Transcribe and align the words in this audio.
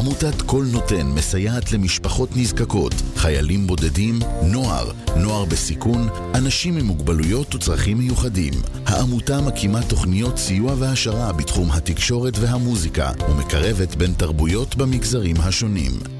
עמותת 0.00 0.42
קול 0.42 0.66
נותן 0.72 1.06
מסייעת 1.06 1.72
למשפחות 1.72 2.28
נזקקות, 2.36 2.92
חיילים 3.16 3.66
בודדים, 3.66 4.18
נוער, 4.42 4.90
נוער 5.16 5.44
בסיכון, 5.44 6.08
אנשים 6.34 6.76
עם 6.76 6.86
מוגבלויות 6.86 7.54
וצרכים 7.54 7.98
מיוחדים. 7.98 8.52
העמותה 8.86 9.40
מקימה 9.40 9.82
תוכניות 9.82 10.38
סיוע 10.38 10.74
והעשרה 10.78 11.32
בתחום 11.32 11.70
התקשורת 11.70 12.38
והמוזיקה, 12.38 13.10
ומקרבת 13.30 13.94
בין 13.94 14.12
תרבויות 14.12 14.76
במגזרים 14.76 15.36
השונים. 15.40 16.19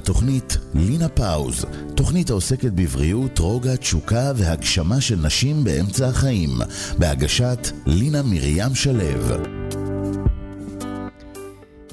לתוכנית 0.00 0.58
לינה 0.74 1.08
פאוז, 1.08 1.64
תוכנית 1.96 2.30
העוסקת 2.30 2.72
בבריאות, 2.72 3.38
רוגע, 3.38 3.76
תשוקה 3.76 4.32
והגשמה 4.36 5.00
של 5.00 5.16
נשים 5.26 5.64
באמצע 5.64 6.06
החיים, 6.06 6.50
בהגשת 6.98 7.58
לינה 7.86 8.22
מרים 8.22 8.74
שלו. 8.74 9.36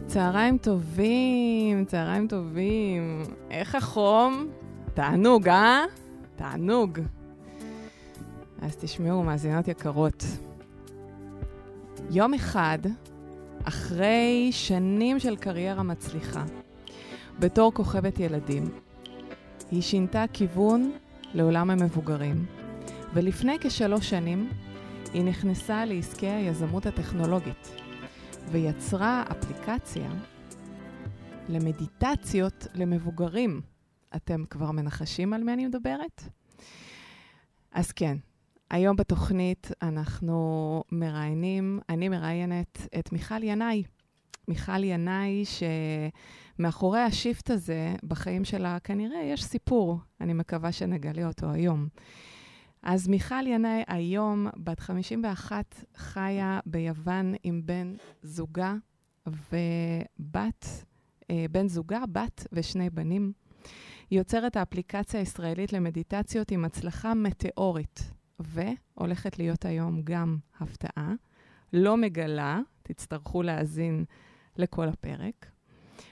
צהריים 0.08 0.58
טובים, 0.58 1.86
צהריים 1.86 2.28
טובים. 2.28 3.24
איך 3.52 3.76
החום? 3.76 4.48
תענוג, 4.94 5.48
אה? 5.48 5.84
תענוג. 6.36 7.00
אז 8.62 8.76
תשמעו, 8.76 9.24
מאזינות 9.24 9.68
יקרות. 9.68 10.24
יום 12.12 12.34
אחד, 12.34 12.80
אחרי 13.64 14.50
שנים 14.52 15.20
של 15.20 15.36
קריירה 15.36 15.84
מצליחה, 15.84 16.44
בתור 17.40 17.74
כוכבת 17.74 18.20
ילדים, 18.20 18.64
היא 19.72 19.82
שינתה 19.82 20.24
כיוון 20.34 20.92
לעולם 21.34 21.70
המבוגרים, 21.70 22.46
ולפני 23.14 23.58
כשלוש 23.62 24.10
שנים 24.10 24.50
היא 25.14 25.24
נכנסה 25.24 25.86
לעסקי 25.86 26.28
היזמות 26.28 26.86
הטכנולוגית. 26.86 27.72
ויצרה 28.52 29.24
אפליקציה 29.32 30.12
למדיטציות 31.50 32.68
למבוגרים. 32.76 33.62
אתם 34.16 34.44
כבר 34.50 34.72
מנחשים 34.72 35.34
על 35.34 35.44
מי 35.44 35.54
אני 35.54 35.68
מדברת? 35.68 36.24
אז 37.72 37.92
כן, 37.92 38.18
היום 38.70 38.96
בתוכנית 38.96 39.72
אנחנו 39.82 40.84
מראיינים, 40.92 41.80
אני 41.90 42.10
מראיינת 42.10 42.88
את 43.00 43.12
מיכל 43.12 43.44
ינאי. 43.44 43.84
מיכל 44.48 44.84
ינאי, 44.84 45.44
שמאחורי 46.58 47.00
השיפט 47.00 47.50
הזה 47.50 47.96
בחיים 48.04 48.46
שלה 48.46 48.78
כנראה 48.80 49.24
יש 49.24 49.44
סיפור, 49.44 50.00
אני 50.22 50.34
מקווה 50.34 50.72
שנגלה 50.72 51.28
אותו 51.28 51.52
היום. 51.52 51.88
אז 52.84 53.08
מיכל 53.08 53.48
ינאי 53.48 53.84
היום, 53.88 54.48
בת 54.58 54.80
51, 54.80 55.84
חיה 55.96 56.60
ביוון 56.66 57.34
עם 57.44 57.62
בן 57.66 57.96
זוגה 58.24 58.76
ובת, 59.28 60.66
אה, 61.30 61.46
בן 61.52 61.68
זוגה, 61.68 62.04
בת 62.12 62.48
ושני 62.52 62.90
בנים. 62.90 63.34
היא 64.10 64.20
יוצרת 64.20 64.56
האפליקציה 64.58 65.20
הישראלית 65.20 65.74
למדיטציות 65.74 66.52
עם 66.52 66.66
הצלחה 66.66 67.14
מטאורית, 67.14 68.12
והולכת 68.40 69.40
להיות 69.40 69.66
היום 69.66 70.02
גם 70.04 70.38
הפתעה. 70.60 71.14
לא 71.74 71.98
מגלה, 71.98 72.60
תצטרכו 72.84 73.44
להאזין 73.44 74.06
לכל 74.56 74.88
הפרק. 74.88 75.57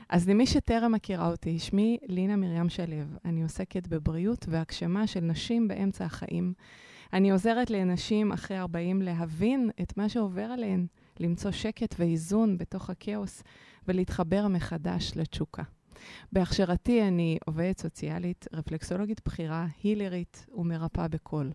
אז 0.10 0.30
למי 0.30 0.48
שטרם 0.48 0.92
מכירה 0.92 1.28
אותי, 1.28 1.60
שמי 1.60 1.98
לינה 2.08 2.36
מרים 2.36 2.70
שלו. 2.70 2.96
אני 3.26 3.44
עוסקת 3.44 3.88
בבריאות 3.88 4.46
והגשמה 4.50 5.08
של 5.08 5.20
נשים 5.20 5.68
באמצע 5.68 6.06
החיים. 6.06 6.54
אני 7.14 7.32
עוזרת 7.32 7.70
לנשים 7.70 8.32
אחרי 8.32 8.60
40 8.60 9.02
להבין 9.02 9.70
את 9.82 9.98
מה 9.98 10.10
שעובר 10.10 10.42
עליהן, 10.42 10.88
למצוא 11.20 11.52
שקט 11.52 11.96
ואיזון 12.00 12.58
בתוך 12.58 12.90
הכאוס 12.90 13.44
ולהתחבר 13.88 14.48
מחדש 14.48 15.12
לתשוקה. 15.16 15.64
בהכשרתי 16.32 17.04
אני 17.08 17.38
עובדת 17.46 17.80
סוציאלית, 17.80 18.48
רפלקסולוגית 18.54 19.22
בכירה, 19.26 19.68
הילרית 19.84 20.46
ומרפאה 20.54 21.08
בקול. 21.08 21.52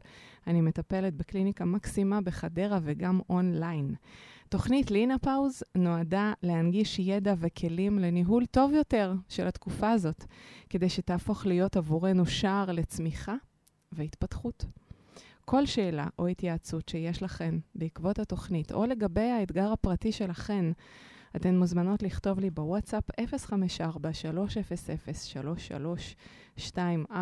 אני 0.46 0.60
מטפלת 0.60 1.14
בקליניקה 1.14 1.64
מקסימה 1.64 2.20
בחדרה 2.20 2.78
וגם 2.82 3.20
אונליין. 3.30 3.94
תוכנית 4.50 4.90
לינה 4.90 5.18
פאוז 5.18 5.62
נועדה 5.74 6.32
להנגיש 6.42 6.98
ידע 6.98 7.34
וכלים 7.38 7.98
לניהול 7.98 8.46
טוב 8.46 8.72
יותר 8.72 9.14
של 9.28 9.46
התקופה 9.46 9.90
הזאת, 9.90 10.24
כדי 10.70 10.88
שתהפוך 10.88 11.46
להיות 11.46 11.76
עבורנו 11.76 12.26
שער 12.26 12.72
לצמיחה 12.72 13.34
והתפתחות. 13.92 14.64
כל 15.44 15.66
שאלה 15.66 16.06
או 16.18 16.26
התייעצות 16.26 16.88
שיש 16.88 17.22
לכן 17.22 17.54
בעקבות 17.74 18.18
התוכנית, 18.18 18.72
או 18.72 18.86
לגבי 18.86 19.30
האתגר 19.30 19.72
הפרטי 19.72 20.12
שלכן, 20.12 20.64
אתן 21.36 21.58
מוזמנות 21.58 22.02
לכתוב 22.02 22.40
לי 22.40 22.50
בוואטסאפ 22.50 23.04
054-300-3324. 26.58 27.12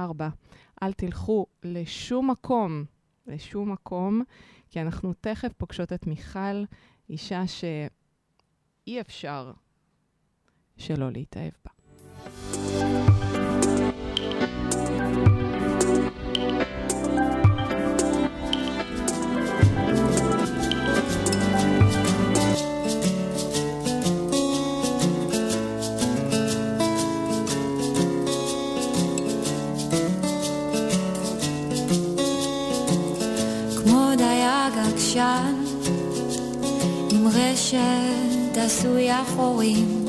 אל 0.82 0.92
תלכו 0.92 1.46
לשום 1.62 2.30
מקום, 2.30 2.84
לשום 3.26 3.72
מקום, 3.72 4.22
כי 4.70 4.80
אנחנו 4.80 5.12
תכף 5.20 5.52
פוגשות 5.52 5.92
את 5.92 6.06
מיכל, 6.06 6.64
אישה 7.10 7.42
שאי 7.46 9.00
אפשר 9.00 9.52
שלא 10.76 11.10
להתאהב 11.12 11.52
בה. 11.64 11.70
כמו 33.82 34.08
רשת 37.34 38.56
עשוי 38.56 39.08
חורים. 39.36 40.06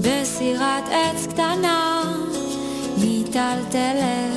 בסירת 0.00 0.84
עץ 0.90 1.26
קטנה 1.26 2.02
מיטלטלת 2.98 4.30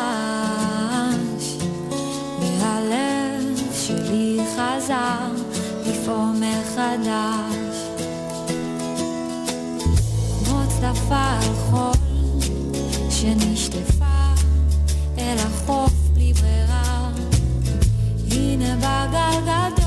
והלב 2.59 3.61
שלי 3.73 4.39
חזר 4.55 5.27
לפעום 5.87 6.41
מחדש. 6.41 7.77
כמו 10.45 10.59
צדפה 10.67 11.15
על 11.15 11.53
חול 11.69 12.08
שנשטפה 13.21 14.33
אל 15.17 15.35
החוף 15.37 15.91
בלי 16.13 16.33
ברירה. 16.33 17.09
הנה 18.31 18.75
בגל 18.75 19.78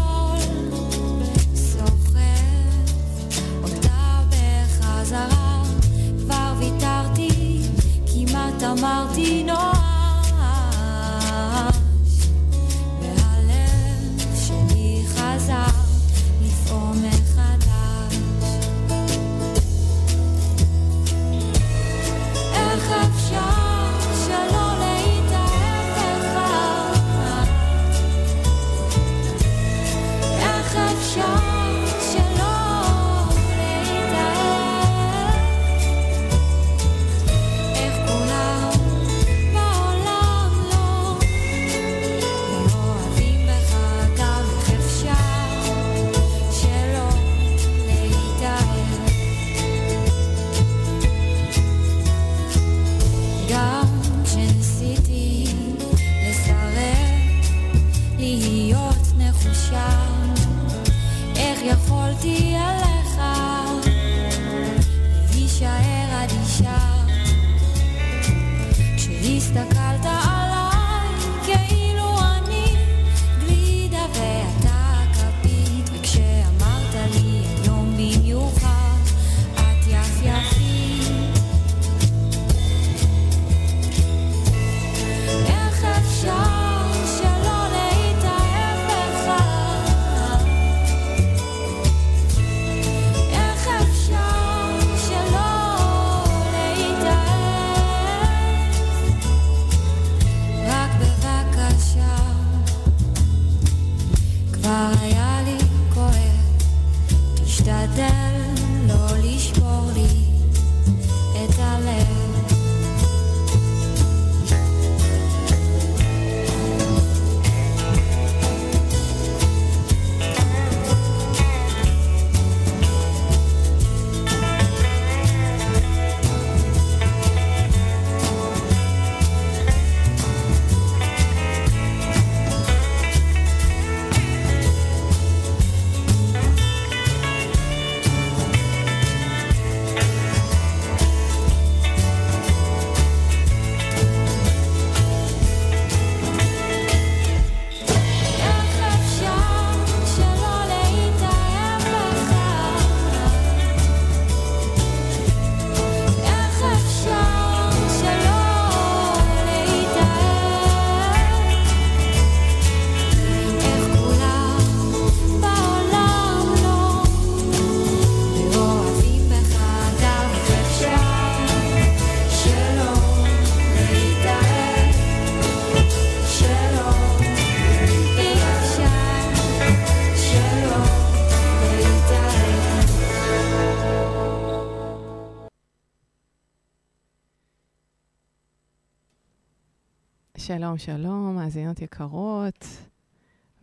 שלום, 190.57 190.79
שלום, 190.79 191.35
מאזינות 191.37 191.83
יקרות, 191.83 192.67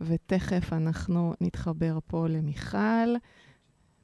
ותכף 0.00 0.72
אנחנו 0.72 1.34
נתחבר 1.40 1.98
פה 2.06 2.26
למיכל. 2.28 3.14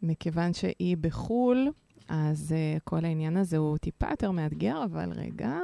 מכיוון 0.03 0.53
שהיא 0.53 0.97
בחו"ל, 0.97 1.71
אז 2.09 2.55
uh, 2.55 2.81
כל 2.85 3.05
העניין 3.05 3.37
הזה 3.37 3.57
הוא 3.57 3.79
טיפה 3.79 4.07
יותר 4.11 4.31
מאתגר, 4.31 4.85
אבל 4.85 5.13
רגע, 5.13 5.59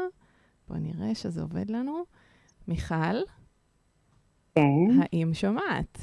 בואו 0.68 0.78
נראה 0.78 1.14
שזה 1.14 1.42
עובד 1.42 1.70
לנו. 1.70 2.04
מיכל, 2.68 3.16
כן. 4.54 4.62
האם 5.00 5.34
שומעת? 5.34 5.98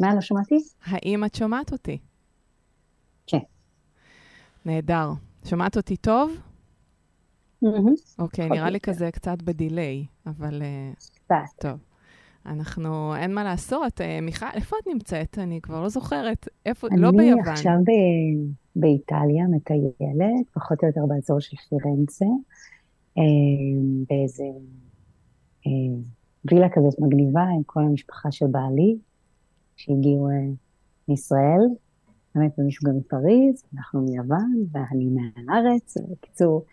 מה, 0.00 0.14
לא 0.14 0.20
שמעתי? 0.20 0.54
האם 0.84 1.24
את 1.24 1.34
שומעת 1.34 1.72
אותי? 1.72 1.98
כן. 3.26 3.38
נהדר. 4.64 5.10
שומעת 5.44 5.76
אותי 5.76 5.96
טוב? 5.96 6.49
אוקיי, 8.18 8.48
נראה 8.48 8.70
לי. 8.70 8.80
כזה 8.80 9.10
קצת 9.10 9.42
בדיליי, 9.42 10.06
אבל 10.26 10.62
uh, 10.62 10.96
קצת. 11.24 11.34
טוב. 11.60 11.78
אנחנו, 12.46 13.16
אין 13.16 13.34
מה 13.34 13.44
לעשות. 13.44 14.00
אה, 14.00 14.18
מיכל, 14.22 14.46
איפה 14.54 14.76
את 14.82 14.86
נמצאת? 14.86 15.38
אני 15.38 15.60
כבר 15.60 15.82
לא 15.82 15.88
זוכרת. 15.88 16.48
איפה, 16.66 16.88
לא 16.96 17.10
ביוון. 17.10 17.38
אני 17.38 17.50
עכשיו 17.50 17.72
ב- 17.72 18.52
באיטליה 18.76 19.44
מטיילת, 19.50 20.48
פחות 20.54 20.82
או 20.82 20.88
יותר 20.88 21.06
באזור 21.08 21.40
של 21.40 21.56
פירנצה, 21.68 22.24
אה, 23.18 23.22
באיזה 24.08 24.44
אה, 25.66 26.00
וילה 26.44 26.68
כזאת 26.68 27.00
מגניבה 27.00 27.42
עם 27.42 27.62
כל 27.66 27.80
המשפחה 27.80 28.32
של 28.32 28.46
בעלי, 28.46 28.96
שהגיעו 29.76 30.28
אה, 30.30 30.34
מישראל. 31.08 31.60
באמת, 32.34 32.58
ומישהו 32.58 32.90
גם 32.90 32.96
מפריז, 32.96 33.64
אנחנו 33.74 34.00
מיוון, 34.00 34.54
ואני 34.72 35.08
מהארץ. 35.08 35.94
בקיצור, 36.10 36.64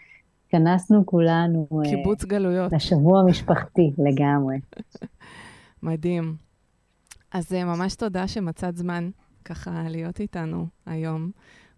התכנסנו 0.47 1.05
כולנו 1.05 1.67
אה, 1.71 1.89
קיבוץ 1.89 2.25
גלויות. 2.25 2.73
לשבוע 2.73 3.19
המשפחתי 3.19 3.93
לגמרי. 3.97 4.57
מדהים. 5.83 6.35
אז 7.31 7.53
אה, 7.53 7.63
ממש 7.63 7.95
תודה 7.95 8.27
שמצאת 8.27 8.77
זמן 8.77 9.09
ככה 9.45 9.83
להיות 9.89 10.19
איתנו 10.19 10.65
היום, 10.85 11.31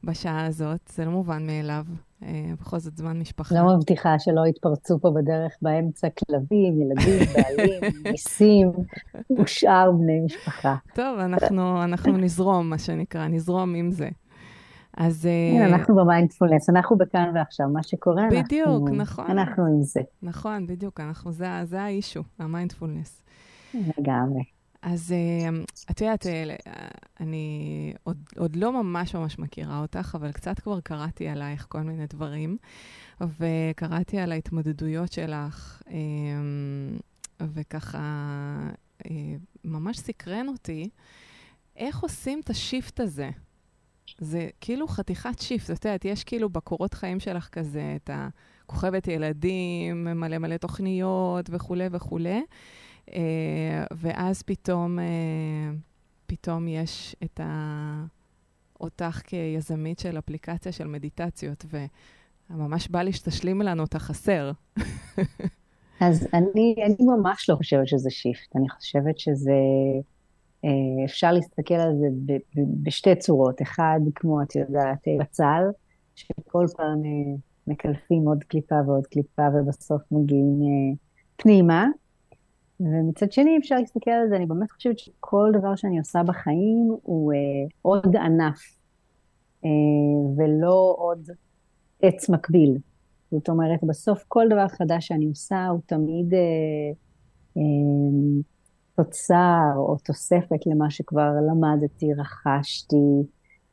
בשעה 0.04 0.46
הזאת. 0.46 0.80
זה 0.94 1.06
לא 1.06 1.12
מובן 1.12 1.48
מאליו 1.48 1.86
אה, 2.24 2.52
בכל 2.62 2.80
זאת 2.80 2.98
זמן 2.98 3.20
משפחה. 3.20 3.56
לא 3.56 3.78
מבטיחה 3.78 4.20
שלא 4.20 4.48
יתפרצו 4.50 5.00
פה 5.00 5.12
בדרך 5.16 5.54
באמצע 5.62 6.08
כלבים, 6.10 6.82
ילדים, 6.82 7.28
בעלים, 7.34 7.94
ניסים 8.12 8.72
ושאר 9.40 9.92
בני 9.92 10.22
משפחה. 10.26 10.76
טוב, 10.96 11.20
אנחנו, 11.20 11.84
אנחנו 11.84 12.18
נזרום, 12.18 12.70
מה 12.70 12.78
שנקרא, 12.78 13.28
נזרום 13.28 13.76
עם 13.76 13.92
זה. 13.92 14.10
אז... 14.98 15.26
אה, 15.26 15.60
כן, 15.60 15.74
אנחנו 15.74 15.96
במיינדפולנס, 15.96 16.70
אנחנו 16.70 16.98
בכאן 16.98 17.32
ועכשיו, 17.36 17.70
מה 17.70 17.84
שקורה, 17.84 18.24
אנחנו... 18.24 18.44
בדיוק, 18.44 18.90
נכון. 18.90 19.26
אנחנו 19.26 19.66
עם 19.66 19.82
זה, 19.82 20.02
נכון, 20.22 20.68
בדיוק, 20.68 21.00
אנחנו, 21.00 21.32
זה, 21.32 21.48
זה 21.64 21.82
האישו, 21.82 22.24
המיינדפולנס. 22.40 23.22
לגמרי. 23.74 24.44
אז 24.82 25.12
אה, 25.12 25.50
את 25.92 26.02
יודעת, 26.02 26.28
אה, 26.28 26.56
אני 27.20 27.94
עוד, 28.04 28.18
עוד 28.38 28.56
לא 28.56 28.84
ממש 28.84 29.16
ממש 29.16 29.40
מכירה 29.40 29.82
אותך, 29.82 30.16
אבל 30.20 30.32
קצת 30.32 30.60
כבר 30.60 30.80
קראתי 30.80 31.28
עלייך 31.28 31.66
כל 31.70 31.82
מיני 31.82 32.08
דברים, 32.08 32.58
וקראתי 33.22 34.20
על 34.20 34.32
ההתמודדויות 34.32 35.12
שלך, 35.12 35.82
וככה 37.42 38.00
ממש 39.66 40.00
סקרן 40.00 40.48
אותי, 40.48 40.90
איך 41.76 42.00
עושים 42.00 42.40
את 42.40 42.50
ה 42.50 42.58
shift 42.58 43.00
הזה? 43.00 43.30
זה 44.20 44.48
כאילו 44.62 44.88
חתיכת 44.88 45.40
shift, 45.40 45.72
את 45.72 45.86
יודעת, 45.86 46.06
יש 46.06 46.24
כאילו 46.24 46.50
בקורות 46.50 46.94
חיים 46.94 47.20
שלך 47.20 47.50
כזה, 47.50 47.96
את 47.96 48.10
הכוכבת 48.14 49.08
ילדים, 49.08 50.04
מלא 50.04 50.38
מלא 50.38 50.58
תוכניות 50.58 51.50
וכולי 51.50 51.88
וכולי, 51.92 52.44
אה, 53.14 53.86
ואז 53.92 54.42
פתאום, 54.42 55.00
אה, 55.00 55.06
פתאום 56.28 56.68
יש 56.68 57.16
את 57.24 57.40
ה... 57.40 58.06
אותך 58.80 59.22
כיזמית 59.24 60.00
של 60.00 60.18
אפליקציה 60.18 60.72
של 60.72 60.88
מדיטציות, 60.88 61.66
וממש 62.50 62.88
בא 62.88 63.02
לי 63.02 63.14
שתשלים 63.14 63.62
לנו 63.62 63.84
את 63.84 63.96
החסר. 63.96 64.52
אז 66.00 66.28
אני, 66.34 66.76
אני 66.86 66.96
ממש 67.00 67.50
לא 67.50 67.56
חושבת 67.56 67.88
שזה 67.88 68.10
שיפט, 68.10 68.56
אני 68.56 68.70
חושבת 68.70 69.20
שזה, 69.20 69.54
אפשר 71.06 71.32
להסתכל 71.32 71.74
על 71.74 71.96
זה 71.98 72.38
בשתי 72.56 73.16
צורות. 73.16 73.62
אחד, 73.62 74.00
כמו 74.16 74.42
את 74.42 74.56
יודעת, 74.56 75.08
אה, 75.08 75.14
בצל, 75.20 75.64
שכל 76.16 76.66
פעם 76.78 77.06
אה, 77.06 77.36
מקלפים 77.68 78.28
עוד 78.28 78.44
קליפה 78.44 78.76
ועוד 78.86 79.08
קליפה 79.08 79.44
ובסוף 79.54 80.02
מגיעים 80.12 80.62
אה, 80.62 80.98
פנימה. 81.36 81.88
ומצד 82.80 83.32
שני 83.32 83.58
אפשר 83.58 83.76
להסתכל 83.76 84.12
על 84.12 84.30
זה, 84.30 84.36
אני 84.36 84.46
באמת 84.46 84.72
חושבת 84.72 85.00
שכל 85.00 85.52
דבר 85.54 85.76
שאני 85.76 86.00
עושה 86.00 86.24
בחיים 86.24 86.96
הוא 87.04 87.34
אה, 87.34 87.38
עוד 87.82 88.16
ענף, 88.16 88.60
אה, 89.66 89.70
ולא 90.38 90.96
עוד 90.98 91.30
עץ 92.02 92.30
מקביל. 92.30 92.78
זאת 93.32 93.50
אומרת, 93.50 93.80
בסוף 93.84 94.24
כל 94.28 94.46
דבר 94.50 94.68
חדש 94.68 95.08
שאני 95.08 95.26
עושה 95.26 95.68
הוא 95.68 95.80
תמיד 95.86 96.34
אה, 96.34 96.40
אה, 97.58 97.62
תוצר 99.04 99.74
או 99.76 99.98
תוספת 100.04 100.66
למה 100.66 100.90
שכבר 100.90 101.32
למדתי, 101.52 102.14
רכשתי, 102.14 102.96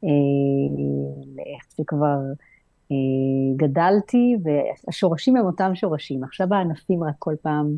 אה, 0.05 0.09
לאיך 1.37 1.65
שכבר 1.77 2.19
אה, 2.93 3.57
גדלתי, 3.57 4.37
והשורשים 4.43 5.37
הם 5.37 5.47
אותם 5.47 5.75
שורשים. 5.75 6.25
עכשיו 6.25 6.55
הענפים 6.55 7.05
רק 7.05 7.15
כל 7.19 7.35
פעם 7.43 7.77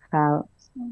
ככה 0.00 0.18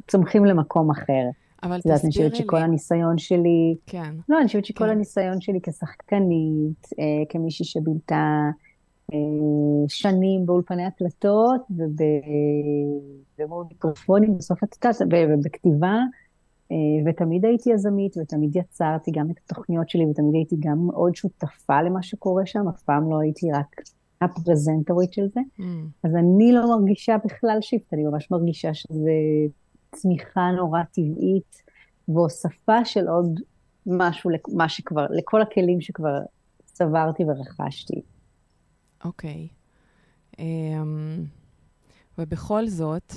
צומחים 0.09 0.45
למקום 0.45 0.91
אחר. 0.91 1.23
אבל 1.63 1.79
את 1.79 1.85
יודעת, 1.85 2.05
אני 2.05 2.11
תסבירי 2.11 2.31
חושבת 2.31 2.41
לי. 2.41 2.47
שכל 2.47 2.57
הניסיון 2.57 3.19
שלי, 3.19 3.77
כן, 3.87 4.15
לא, 4.29 4.39
אני 4.39 4.47
חושבת 4.47 4.65
שכל 4.65 4.85
כן. 4.85 4.91
הניסיון 4.91 5.41
שלי 5.41 5.59
כשחקנית, 5.63 6.89
אה, 6.99 7.25
כמישהי 7.29 7.65
שבילתה 7.65 8.15
אה, 8.15 8.66
שנים 9.89 10.47
באולפני 10.47 10.85
הקלטות 10.85 11.61
וב- 11.71 12.29
ומול 13.39 13.65
מיקרופונים, 13.69 14.39
בסוף 14.39 14.65
את 14.65 14.77
יודעת, 14.85 15.03
ו- 15.13 15.35
ובכתיבה, 15.35 15.95
אה, 16.73 16.77
ותמיד 17.11 17.45
הייתי 17.45 17.71
יזמית 17.71 18.17
ותמיד 18.17 18.57
יצרתי 18.57 19.11
גם 19.11 19.31
את 19.31 19.37
התוכניות 19.45 19.89
שלי 19.89 20.07
ותמיד 20.07 20.35
הייתי 20.35 20.57
גם 20.61 20.87
מאוד 20.87 21.17
שותפה 21.17 21.83
למה 21.83 22.03
שקורה 22.03 22.47
שם, 22.47 22.69
אף 22.69 22.83
פעם 22.83 23.11
לא 23.11 23.21
הייתי 23.21 23.53
רק 23.53 23.81
הפרזנטורית 24.21 25.13
של 25.13 25.27
זה. 25.35 25.41
Mm, 25.59 25.63
אז 26.05 26.15
אני 26.15 26.53
לא 26.53 26.79
מרגישה 26.79 27.17
בכלל 27.25 27.59
שיפט, 27.61 27.95
אני 27.95 28.05
ממש 28.05 28.31
מרגישה 28.31 28.75
שזה 28.75 29.13
צמיחה 29.93 30.51
נורא 30.57 30.83
טבעית 30.83 31.63
והוספה 32.09 32.85
של 32.85 33.09
עוד 33.09 33.41
משהו 33.87 34.31
למה 34.31 34.69
שכבר, 34.69 35.07
לכל 35.11 35.43
הכלים 35.43 35.81
שכבר 35.81 36.19
צברתי 36.65 37.25
ורכשתי. 37.25 38.03
אוקיי. 39.07 39.49
אמ, 40.39 41.25
ובכל 42.19 42.69
זאת, 42.69 43.13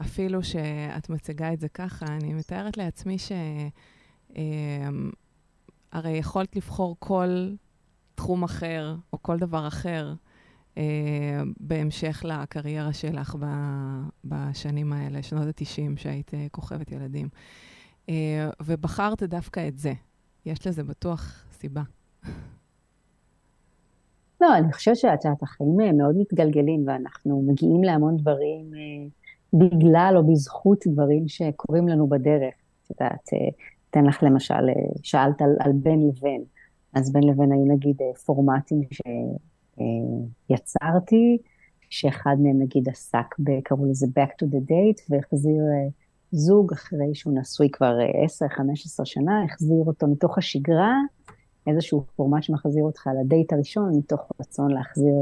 אפילו 0.00 0.42
שאת 0.42 1.10
מציגה 1.10 1.52
את 1.52 1.60
זה 1.60 1.68
ככה, 1.68 2.06
אני 2.06 2.34
מתארת 2.34 2.76
לעצמי 2.76 3.18
ש... 3.18 3.32
אמ, 4.36 5.10
הרי 5.92 6.10
יכולת 6.10 6.56
לבחור 6.56 6.96
כל 6.98 7.54
תחום 8.14 8.42
אחר 8.44 8.96
או 9.12 9.22
כל 9.22 9.38
דבר 9.38 9.68
אחר 9.68 10.14
אה, 10.78 11.42
בהמשך 11.60 12.24
לקריירה 12.24 12.92
שלך 12.92 13.36
ב- 13.40 14.08
בשנים 14.24 14.92
האלה, 14.92 15.22
שנות 15.22 15.46
ה-90, 15.46 15.98
שהיית 16.00 16.34
אה, 16.34 16.46
כוכבת 16.50 16.92
ילדים. 16.92 17.28
אה, 18.08 18.50
ובחרת 18.62 19.22
דווקא 19.22 19.68
את 19.68 19.78
זה. 19.78 19.92
יש 20.46 20.66
לזה 20.66 20.84
בטוח 20.84 21.44
סיבה. 21.52 21.82
לא, 24.40 24.56
אני 24.56 24.72
חושבת 24.72 24.96
יודעת, 25.24 25.42
החיים 25.42 25.80
אה, 25.80 25.92
מאוד 25.92 26.16
מתגלגלים 26.18 26.84
ואנחנו 26.86 27.42
מגיעים 27.42 27.84
להמון 27.84 28.16
דברים 28.16 28.70
אה, 28.74 29.08
בגלל 29.52 30.14
או 30.16 30.26
בזכות 30.26 30.86
דברים 30.86 31.28
שקורים 31.28 31.88
לנו 31.88 32.06
בדרך. 32.08 32.54
את 32.84 32.90
יודעת, 32.90 33.28
אה, 33.32 33.38
אתן 33.90 34.04
לך 34.04 34.22
למשל, 34.22 34.54
שאלת 35.02 35.42
על, 35.42 35.56
על 35.60 35.72
בין 35.72 36.08
לבין. 36.08 36.44
אז 36.94 37.12
בין 37.12 37.22
לבין 37.22 37.52
היו 37.52 37.64
נגיד 37.64 37.96
פורמטים 38.24 38.80
שיצרתי, 40.48 41.38
שאחד 41.90 42.36
מהם 42.42 42.62
נגיד 42.62 42.88
עסק, 42.88 43.34
קראו 43.64 43.86
לזה 43.86 44.06
Back 44.06 44.30
to 44.30 44.46
the 44.46 44.70
Date, 44.70 45.02
והחזיר 45.10 45.62
זוג 46.32 46.72
אחרי 46.72 47.14
שהוא 47.14 47.38
נשוי 47.38 47.70
כבר 47.70 48.00
אה, 48.00 48.46
10-15 48.48 49.04
שנה, 49.04 49.44
החזיר 49.44 49.84
אותו 49.86 50.06
מתוך 50.06 50.38
השגרה, 50.38 50.94
איזשהו 51.66 52.04
פורמט 52.16 52.42
שמחזיר 52.42 52.84
אותך 52.84 53.10
לדייט 53.20 53.52
הראשון, 53.52 53.96
מתוך 53.98 54.32
רצון 54.40 54.70
להחזיר 54.70 55.14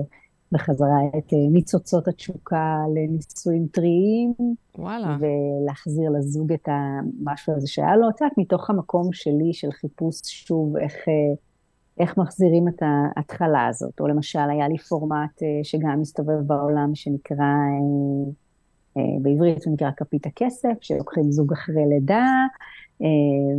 בחזרה 0.53 0.99
את 1.19 1.33
אה, 1.33 1.39
ניצוצות 1.53 2.09
התשוקה 2.09 2.79
לנישואים 2.95 3.67
טריים, 3.67 4.35
וואלה. 4.79 5.17
ולהחזיר 5.21 6.11
לזוג 6.11 6.53
את 6.53 6.69
המשהו 6.69 7.55
הזה 7.57 7.67
שהיה 7.69 7.97
לו, 7.97 8.09
את 8.09 8.21
יודעת, 8.21 8.39
מתוך 8.39 8.71
המקום 8.71 9.13
שלי 9.13 9.53
של 9.53 9.73
חיפוש 9.73 10.21
שוב 10.25 10.77
איך, 10.77 10.95
אה, 10.95 11.35
איך 12.01 12.19
מחזירים 12.19 12.69
את 12.69 12.83
ההתחלה 12.83 13.67
הזאת. 13.67 14.01
או 14.01 14.07
למשל, 14.09 14.51
היה 14.51 14.69
לי 14.69 14.79
פורמט 14.79 15.43
אה, 15.43 15.49
שגם 15.63 16.01
מסתובב 16.01 16.41
בעולם, 16.47 16.95
שנקרא, 16.95 17.55
בעברית 19.23 19.65
הוא 19.65 19.75
נקרא 19.75 19.91
כפית 19.97 20.27
הכסף, 20.27 20.75
שלוקחים 20.81 21.33
זוג 21.33 21.53
אחרי 21.53 21.83
לידה, 21.89 22.27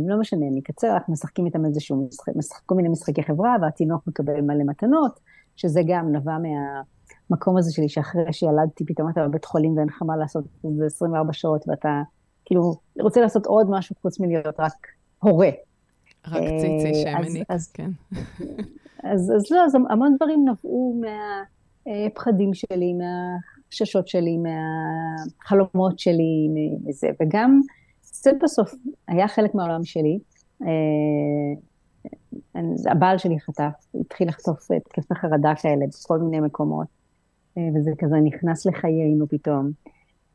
לא 0.08 0.20
משנה, 0.20 0.46
נקצר, 0.52 0.94
רק 0.96 1.08
משחקים 1.08 1.46
איתם 1.46 1.64
איזשהו 1.64 2.06
משחק, 2.08 2.36
משחק, 2.36 2.60
כל 2.66 2.74
מיני 2.74 2.88
משחקי 2.88 3.22
חברה, 3.22 3.56
והתינוק 3.62 4.06
מקבל 4.06 4.40
מלא 4.40 4.64
מתנות, 4.64 5.20
שזה 5.56 5.80
גם 5.86 6.12
נבע 6.12 6.36
מהמקום 7.30 7.56
הזה 7.56 7.72
שלי, 7.72 7.88
שאחרי 7.88 8.32
שילדתי, 8.32 8.84
פתאום 8.86 9.08
אתה 9.10 9.28
בבית 9.28 9.44
חולים 9.44 9.76
ואין 9.76 9.88
לך 9.88 10.02
מה 10.02 10.16
לעשות, 10.16 10.44
זה 10.76 10.86
24 10.86 11.32
שעות, 11.32 11.64
ואתה 11.68 12.02
כאילו 12.44 12.74
רוצה 13.00 13.20
לעשות 13.20 13.46
עוד 13.46 13.70
משהו 13.70 13.96
חוץ 14.02 14.20
מלהיות 14.20 14.60
רק 14.60 14.72
הורה. 15.18 15.50
רק 16.28 16.42
ציצי 16.42 16.84
אה, 17.06 17.18
אז- 17.18 17.26
שמניק, 17.26 17.50
אז- 17.50 17.72
כן. 17.72 17.90
אז, 19.12 19.32
אז 19.36 19.50
לא, 19.50 19.64
אז 19.64 19.74
המון 19.90 20.16
דברים 20.16 20.48
נבעו 20.48 21.00
מהפחדים 21.86 22.54
שלי, 22.54 22.92
מהחששות 22.94 24.08
שלי, 24.08 24.38
מהחלומות 24.38 25.98
שלי, 25.98 26.48
מזה, 26.84 27.08
וגם 27.22 27.60
זה 28.26 28.30
בסוף 28.42 28.74
היה 29.08 29.28
חלק 29.28 29.54
מהעולם 29.54 29.84
שלי. 29.84 30.18
אה, 30.62 30.68
הבעל 32.90 33.18
שלי 33.18 33.40
חטף, 33.40 33.86
התחיל 34.00 34.28
לחטוף 34.28 34.70
התקפי 34.70 35.14
חרדה 35.14 35.54
כאלה 35.54 35.84
בכל 35.86 36.18
מיני 36.18 36.40
מקומות, 36.40 36.86
אה, 37.58 37.62
וזה 37.74 37.90
כזה 37.98 38.16
נכנס 38.24 38.66
לחיינו 38.66 39.28
פתאום. 39.28 39.70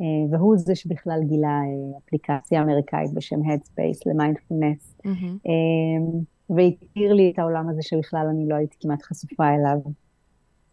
אה, 0.01 0.05
והוא 0.31 0.57
זה 0.57 0.75
שבכלל 0.75 1.19
גילה 1.24 1.60
אפליקציה 1.98 2.62
אמריקאית 2.62 3.13
בשם 3.13 3.39
Headspace 3.41 4.01
למיינדפולנס. 4.05 4.98
אמ, 5.45 6.21
והכיר 6.50 7.13
לי 7.13 7.31
את 7.33 7.39
העולם 7.39 7.69
הזה 7.69 7.81
שבכלל 7.81 8.27
אני 8.29 8.48
לא 8.48 8.55
הייתי 8.55 8.75
כמעט 8.79 9.01
חשופה 9.01 9.50
אליו. 9.50 9.77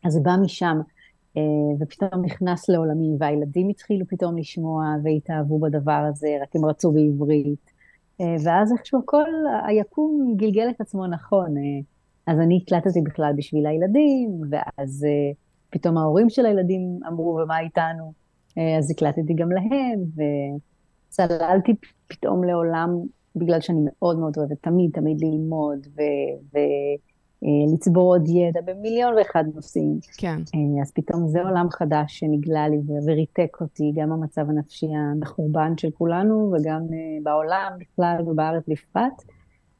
אז 0.04 0.12
זה 0.12 0.20
בא 0.20 0.36
משם, 0.42 0.78
ופתאום 1.80 2.24
נכנס 2.24 2.68
לעולמי, 2.68 3.16
והילדים 3.18 3.68
התחילו 3.68 4.06
פתאום 4.08 4.38
לשמוע 4.38 4.84
והתאהבו 5.04 5.58
בדבר 5.58 6.06
הזה, 6.10 6.28
רק 6.42 6.56
הם 6.56 6.64
רצו 6.64 6.92
בעברית. 6.92 7.70
אה, 8.20 8.36
ואז 8.44 8.72
איכשהו 8.72 9.00
הכל, 9.00 9.30
היקום 9.66 10.34
גלגל 10.36 10.68
את 10.70 10.80
עצמו 10.80 11.06
נכון. 11.06 11.56
אה, 11.56 11.62
אז 12.26 12.38
אני 12.38 12.60
הקלטתי 12.62 13.00
בכלל 13.00 13.32
בשביל 13.36 13.66
הילדים, 13.66 14.40
ואז 14.50 15.04
אה, 15.04 15.32
פתאום 15.70 15.98
ההורים 15.98 16.30
של 16.30 16.46
הילדים 16.46 17.00
אמרו, 17.08 17.40
ומה 17.42 17.60
איתנו? 17.60 18.12
אה, 18.58 18.78
אז 18.78 18.90
הקלטתי 18.90 19.34
גם 19.34 19.48
להם, 19.52 20.00
וצללתי 21.08 21.72
פתאום 22.08 22.44
לעולם, 22.44 22.90
בגלל 23.36 23.60
שאני 23.60 23.78
מאוד 23.84 24.18
מאוד 24.18 24.36
אוהבת 24.36 24.62
תמיד, 24.62 24.90
תמיד 24.94 25.20
ללמוד, 25.20 25.86
ולצבור 27.42 28.14
עוד 28.14 28.28
ידע 28.28 28.60
במיליון 28.64 29.14
ואחד 29.14 29.44
נושאים. 29.54 29.98
כן. 30.18 30.36
אה, 30.54 30.82
אז 30.82 30.92
פתאום 30.92 31.28
זה 31.28 31.42
עולם 31.42 31.66
חדש 31.70 32.18
שנגלה 32.18 32.68
לי 32.68 32.76
וריתק 33.06 33.56
אותי, 33.60 33.92
גם 33.94 34.12
המצב 34.12 34.50
הנפשי 34.50 34.86
המחורבן 34.86 35.72
של 35.76 35.90
כולנו, 35.90 36.52
וגם 36.52 36.80
אה, 36.92 37.18
בעולם 37.22 37.72
בכלל 37.78 38.16
ובארץ 38.26 38.64
בפרט, 38.68 39.22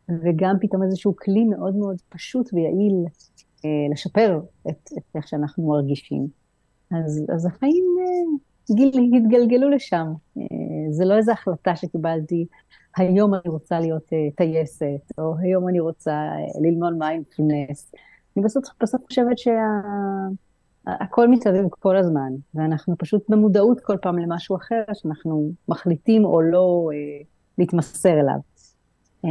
וגם 0.08 0.56
פתאום 0.60 0.82
איזשהו 0.82 1.16
כלי 1.16 1.44
מאוד 1.44 1.76
מאוד 1.76 1.96
פשוט 2.08 2.50
ויעיל 2.52 3.04
אה, 3.64 3.70
לשפר 3.92 4.40
את, 4.68 4.90
את 4.98 5.16
איך 5.16 5.28
שאנחנו 5.28 5.68
מרגישים. 5.68 6.26
אז, 6.90 7.24
אז 7.34 7.46
החיים 7.46 7.84
אה, 8.00 8.74
גיל, 8.76 9.10
התגלגלו 9.16 9.70
לשם. 9.70 10.06
אה, 10.38 10.42
זה 10.90 11.04
לא 11.04 11.16
איזו 11.16 11.32
החלטה 11.32 11.76
שקיבלתי, 11.76 12.46
היום 12.96 13.34
אני 13.34 13.42
רוצה 13.46 13.80
להיות 13.80 14.12
אה, 14.12 14.18
טייסת, 14.36 15.12
או 15.18 15.34
היום 15.38 15.68
אני 15.68 15.80
רוצה 15.80 16.12
אה, 16.12 16.60
ללמוד 16.60 16.92
מיינדפלנס. 16.92 17.92
אני 18.38 18.44
בסוף, 18.44 18.64
בסוף 18.82 19.02
חושבת 19.06 19.38
שהכל 19.38 21.28
מסביב 21.28 21.68
כל 21.70 21.96
הזמן, 21.96 22.32
ואנחנו 22.54 22.94
פשוט 22.98 23.24
במודעות 23.28 23.80
כל 23.80 23.96
פעם 24.02 24.18
למשהו 24.18 24.56
אחר 24.56 24.82
שאנחנו 24.94 25.52
מחליטים 25.68 26.24
או 26.24 26.42
לא 26.42 26.88
אה, 26.92 27.24
להתמסר 27.58 28.20
אליו. 28.20 28.38
אה, 29.24 29.30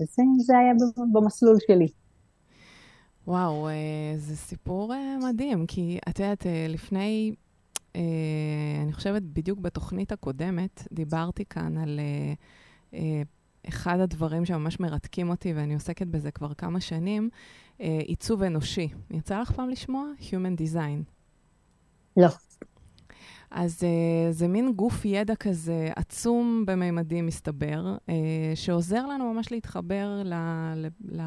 וזה 0.00 0.22
זה 0.38 0.58
היה 0.58 0.72
במסלול 1.12 1.56
שלי. 1.66 1.88
וואו, 3.26 3.68
אה, 3.68 3.72
זה 4.16 4.36
סיפור 4.36 4.92
מדהים, 5.28 5.66
כי 5.66 5.98
את 6.08 6.18
יודעת, 6.18 6.46
לפני, 6.68 7.34
אני 8.82 8.92
חושבת 8.92 9.22
בדיוק 9.22 9.58
בתוכנית 9.58 10.12
הקודמת, 10.12 10.88
דיברתי 10.92 11.44
כאן 11.44 11.78
על 11.78 12.00
אחד 13.68 14.00
הדברים 14.00 14.44
שממש 14.44 14.80
מרתקים 14.80 15.30
אותי, 15.30 15.52
ואני 15.52 15.74
עוסקת 15.74 16.06
בזה 16.06 16.30
כבר 16.30 16.54
כמה 16.54 16.80
שנים, 16.80 17.30
אה, 17.80 17.98
עיצוב 18.06 18.42
אנושי. 18.42 18.88
יצא 19.10 19.40
לך 19.40 19.52
פעם 19.52 19.68
לשמוע? 19.68 20.06
Human 20.20 20.60
Design. 20.60 21.02
לא. 22.16 22.28
אז 23.50 23.82
uh, 23.82 24.32
זה 24.32 24.48
מין 24.48 24.72
גוף 24.72 25.04
ידע 25.04 25.36
כזה 25.36 25.88
עצום 25.96 26.64
בממדים, 26.66 27.26
מסתבר, 27.26 27.96
uh, 27.96 28.10
שעוזר 28.54 29.06
לנו 29.06 29.32
ממש 29.34 29.52
להתחבר 29.52 30.22
ל, 30.24 30.34
ל, 30.74 30.86
ל, 31.08 31.22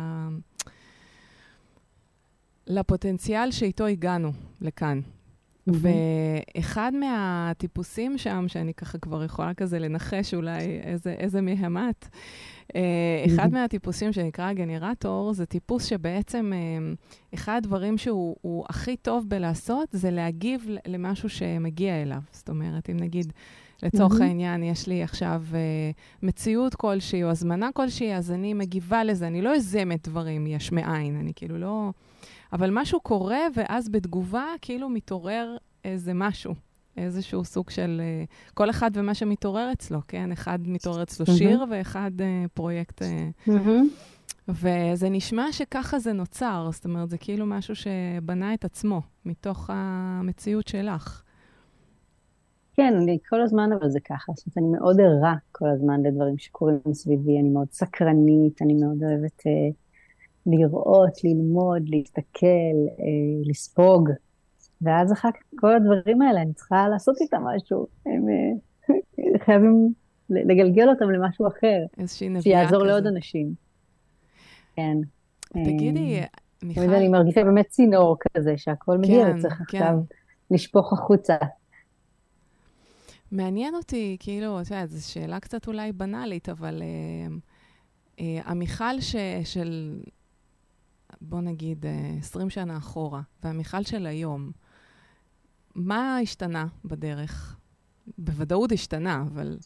לפוטנציאל 2.67 3.51
שאיתו 3.51 3.86
הגענו 3.86 4.31
לכאן. 4.62 5.01
ואחד 5.67 6.91
מהטיפוסים 6.95 8.17
שם, 8.17 8.45
שאני 8.48 8.74
ככה 8.74 8.98
כבר 8.98 9.24
יכולה 9.24 9.53
כזה 9.53 9.79
לנחש 9.79 10.34
אולי 10.34 10.79
איזה, 10.84 11.12
איזה 11.12 11.41
מהם 11.41 11.77
את, 11.77 12.07
אה, 12.75 13.25
אחד 13.25 13.53
מהטיפוסים 13.53 14.13
שנקרא 14.13 14.53
גנרטור, 14.53 15.34
זה 15.34 15.45
טיפוס 15.45 15.86
שבעצם 15.86 16.51
אה, 16.55 16.93
אחד 17.34 17.55
הדברים 17.57 17.98
שהוא 17.98 18.36
הוא 18.41 18.65
הכי 18.69 18.98
טוב 18.98 19.25
בלעשות, 19.27 19.89
זה 19.91 20.12
להגיב 20.12 20.67
למשהו 20.88 21.29
שמגיע 21.29 22.01
אליו. 22.01 22.22
זאת 22.31 22.50
אומרת, 22.50 22.89
אם 22.89 22.98
נגיד, 22.98 23.34
לצורך 23.84 24.12
מהמם. 24.12 24.24
העניין, 24.25 24.63
יש 24.63 24.88
לי 24.88 25.03
עכשיו 25.03 25.44
אה, 25.53 25.60
מציאות 26.24 26.75
כלשהי 26.75 27.24
או 27.24 27.29
הזמנה 27.29 27.70
כלשהי, 27.74 28.15
אז 28.15 28.32
אני 28.32 28.53
מגיבה 28.53 29.03
לזה, 29.03 29.27
אני 29.27 29.41
לא 29.41 29.50
יוזמת 29.50 30.08
דברים 30.08 30.48
יש 30.48 30.72
מאין, 30.72 31.15
אני 31.20 31.32
כאילו 31.36 31.58
לא... 31.58 31.91
אבל 32.53 32.70
משהו 32.74 33.00
קורה, 33.00 33.39
ואז 33.55 33.89
בתגובה 33.89 34.46
כאילו 34.62 34.89
מתעורר 34.89 35.58
איזה 35.86 36.13
משהו, 36.13 36.55
איזשהו 36.98 37.46
סוג 37.46 37.70
של... 37.70 38.01
אה, 38.03 38.24
כל 38.53 38.70
אחד 38.70 38.91
ומה 38.94 39.13
שמתעורר 39.13 39.72
אצלו, 39.72 40.00
כן? 40.08 40.32
אחד 40.32 40.60
מתעורר 40.65 41.03
אצלו 41.03 41.25
מהמם. 41.27 41.38
שיר 41.38 41.66
ואחד 41.70 42.11
אה, 42.22 42.46
פרויקט... 42.53 43.01
אה, 43.01 43.29
וזה 44.48 45.09
נשמע 45.09 45.51
שככה 45.51 46.00
זה 46.00 46.14
נוצר, 46.14 46.70
זאת 46.72 46.85
אומרת, 46.85 47.09
זה 47.09 47.18
כאילו 47.18 47.46
משהו 47.46 47.75
שבנה 47.75 48.53
את 48.53 48.66
עצמו, 48.66 49.01
מתוך 49.25 49.70
המציאות 49.74 50.68
שלך. 50.68 51.24
כן, 52.77 52.94
אני 53.01 53.18
כל 53.29 53.42
הזמן, 53.42 53.70
אבל 53.79 53.90
זה 53.90 54.00
ככה. 54.00 54.31
זאת 54.35 54.46
אומרת, 54.48 54.57
אני 54.57 54.79
מאוד 54.79 55.01
ערה 55.01 55.35
כל 55.51 55.70
הזמן 55.70 56.01
לדברים 56.03 56.38
שקורים 56.38 56.79
סביבי, 56.94 57.40
אני 57.40 57.50
מאוד 57.50 57.68
סקרנית, 57.72 58.61
אני 58.61 58.74
מאוד 58.74 59.03
אוהבת 59.03 59.48
אה, 59.48 59.70
לראות, 60.46 61.24
ללמוד, 61.24 61.81
להסתכל, 61.85 62.77
אה, 63.00 63.50
לספוג, 63.50 64.09
ואז 64.81 65.14
אחר 65.14 65.29
כך 65.31 65.59
כל 65.59 65.75
הדברים 65.75 66.22
האלה, 66.22 66.42
אני 66.42 66.53
צריכה 66.53 66.88
לעשות 66.90 67.16
איתם 67.22 67.44
משהו. 67.44 67.88
הם 68.05 68.25
אה, 68.29 68.96
חייבים 69.46 69.94
לגלגל 70.29 70.90
אותם 70.90 71.09
למשהו 71.09 71.48
אחר, 71.48 71.85
איזושהי 71.98 72.29
נביאה 72.29 72.44
שיעזור 72.44 72.83
לעוד 72.83 73.03
כזאת. 73.03 73.16
אנשים. 73.16 73.53
כן. 74.75 74.98
תגידי, 75.50 76.20
אה, 76.20 76.25
מיכל, 76.64 76.81
אני 76.81 77.07
מרגישה 77.07 77.44
באמת 77.44 77.68
צינור 77.68 78.18
כזה, 78.20 78.57
שהכל 78.57 78.98
מגיע 78.98 79.25
כן, 79.25 79.38
וצריך 79.38 79.53
כן. 79.53 79.64
עכשיו 79.64 79.98
לשפוך 80.51 80.94
החוצה. 80.94 81.35
מעניין 83.35 83.75
אותי, 83.75 84.17
כאילו, 84.19 84.61
את 84.61 84.65
יודעת, 84.71 84.89
זו 84.89 85.11
שאלה 85.11 85.39
קצת 85.39 85.67
אולי 85.67 85.91
בנאלית, 85.91 86.50
אבל 86.50 86.81
אה, 86.81 87.35
אה, 88.19 88.41
המיכל 88.45 89.00
ש, 89.00 89.15
של, 89.43 90.00
בוא 91.21 91.41
נגיד, 91.41 91.85
אה, 91.85 92.15
20 92.19 92.50
שנה 92.50 92.77
אחורה, 92.77 93.21
והמיכל 93.43 93.83
של 93.83 94.05
היום, 94.05 94.51
מה 95.75 96.17
השתנה 96.17 96.65
בדרך? 96.85 97.57
בוודאות 98.17 98.71
השתנה, 98.71 99.24
אבל... 99.33 99.57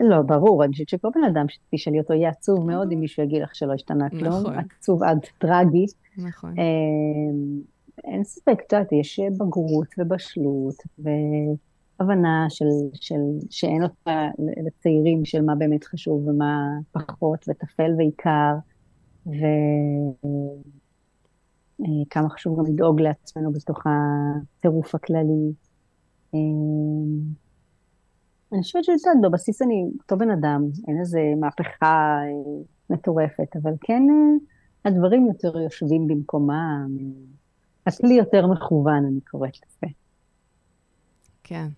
לא, 0.00 0.22
ברור, 0.22 0.64
אני 0.64 0.72
חושבת 0.72 0.88
שכל 0.88 1.08
בן 1.14 1.24
אדם 1.24 1.46
שתשאלי 1.48 2.00
אותו 2.00 2.14
יהיה 2.14 2.30
עצוב 2.30 2.66
מאוד 2.66 2.92
אם 2.92 3.00
מישהו 3.00 3.22
יגיד 3.22 3.42
לך 3.42 3.54
שלא 3.54 3.72
השתנה 3.72 4.10
כלום, 4.10 4.28
נכון. 4.28 4.54
עצוב 4.78 5.02
עד 5.02 5.18
טרגי. 5.38 5.86
נכון. 6.18 6.54
אה, 6.58 6.64
אין 8.04 8.24
ספק, 8.24 8.56
את 8.66 8.72
יודעת, 8.72 8.92
יש 8.92 9.20
בגרות 9.38 9.88
ובשלות 9.98 10.76
והבנה 12.00 12.46
של, 12.48 12.64
של, 12.94 13.20
שאין 13.50 13.82
אותה 13.82 14.28
לצעירים 14.66 15.24
של 15.24 15.42
מה 15.42 15.54
באמת 15.54 15.84
חשוב 15.84 16.28
ומה 16.28 16.68
פחות, 16.92 17.44
וטפל 17.48 17.90
ועיקר, 17.98 18.54
וכמה 21.80 22.28
חשוב 22.30 22.58
גם 22.58 22.66
לדאוג 22.66 23.00
לעצמנו 23.00 23.52
בתוך 23.52 23.78
הטירוף 23.86 24.94
הכללי. 24.94 25.52
אה, 26.34 26.40
אני 28.52 28.62
חושבת 28.62 28.84
יודעת, 28.88 29.20
בבסיס 29.22 29.62
אני 29.62 29.84
אותו 30.02 30.18
בן 30.18 30.30
אדם, 30.30 30.62
אין 30.88 31.00
איזה 31.00 31.20
מהפכה 31.40 32.18
אה, 32.22 32.62
מטורפת, 32.90 33.56
אבל 33.62 33.72
כן 33.80 34.02
אה, 34.10 34.90
הדברים 34.90 35.26
יותר 35.26 35.58
יושבים 35.58 36.06
במקומם, 36.06 36.96
אה, 37.00 37.04
הכלי 37.86 38.14
יותר 38.14 38.46
מכוון, 38.46 39.04
אני 39.04 39.20
קוראת 39.20 39.56
לזה. 39.56 39.94
כן. 41.44 41.68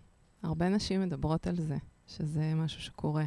הרבה 0.42 0.68
נשים 0.68 1.00
מדברות 1.00 1.46
על 1.46 1.56
זה, 1.56 1.76
שזה 2.06 2.52
משהו 2.56 2.80
שקורה, 2.80 3.24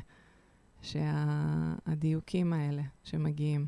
שהדיוקים 0.81 2.53
האלה 2.53 2.81
שמגיעים 3.03 3.67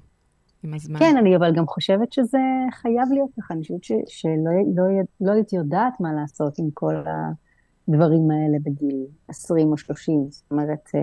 עם 0.63 0.73
הזמן. 0.73 0.99
כן, 0.99 1.17
אני 1.17 1.36
אבל 1.36 1.55
גם 1.55 1.67
חושבת 1.67 2.13
שזה 2.13 2.38
חייב 2.71 3.12
להיות 3.12 3.29
ככה, 3.39 3.53
אני 3.53 3.62
חושבת 3.62 3.84
ש- 3.84 3.91
שלא 4.08 4.51
לא, 4.75 4.84
לא 5.21 5.31
הייתי 5.31 5.55
יודעת 5.55 5.93
מה 5.99 6.13
לעשות 6.13 6.60
עם 6.60 6.69
כל 6.73 6.95
הדברים 6.95 8.31
האלה 8.31 8.58
בגיל 8.63 9.05
20 9.27 9.71
או 9.71 9.77
30, 9.77 10.27
זאת 10.29 10.51
אומרת, 10.51 10.89
אה, 10.95 10.99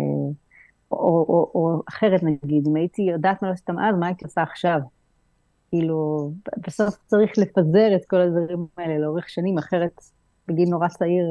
או, 0.91 0.99
או, 1.29 1.51
או 1.55 1.83
אחרת 1.89 2.23
נגיד, 2.23 2.67
אם 2.69 2.77
הייתי 2.77 3.03
יודעת 3.03 3.43
מה 3.43 3.51
לעשות 3.51 3.71
אז, 3.71 3.97
מה 4.01 4.07
הייתי 4.07 4.25
עושה 4.25 4.43
עכשיו? 4.43 4.81
כאילו, 5.71 6.33
בסוף 6.67 6.97
צריך 7.07 7.31
לפזר 7.39 7.97
את 7.97 8.05
כל 8.07 8.21
הדברים 8.21 8.67
האלה 8.77 8.99
לאורך 8.99 9.29
שנים, 9.29 9.59
אחרת 9.59 10.01
בגיל 10.49 10.69
נורא 10.69 10.89
צעיר 10.89 11.25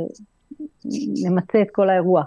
נמצה 1.23 1.61
את 1.61 1.67
כל 1.71 1.89
האירוע. 1.89 2.23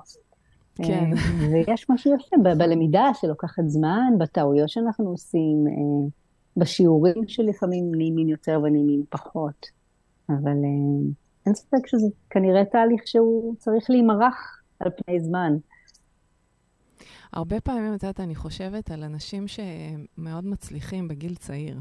כן. 0.77 1.11
אה, 1.13 1.49
ויש 1.53 1.91
משהו 1.91 2.15
יפה 2.15 2.37
ב- 2.43 2.59
בלמידה 2.59 3.11
שלוקחת 3.21 3.63
זמן, 3.67 4.13
בטעויות 4.19 4.69
שאנחנו 4.69 5.11
עושים, 5.11 5.67
אה, 5.67 6.09
בשיעורים 6.57 7.29
שלפעמים 7.29 7.95
נעימים 7.95 8.29
יותר 8.29 8.61
ונעימים 8.63 9.05
פחות. 9.11 9.67
אבל 10.29 10.65
אה, 10.65 11.11
אין 11.47 11.55
ספק 11.55 11.87
שזה 11.87 12.07
כנראה 12.31 12.65
תהליך 12.65 13.03
שהוא 13.07 13.55
צריך 13.59 13.91
להימרח 13.91 14.63
על 14.81 14.91
פני 14.97 15.21
זמן. 15.21 15.57
הרבה 17.33 17.61
פעמים, 17.61 17.95
את 17.95 18.03
יודעת, 18.03 18.21
אני 18.21 18.35
חושבת 18.35 18.91
על 18.91 19.03
אנשים 19.05 19.45
שמאוד 19.49 20.45
מצליחים 20.45 21.09
בגיל 21.09 21.35
צעיר. 21.35 21.79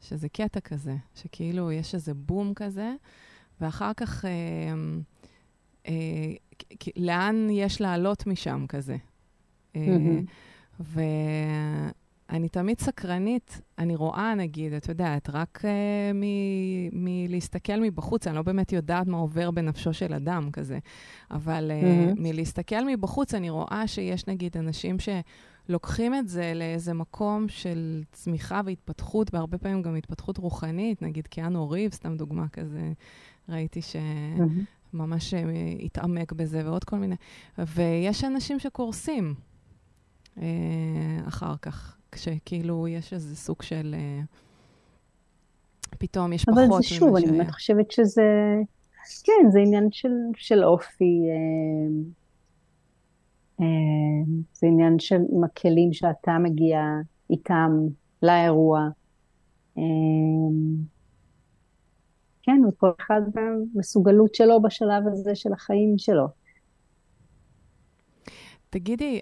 שזה 0.00 0.28
קטע 0.28 0.60
כזה, 0.60 0.96
שכאילו 1.14 1.72
יש 1.72 1.94
איזה 1.94 2.14
בום 2.14 2.54
כזה, 2.54 2.94
ואחר 3.60 3.92
כך 3.96 4.24
אה, 4.24 4.30
לאן 6.96 7.48
יש 7.50 7.80
לעלות 7.80 8.26
משם 8.26 8.64
כזה. 8.68 8.96
אה, 9.76 9.86
מהמם. 9.86 10.24
אני 12.30 12.48
תמיד 12.48 12.80
סקרנית, 12.80 13.60
אני 13.78 13.96
רואה, 13.96 14.34
נגיד, 14.34 14.72
את 14.72 14.88
יודעת, 14.88 15.30
רק 15.32 15.60
uh, 15.62 15.66
מלהסתכל 16.92 17.80
מבחוץ, 17.80 18.26
אני 18.26 18.36
לא 18.36 18.42
באמת 18.42 18.72
יודעת 18.72 19.06
מה 19.06 19.16
עובר 19.16 19.50
בנפשו 19.50 19.92
של 19.92 20.14
אדם 20.14 20.50
כזה, 20.50 20.78
אבל. 21.30 21.70
מלהסתכל 22.16 22.86
מבחוץ, 22.86 23.34
אני 23.34 23.50
רואה 23.50 23.86
שיש, 23.86 24.26
נגיד, 24.26 24.56
אנשים 24.56 24.96
שלוקחים 24.98 26.14
את 26.14 26.28
זה 26.28 26.52
לאיזה 26.54 26.94
מקום 26.94 27.48
של 27.48 28.02
צמיחה 28.12 28.60
והתפתחות, 28.64 29.34
והרבה 29.34 29.58
פעמים 29.58 29.82
גם 29.82 29.96
התפתחות 29.96 30.38
רוחנית, 30.38 31.02
נגיד 31.02 31.26
קיאנו 31.26 31.70
ריב, 31.70 31.92
סתם 31.92 32.16
דוגמה 32.16 32.48
כזה, 32.48 32.92
ראיתי 33.48 33.82
ש... 33.82 33.96
ממש 34.96 35.34
אה, 35.34 35.40
התעמק 35.80 36.32
בזה 36.32 36.62
ועוד 36.64 36.84
כל 36.84 36.96
מיני. 36.96 37.16
ויש 37.58 38.24
אנשים 38.24 38.58
שקורסים 38.58 39.34
אה, 40.38 40.46
אחר 41.28 41.56
כך, 41.62 41.96
כשכאילו 42.12 42.88
יש 42.88 43.12
איזה 43.12 43.36
סוג 43.36 43.62
של... 43.62 43.94
אה, 43.98 44.20
פתאום 45.98 46.32
יש 46.32 46.44
פחות 46.44 46.58
אבל 46.58 46.66
ממה 46.66 46.76
זה 46.76 46.82
שוב, 46.82 47.16
אני 47.16 47.26
שהיה. 47.26 47.38
באמת 47.38 47.50
חושבת 47.50 47.90
שזה, 47.90 48.22
כן, 49.24 49.50
זה 49.50 49.58
עניין 49.58 49.88
של, 49.90 50.12
של 50.36 50.64
אופי, 50.64 51.20
אה, 51.28 52.12
אה, 53.60 53.66
זה 54.52 54.66
עניין 54.66 54.98
של 54.98 55.20
עם 55.32 55.44
הכלים 55.44 55.92
שאתה 55.92 56.38
מגיע 56.42 56.80
איתם 57.30 57.70
לאירוע. 58.22 58.88
אה, 59.78 59.82
כן, 62.46 62.60
וכל 62.68 62.90
אחד 63.00 63.20
במסוגלות 63.34 64.34
שלו 64.34 64.62
בשלב 64.62 65.02
הזה 65.12 65.34
של 65.34 65.52
החיים 65.52 65.98
שלו. 65.98 66.26
תגידי, 68.70 69.20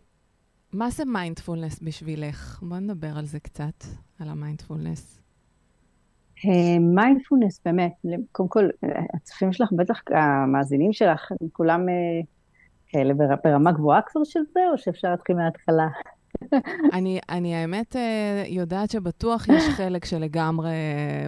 מה 0.72 0.90
זה 0.90 1.04
מיינדפולנס 1.04 1.80
בשבילך? 1.82 2.60
בוא 2.62 2.78
נדבר 2.78 3.18
על 3.18 3.24
זה 3.24 3.40
קצת, 3.40 3.84
על 4.20 4.28
ה 4.28 4.35
mindfulness. 4.35 5.20
mindfulness, 6.80 7.60
באמת, 7.64 7.92
קודם 8.32 8.48
כל, 8.48 8.68
אה, 8.84 8.88
הצופים 9.14 9.52
שלך, 9.52 9.72
בטח 9.72 10.00
המאזינים 10.10 10.92
שלך, 10.92 11.32
כולם 11.52 11.88
אה, 11.88 11.94
כאלה 12.86 13.14
בר- 13.14 13.34
ברמה 13.44 13.72
גבוהה 13.72 14.00
כבר 14.02 14.24
של 14.24 14.40
זה, 14.52 14.60
או 14.72 14.78
שאפשר 14.78 15.10
להתחיל 15.10 15.36
מההתחלה? 15.36 15.88
אני, 16.92 17.18
אני 17.28 17.54
האמת 17.54 17.96
אה, 17.96 18.44
יודעת 18.46 18.90
שבטוח 18.90 19.48
יש 19.48 19.64
חלק 19.68 20.04
שלגמרי 20.04 20.70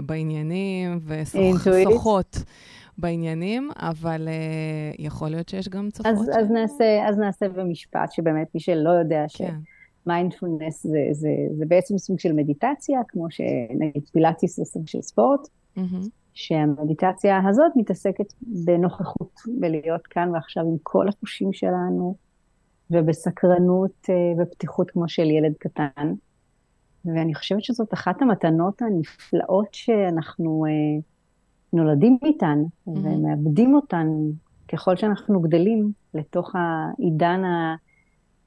בעניינים 0.06 1.00
אינטואיט. 1.34 1.88
ושחות 1.88 2.36
בעניינים, 2.98 3.70
אבל 3.76 4.28
אה, 4.28 4.34
יכול 4.98 5.28
להיות 5.28 5.48
שיש 5.48 5.68
גם 5.68 5.90
צופות. 5.90 6.12
אז, 6.12 6.30
אז, 6.40 6.46
ש- 6.48 6.50
נעשה, 6.50 7.08
אז 7.08 7.18
נעשה 7.18 7.48
במשפט, 7.48 8.12
שבאמת 8.12 8.46
מי 8.54 8.60
שלא 8.60 8.90
יודע 8.90 9.24
כן, 9.38 9.54
שמיינדפולנס 10.04 10.86
זה, 10.86 10.98
זה, 11.12 11.28
זה 11.58 11.64
בעצם 11.66 11.98
סוג 11.98 12.18
של 12.18 12.32
מדיטציה, 12.32 13.00
כמו 13.08 13.26
שנגיד 13.30 14.08
פילאטיס 14.12 14.56
זה 14.56 14.64
סוג 14.64 14.88
של 14.88 15.02
ספורט, 15.02 15.48
מהמם, 15.76 16.00
שהמדיטציה 16.34 17.40
הזאת 17.48 17.72
מתעסקת 17.76 18.32
בנוכחות, 18.42 19.40
בלהיות 19.60 20.06
כאן 20.06 20.30
ועכשיו 20.34 20.62
עם 20.62 20.76
כל 20.82 21.08
החושים 21.08 21.52
שלנו, 21.52 22.16
ובסקרנות 22.90 24.06
אה, 24.10 24.42
ופתיחות 24.42 24.90
כמו 24.90 25.08
של 25.08 25.30
ילד 25.30 25.52
קטן. 25.58 26.14
ואני 27.04 27.34
חושבת 27.34 27.64
שזאת 27.64 27.94
אחת 27.94 28.22
המתנות 28.22 28.82
הנפלאות 28.82 29.74
שאנחנו 29.74 30.64
אה, 30.68 31.00
נולדים 31.72 32.18
איתן, 32.24 32.58
ומאבדים 32.86 33.74
אותן 33.74 34.06
ככל 34.68 34.96
שאנחנו 34.96 35.40
גדלים 35.40 35.92
לתוך 36.14 36.54
העידן 36.54 37.42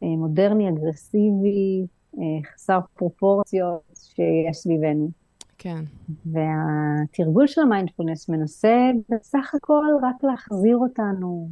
המודרני, 0.02 0.70
אגרסיבי, 0.70 1.86
אה, 2.18 2.50
חסר 2.54 2.80
פרופורציות 2.96 3.82
שיש 3.96 4.58
סביבנו. 4.58 5.10
כן, 5.58 5.82
והתרגול 6.26 7.48
של 7.48 7.62
המיינדפולנס 7.62 8.30
מנסה 8.30 8.92
בסך 9.10 9.52
הכל 9.56 9.86
רק 10.04 10.24
להחזיר 10.24 10.78
אותנו 10.78 11.50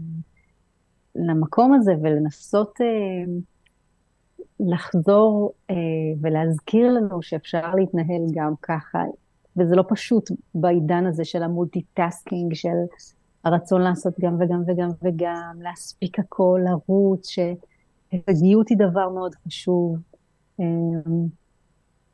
למקום 1.17 1.73
הזה 1.73 1.93
ולנסות 2.01 2.81
אה, 2.81 3.33
לחזור 4.59 5.53
אה, 5.69 5.75
ולהזכיר 6.21 6.91
לנו 6.91 7.21
שאפשר 7.21 7.75
להתנהל 7.75 8.21
גם 8.33 8.53
ככה, 8.61 9.03
וזה 9.57 9.75
לא 9.75 9.83
פשוט 9.89 10.31
בעידן 10.55 11.05
הזה 11.05 11.25
של 11.25 11.43
ה 11.43 11.51
multitasking, 11.51 12.53
של 12.53 12.77
הרצון 13.43 13.81
לעשות 13.81 14.13
גם 14.19 14.35
וגם 14.39 14.63
וגם 14.67 14.89
וגם, 15.03 15.59
להספיק 15.61 16.19
הכל, 16.19 16.61
לרוץ, 16.65 17.29
שהישגיות 17.29 18.69
היא 18.69 18.77
דבר 18.77 19.09
מאוד 19.09 19.35
חשוב. 19.35 19.97
אה, 20.59 20.65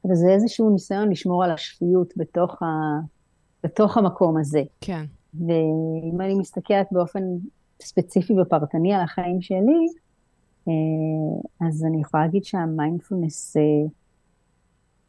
וזה 0.10 0.30
איזשהו 0.30 0.70
ניסיון 0.70 1.10
לשמור 1.10 1.44
על 1.44 1.52
השפיות 1.52 2.13
בתוך, 2.18 2.63
ה, 2.63 2.66
בתוך 3.63 3.98
המקום 3.98 4.38
הזה. 4.38 4.62
כן. 4.82 5.06
ואם 5.34 6.22
אני 6.22 6.36
מסתכלת 6.36 6.88
באופן 6.92 7.24
ספציפי 7.82 8.34
ופרטני 8.40 8.94
על 8.94 9.02
החיים 9.02 9.42
שלי, 9.42 9.88
אה, 10.68 11.68
אז 11.68 11.86
אני 11.86 12.02
יכולה 12.02 12.26
להגיד 12.26 12.44
שהמיינדפולנס, 12.44 13.58
אה, 13.58 13.62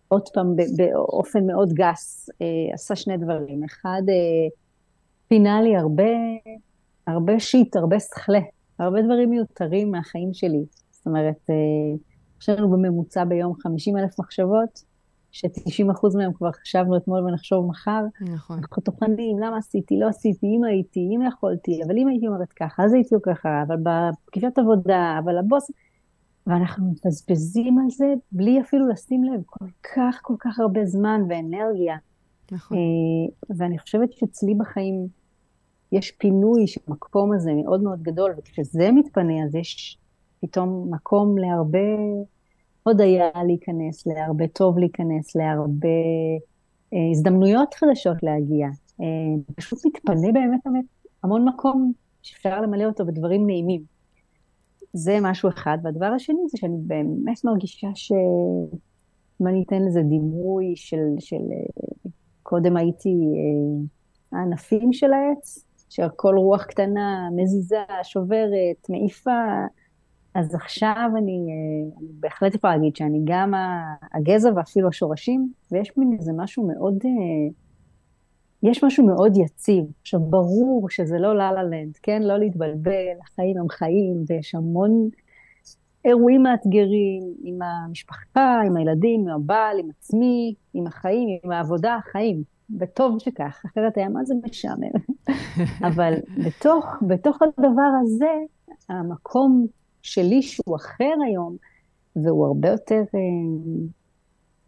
עוד 0.09 0.29
פעם, 0.35 0.57
באופן 0.77 1.47
מאוד 1.47 1.73
גס, 1.73 2.31
אה, 2.43 2.75
עשה 2.75 2.97
שני 2.97 3.17
דברים. 3.17 3.65
אחד, 3.65 4.03
פינה 5.29 5.63
לי 5.63 5.77
הרבה, 5.77 6.13
הרבה 7.07 7.41
שיט, 7.41 7.77
הרבה 7.77 8.01
שכלה, 8.01 8.41
הרבה 8.79 9.03
דברים 9.03 9.31
מיותרים 9.31 9.91
מהחיים 9.91 10.35
שלי. 10.35 10.65
זאת 10.91 11.07
אומרת, 11.07 11.51
יש 12.41 12.49
לנו 12.49 12.71
בממוצע 12.71 13.25
ביום 13.25 13.55
50 13.55 13.99
אלף 13.99 14.21
מחשבות, 14.21 14.85
ש-90% 15.35 16.17
מהם 16.17 16.33
כבר 16.33 16.53
חשבנו 16.53 16.97
אתמול 16.97 17.27
ונחשוב 17.27 17.67
מחר. 17.67 18.05
נכון. 18.21 18.59
אנחנו 18.59 18.83
טוחנים, 18.83 19.39
למה 19.39 19.57
עשיתי, 19.57 19.99
לא 19.99 20.09
עשיתי, 20.09 20.47
אם 20.47 20.65
הייתי, 20.65 21.01
אם 21.01 21.23
יכולתי, 21.29 21.81
אבל 21.87 21.99
אם 21.99 22.09
הייתי 22.09 22.27
אומרת 22.29 22.53
ככה, 22.53 22.85
אז 22.85 22.93
הייתי 22.93 23.15
ככה, 23.23 23.63
אבל 23.67 23.77
בפגישת 23.83 24.59
עבודה, 24.59 25.17
אבל 25.25 25.39
הבוס... 25.39 25.71
ואנחנו 26.47 26.87
מבזבזים 26.91 27.79
על 27.79 27.91
זה 27.91 28.15
בלי 28.33 28.61
אפילו 28.61 28.89
לשים 28.89 29.25
לב 29.25 29.41
כל 29.47 29.67
כך 29.95 30.21
כל 30.23 30.35
כך 30.39 30.59
הרבה 30.59 30.85
זמן 30.85 31.21
ואנרגיה. 31.29 31.97
נכון. 32.53 32.79
אה, 32.79 33.57
ואני 33.57 33.79
חושבת 33.79 34.13
שאצלי 34.13 34.55
בחיים 34.55 35.09
יש 35.93 36.11
פינוי 36.11 36.67
של 36.67 36.81
המקום 36.89 37.33
הזה 37.33 37.53
מאוד 37.65 37.83
מאוד 37.83 38.03
גדול, 38.03 38.35
וכשזה 38.39 38.93
מתפנה 38.93 39.45
אז 39.45 39.55
יש 39.55 39.99
פתאום 40.41 40.95
מקום 40.95 41.39
להרבה 41.39 41.97
הודיה 42.85 43.31
להיכנס, 43.47 44.07
להרבה 44.07 44.47
טוב 44.49 44.79
להיכנס, 44.79 45.37
להרבה 45.37 45.89
אה, 46.93 46.99
הזדמנויות 47.11 47.75
חדשות 47.75 48.23
להגיע. 48.23 48.67
אה, 49.01 49.07
פשוט 49.57 49.87
מתפנה 49.87 50.33
באמת 50.33 50.61
המון 51.23 51.49
מקום 51.49 51.93
שאפשר 52.23 52.61
למלא 52.61 52.85
אותו 52.85 53.07
בדברים 53.07 53.47
נעימים. 53.47 53.83
זה 54.93 55.19
משהו 55.23 55.49
אחד. 55.49 55.79
והדבר 55.83 56.07
השני 56.07 56.49
זה 56.49 56.59
שאני 56.59 56.77
באמת 56.79 57.45
מרגישה 57.45 57.89
שאם 57.95 59.47
אני 59.47 59.65
אתן 59.67 59.83
לזה 59.83 60.01
דימוי 60.03 60.73
של, 60.77 61.07
של 61.19 61.37
אה, 61.37 62.11
קודם 62.43 62.77
הייתי 62.77 63.15
הענפים 64.33 64.93
של 64.93 65.13
העץ, 65.13 65.65
שכל 65.91 66.35
רוח 66.37 66.65
קטנה 66.65 67.29
מזיזה, 67.37 67.85
שוברת, 68.03 68.91
מעיפה, 68.91 69.31
אז 70.35 70.55
עכשיו 70.55 71.11
אני, 71.17 71.33
אה, 71.33 71.99
אני 72.01 72.09
בהחלט 72.21 72.55
יכולה 72.55 72.77
להגיד 72.77 72.97
שאני 72.97 73.21
גם 73.25 73.53
הגזע 74.13 74.51
ואפילו 74.57 74.89
השורשים, 74.89 75.53
ויש 75.73 75.93
מין 75.97 76.17
איזה 76.19 76.33
משהו 76.37 76.67
מאוד, 76.67 76.99
אה, 77.05 77.53
יש 78.63 78.85
משהו 78.85 79.07
מאוד 79.07 79.37
יציב. 79.37 79.85
עכשיו, 80.01 80.21
ברור 80.21 80.91
שזה 80.91 81.19
לא 81.19 81.37
לה 81.37 81.63
לנד, 81.63 81.97
כן? 82.03 82.23
לא 82.23 82.39
להתבלבל, 82.39 83.17
החיים 83.23 83.59
הם 83.59 83.69
חיים, 83.69 84.25
ויש 84.27 84.55
המון 84.55 85.09
אירועים 86.05 86.43
מאתגרים 86.43 87.23
עם 87.43 87.59
המשפחה, 87.63 88.61
עם 88.67 88.77
הילדים, 88.77 89.21
עם 89.21 89.29
הבעל, 89.29 89.79
עם 89.79 89.89
עצמי, 89.91 90.55
עם 90.75 90.87
החיים, 90.87 91.39
עם 91.45 91.51
העבודה, 91.51 91.95
החיים. 91.95 92.55
וטוב 92.81 93.19
שכך, 93.19 93.63
אחרת 93.67 93.97
היה 93.97 94.09
מה 94.09 94.25
זה 94.25 94.35
משעמם. 94.47 94.91
אבל 95.89 96.15
בתוך, 96.47 96.87
בתוך 97.09 97.39
הדבר 97.43 97.91
הזה, 98.03 98.33
המקום 98.89 99.67
שלי 100.05 100.43
שהוא 100.43 100.77
אחר 100.77 101.13
היום, 101.27 101.57
והוא 102.17 102.47
הרבה 102.47 102.69
יותר 102.69 103.03
אה, 103.15 103.19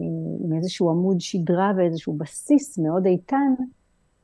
אה, 0.00 0.06
עם 0.44 0.52
איזשהו 0.56 0.90
עמוד 0.90 1.20
שדרה 1.20 1.72
ואיזשהו 1.76 2.12
בסיס 2.12 2.78
מאוד 2.78 3.06
איתן, 3.06 3.54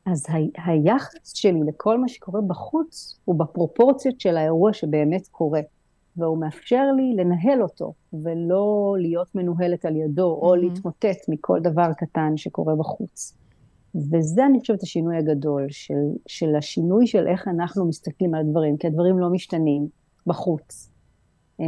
אז 0.07 0.27
ה- 0.29 0.71
היחס 0.71 1.33
שלי 1.35 1.61
לכל 1.67 1.99
מה 2.01 2.09
שקורה 2.09 2.41
בחוץ 2.41 3.19
הוא 3.25 3.39
בפרופורציות 3.39 4.21
של 4.21 4.37
האירוע 4.37 4.73
שבאמת 4.73 5.29
קורה. 5.29 5.61
והוא 6.17 6.39
מאפשר 6.39 6.83
לי 6.97 7.15
לנהל 7.17 7.63
אותו, 7.63 7.93
ולא 8.13 8.97
להיות 8.99 9.35
מנוהלת 9.35 9.85
על 9.85 9.97
ידו, 9.97 10.27
או 10.43 10.55
Mhm. 10.55 10.59
להתמוטט 10.59 11.29
מכל 11.29 11.61
דבר 11.61 11.93
קטן 11.97 12.37
שקורה 12.37 12.75
בחוץ. 12.77 13.35
וזה, 13.95 14.47
אני 14.47 14.61
חושבת, 14.61 14.83
השינוי 14.83 15.17
הגדול, 15.17 15.67
של, 15.71 15.95
של 16.27 16.57
השינוי 16.57 17.07
של 17.07 17.27
איך 17.29 17.49
אנחנו 17.49 17.85
מסתכלים 17.85 18.35
על 18.35 18.41
הדברים, 18.41 18.77
כי 18.77 18.87
הדברים 18.87 19.19
לא 19.19 19.31
משתנים 19.31 19.89
בחוץ. 20.27 20.92
אה, 21.61 21.67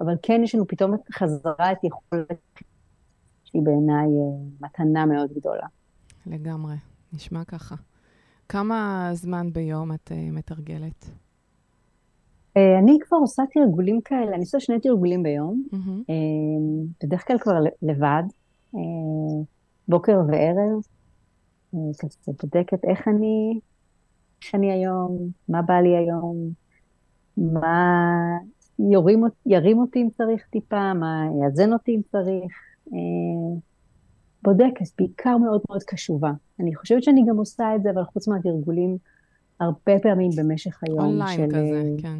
אבל 0.00 0.14
כן 0.22 0.40
יש 0.44 0.54
לנו 0.54 0.66
פתאום 0.66 0.92
חזרה 1.12 1.72
את 1.72 1.84
יכולת 1.84 2.60
שהיא 3.44 3.62
בעיניי 3.62 4.06
אה, 4.06 4.66
מתנה 4.66 5.06
מאוד 5.06 5.32
גדולה. 5.32 5.66
לגמרי, 6.26 6.74
נשמע 7.12 7.44
ככה. 7.44 7.74
כמה 8.48 9.10
זמן 9.12 9.52
ביום 9.52 9.92
את 9.92 10.12
אה, 10.12 10.30
מתרגלת? 10.30 11.10
אני 12.82 12.98
כבר 13.00 13.16
עושה 13.16 13.42
תרגולים 13.52 14.00
כאלה, 14.04 14.30
אני 14.34 14.40
עושה 14.40 14.60
שני 14.60 14.80
תרגולים 14.80 15.22
ביום, 15.22 15.62
בדרך 17.02 17.26
כלל 17.26 17.38
כבר 17.38 17.52
לבד, 17.82 18.22
בוקר 19.88 20.20
וערב, 20.28 20.80
כזה 21.98 22.32
בודקת 22.42 22.84
איך 22.84 23.08
אני, 23.08 23.60
איך 24.42 24.54
אני 24.54 24.72
היום, 24.72 25.18
מה 25.48 25.62
בא 25.62 25.74
לי 25.74 25.96
היום, 25.96 26.50
מה 27.36 27.98
יורים, 28.78 29.24
ירים 29.46 29.78
אותי 29.78 30.02
אם 30.02 30.08
צריך 30.16 30.46
טיפה, 30.50 30.94
מה 30.94 31.24
יאזן 31.42 31.72
אותי 31.72 31.96
אם 31.96 32.00
צריך. 32.12 32.52
אה, 32.92 33.58
בודקת, 34.42 34.86
בעיקר 34.98 35.36
מאוד 35.36 35.60
מאוד 35.68 35.82
קשובה. 35.82 36.32
אני 36.60 36.74
חושבת 36.74 37.02
שאני 37.02 37.24
גם 37.28 37.36
עושה 37.36 37.76
את 37.76 37.82
זה, 37.82 37.90
אבל 37.90 38.04
חוץ 38.04 38.28
מהתרגולים, 38.28 38.96
הרבה 39.60 39.98
פעמים 40.02 40.30
במשך 40.36 40.80
היום 40.82 41.00
אונליין 41.00 41.36
של... 41.36 41.56
כזה, 41.56 41.58
אה, 41.58 42.02
כן. 42.02 42.18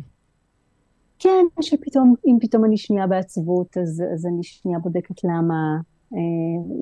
כן, 1.18 1.62
שפתאום, 1.62 2.14
אם 2.26 2.36
פתאום 2.40 2.64
אני 2.64 2.76
שנייה 2.76 3.06
בעצבות, 3.06 3.76
אז, 3.76 4.02
אז 4.14 4.26
אני 4.26 4.42
שנייה 4.42 4.78
בודקת 4.78 5.24
למה, 5.24 5.76
אה, 6.14 6.18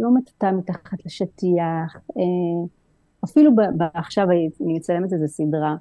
לא 0.01 0.15
מטאטה 0.15 0.53
מתחת 0.53 1.07
לשטיח, 1.07 1.97
אה, 2.17 2.67
אפילו 3.25 3.57
ב, 3.57 3.61
ב, 3.61 3.83
עכשיו 3.95 4.31
אני 4.31 4.75
מצלמת 4.75 5.12
איזה 5.12 5.29
סדרה, 5.29 5.77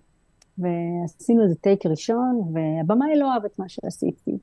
ועשינו 0.57 1.43
איזה 1.43 1.55
טייק 1.55 1.85
ראשון, 1.85 2.41
והבמאי 2.53 3.19
לא 3.19 3.33
אהב 3.33 3.45
את 3.45 3.59
מה 3.59 3.69
שעשיתי. 3.69 4.37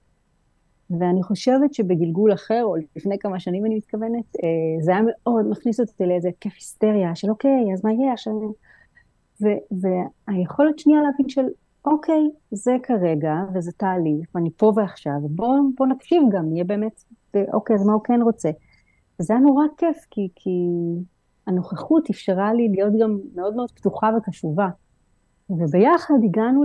ואני 0.91 1.23
חושבת 1.23 1.75
שבגלגול 1.75 2.33
אחר, 2.33 2.61
או 2.65 2.77
לפני 2.97 3.19
כמה 3.19 3.41
שנים 3.41 3.67
אני 3.67 3.77
מתכוונת, 3.77 4.37
אה, 4.45 4.85
זה 4.85 4.91
היה 4.91 5.01
מאוד 5.03 5.47
מכניס 5.51 5.81
אותי 5.81 6.07
לאיזה 6.07 6.29
התקף 6.29 6.55
היסטריה 6.55 7.15
של 7.15 7.31
אוקיי, 7.31 7.73
אז 7.75 7.85
מה 7.85 7.93
יהיה 7.93 8.13
עכשיו? 8.13 8.33
ו- 9.43 9.79
והיכולת 10.29 10.79
שנייה 10.79 11.03
להבין 11.03 11.29
של 11.29 11.45
אוקיי, 11.85 12.31
זה 12.51 12.77
כרגע, 12.83 13.35
וזה 13.55 13.73
תהליך, 13.73 14.29
ואני 14.35 14.51
פה 14.57 14.73
ועכשיו, 14.77 15.13
בוא, 15.23 15.57
בוא 15.77 15.87
נקשיב 15.87 16.23
גם, 16.33 16.49
נהיה 16.49 16.65
באמת, 16.65 17.05
אוקיי, 17.53 17.77
אז 17.77 17.87
מה 17.87 17.93
הוא 17.93 18.03
כן 18.05 18.23
רוצה? 18.23 18.51
וזה 19.21 19.33
היה 19.35 19.43
נורא 19.43 19.65
כיף, 19.77 19.97
כי, 20.11 20.29
כי 20.35 20.51
הנוכחות 21.47 22.11
אפשרה 22.11 22.53
לי 22.53 22.69
להיות 22.69 22.93
גם 23.01 23.19
מאוד 23.35 23.57
מאוד 23.57 23.71
פתוחה 23.71 24.11
וקשובה. 24.17 24.69
וביחד 25.59 26.15
הגענו 26.25 26.63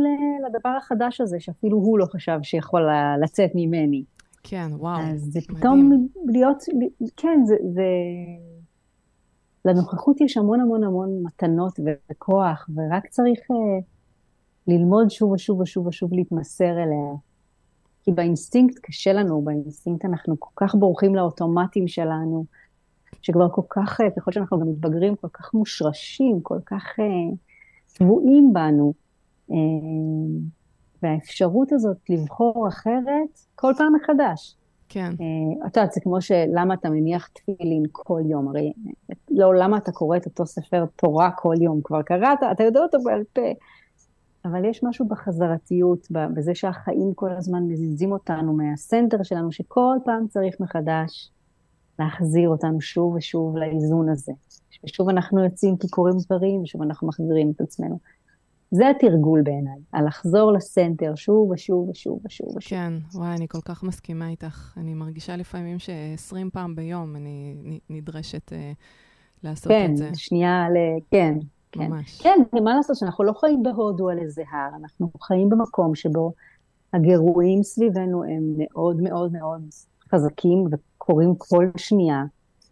לדבר 0.48 0.70
החדש 0.70 1.22
הזה, 1.22 1.40
שאפילו 1.40 1.78
הוא 1.78 2.00
לא 2.00 2.06
חשב 2.06 2.40
שיכול 2.44 2.82
לצאת 3.24 3.52
ממני. 3.56 4.04
כן, 4.44 4.68
וואו, 4.72 5.02
אז 5.02 5.22
זה 5.22 5.40
מדהים. 5.50 5.60
פתאום 5.60 6.08
להיות, 6.26 6.64
כן, 7.18 7.40
זה, 7.46 7.56
זה... 7.74 7.84
לנוכחות 9.66 10.22
יש 10.22 10.38
המון 10.38 10.60
המון 10.60 10.84
המון 10.84 11.10
מתנות 11.24 11.80
וכוח, 12.12 12.70
ורק 12.76 13.08
צריך 13.08 13.40
אה, 13.52 13.56
ללמוד 14.68 15.10
שוב 15.10 15.32
ושוב 15.32 15.60
ושוב 15.60 15.88
ושוב 15.88 16.14
להתמסר 16.14 16.72
אליה. 16.72 17.14
כי 18.04 18.12
באינסטינקט 18.12 18.80
קשה 18.82 19.14
לנו, 19.14 19.42
באינסטינקט 19.42 20.06
אנחנו 20.06 20.36
כל 20.40 20.66
כך 20.66 20.76
בורחים 20.76 21.16
לאוטומטים 21.16 21.88
שלנו, 21.88 22.46
שכבר 23.22 23.50
כל 23.50 23.62
כך, 23.70 24.02
אה, 24.02 24.10
ככל 24.18 24.32
שאנחנו 24.32 24.60
גם 24.60 24.68
מתבגרים, 24.70 25.16
כל 25.16 25.28
כך 25.34 25.54
מושרשים, 25.54 26.40
כל 26.44 26.60
כך 26.66 27.00
אה, 27.00 27.06
טבועים 27.98 28.54
בנו. 28.54 28.94
אה, 29.52 29.56
והאפשרות 31.04 31.72
הזאת 31.72 31.98
לבחור 32.10 32.68
אחרת 32.68 33.40
כל 33.56 33.74
פעם 33.78 33.94
מחדש. 33.96 34.56
כן, 34.90 35.12
אה, 35.22 35.68
את 35.68 35.78
יודעת, 35.78 35.92
זה 35.92 36.02
כמו 36.02 36.22
שלמה 36.22 36.74
אתה 36.74 36.90
מניח 36.90 37.28
תפילין 37.28 37.84
כל 37.92 38.22
יום, 38.26 38.48
הרי 38.48 38.74
לא 39.30 39.56
למה 39.56 39.78
אתה 39.78 39.92
קורא 39.92 40.18
את 40.18 40.26
אותו 40.26 40.46
ספר 40.46 40.86
תורה 40.96 41.32
כל 41.32 41.56
יום, 41.62 41.82
כבר 41.84 42.02
קראת, 42.02 42.40
אתה 42.52 42.64
יודע 42.64 42.80
אותו 42.80 42.98
בעל 43.04 43.24
פה, 43.34 43.42
אבל 44.46 44.66
יש 44.66 44.84
משהו 44.84 45.08
בחזרתיות, 45.08 46.08
בזה 46.12 46.56
שהחיים 46.56 47.14
כל 47.16 47.32
הזמן 47.32 47.64
מזיזים 47.64 48.12
אותנו 48.12 48.54
מהסנטר 48.54 49.24
שלנו, 49.24 49.52
שכל 49.52 49.98
פעם 50.06 50.28
צריך 50.28 50.56
מחדש 50.60 51.32
להחזיר 52.00 52.50
אותנו 52.50 52.82
שוב 52.82 53.16
ושוב 53.16 53.58
לאיזון 53.58 54.10
הזה. 54.10 54.32
ושוב 54.84 55.10
אנחנו 55.10 55.44
יוצאים 55.44 55.78
כי 55.78 55.88
קורים 55.88 56.16
דברים, 56.26 56.62
ושוב 56.62 56.82
אנחנו 56.82 57.08
מחזירים 57.08 57.52
את 57.56 57.62
עצמנו. 57.62 58.00
זה 58.72 58.90
התרגול 58.90 59.42
בעיניי, 59.42 59.80
על 59.92 60.06
לחזור 60.08 60.52
לסנטר 60.52 61.16
שוב 61.16 61.52
ושוב 61.52 61.90
ושוב 61.90 62.20
ושוב 62.26 62.58
ושוב. 62.58 62.78
כן, 62.80 62.94
וואי, 63.14 63.36
אני 63.36 63.48
כל 63.48 63.62
כך 63.66 63.84
מסכימה 63.84 64.30
איתך. 64.30 64.74
אני 64.78 64.94
מרגישה 64.94 65.36
לפעמים 65.36 65.80
ש-20 65.80 66.36
פעם 66.54 66.76
ביום 66.76 67.16
אני 67.16 67.56
נדרשת 67.90 68.54
אה, 68.54 68.72
לעשות 69.44 69.72
כן, 69.72 69.92
את 69.92 69.98
זה. 69.98 70.10
שנייה 70.14 70.70
ל... 70.70 70.76
כן, 71.12 71.38
כן. 71.72 71.92
ממש. 71.92 72.22
כן, 72.22 72.40
מה 72.64 72.76
לעשות 72.76 72.96
שאנחנו 72.96 73.24
לא 73.24 73.34
חיים 73.34 73.64
בהודו 73.64 74.10
על 74.10 74.20
איזה 74.20 74.44
הר, 74.52 74.70
אנחנו 74.82 75.10
חיים 75.22 75.50
במקום 75.50 75.96
שבו 75.96 76.34
הגירויים 76.94 77.64
סביבנו 77.64 78.24
הם 78.24 78.54
מאוד 78.58 79.02
מאוד 79.02 79.32
מאוד 79.32 79.62
חזקים 80.12 80.66
וקורים 80.72 81.36
כל 81.38 81.66
שנייה. 81.78 82.24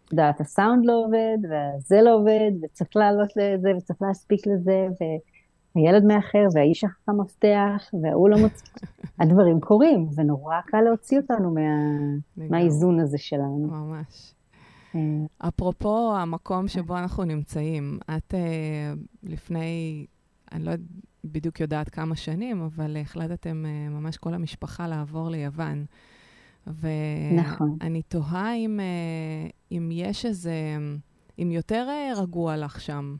את 0.04 0.12
יודעת, 0.12 0.40
הסאונד 0.40 0.86
לא 0.86 1.04
עובד, 1.06 1.38
וזה 1.44 2.02
לא 2.02 2.14
עובד, 2.14 2.50
וצריך 2.62 2.90
לעלות 2.96 3.28
לזה, 3.36 3.72
וצריך 3.78 4.02
להספיק 4.02 4.46
לזה, 4.46 4.86
והילד 5.00 6.04
מאחר, 6.04 6.46
והאיש 6.54 6.84
אחר 6.84 7.12
מפתח, 7.12 7.90
וההוא 8.02 8.28
לא 8.28 8.36
מוצא. 8.38 8.64
הדברים 9.20 9.60
קורים, 9.60 10.08
ונורא 10.16 10.60
קל 10.66 10.80
להוציא 10.80 11.18
אותנו 11.18 11.54
מה... 11.54 11.60
מהאיזון 12.36 13.00
הזה 13.00 13.18
שלנו. 13.18 13.68
ממש. 13.70 14.34
אה, 14.94 15.48
אפרופו 15.48 16.16
המקום 16.16 16.68
שבו 16.68 16.98
אנחנו 16.98 17.24
נמצאים, 17.24 17.98
את 18.16 18.34
אה, 18.34 18.92
לפני, 19.22 20.06
אני 20.52 20.64
לא 20.64 20.72
בדיוק 21.24 21.60
יודעת 21.60 21.88
כמה 21.88 22.16
שנים, 22.16 22.62
אבל 22.62 22.96
החלטתם 22.96 23.64
אה, 23.66 23.88
ממש 23.88 24.16
כל 24.16 24.34
המשפחה 24.34 24.88
לעבור 24.88 25.30
ליוון. 25.30 25.84
נכון. 27.36 27.76
ואני 27.80 28.02
תוהה 28.02 28.54
אם, 28.54 28.80
אה, 28.80 29.48
אם 29.72 29.88
יש 29.92 30.26
איזה, 30.26 30.52
אם 31.38 31.50
יותר 31.52 31.86
אה, 31.88 32.12
רגוע 32.22 32.56
לך 32.56 32.80
שם 32.80 33.16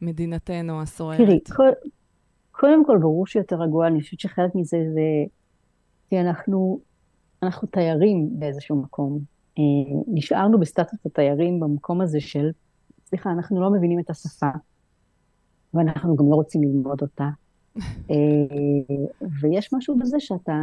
ממדינתנו 0.00 0.80
הסוערת. 0.82 1.20
תראי, 1.20 1.38
כל, 1.56 1.68
קודם 2.50 2.86
כל 2.86 2.98
ברור 2.98 3.26
שיותר 3.26 3.56
רגוע, 3.56 3.86
אני 3.86 4.00
חושבת 4.00 4.20
שחלק 4.20 4.54
מזה 4.54 4.78
זה, 4.94 5.00
כי 6.08 6.20
אנחנו, 6.20 6.80
אנחנו 7.42 7.68
תיירים 7.68 8.28
באיזשהו 8.32 8.76
מקום. 8.76 9.18
אה, 9.58 9.62
נשארנו 10.06 10.60
בסטטוס 10.60 11.06
התיירים 11.06 11.60
במקום 11.60 12.00
הזה 12.00 12.20
של, 12.20 12.50
סליחה, 13.04 13.30
אנחנו 13.30 13.60
לא 13.60 13.70
מבינים 13.70 13.98
את 14.00 14.10
השפה, 14.10 14.50
ואנחנו 15.74 16.16
גם 16.16 16.30
לא 16.30 16.34
רוצים 16.34 16.62
ללמוד 16.62 17.02
אותה. 17.02 17.28
אה, 18.10 18.16
ויש 19.40 19.72
משהו 19.72 19.98
בזה 19.98 20.20
שאתה 20.20 20.56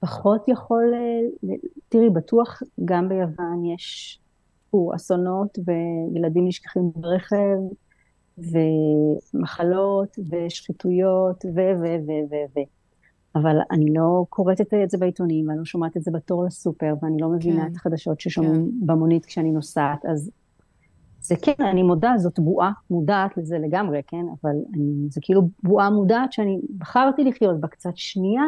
פחות 0.00 0.48
יכול, 0.48 0.94
אה, 0.94 1.54
תראי, 1.88 2.10
בטוח 2.10 2.62
גם 2.84 3.08
ביוון 3.08 3.64
יש 3.64 4.18
הוא, 4.70 4.94
אסונות 4.94 5.58
וילדים 6.14 6.48
נשכחים 6.48 6.90
ברכב, 6.94 7.58
ומחלות, 9.34 10.18
ושחיתויות, 10.30 11.44
ו, 11.44 11.58
ו, 11.80 11.84
ו, 12.06 12.10
ו, 12.30 12.34
ו. 12.56 12.60
אבל 13.34 13.56
אני 13.70 13.94
לא 13.94 14.24
קוראת 14.28 14.60
את 14.60 14.90
זה 14.90 14.98
בעיתונים, 14.98 15.48
ואני 15.48 15.58
לא 15.58 15.64
שומעת 15.64 15.96
את 15.96 16.02
זה 16.02 16.10
בתור 16.10 16.44
לסופר, 16.44 16.94
ואני 17.02 17.16
לא 17.20 17.28
מבינה 17.28 17.60
כן, 17.64 17.72
את 17.72 17.76
החדשות 17.76 18.20
ששומעים 18.20 18.70
במונית 18.86 19.26
כשאני 19.26 19.52
נוסעת, 19.52 20.06
אז 20.06 20.30
זה 21.28 21.34
כן, 21.42 21.64
אני 21.64 21.82
מודה, 21.82 22.12
זאת 22.18 22.38
בועה 22.38 22.72
מודעת 22.90 23.36
לזה 23.36 23.58
לגמרי, 23.58 24.00
כן? 24.06 24.26
אבל 24.40 24.56
אני, 24.74 25.10
זה 25.10 25.20
כאילו 25.22 25.48
בועה 25.62 25.90
מודעת 25.90 26.32
שאני 26.32 26.60
בחרתי 26.78 27.24
לחיות 27.24 27.60
בה 27.60 27.68
קצת 27.68 27.96
שנייה, 27.96 28.42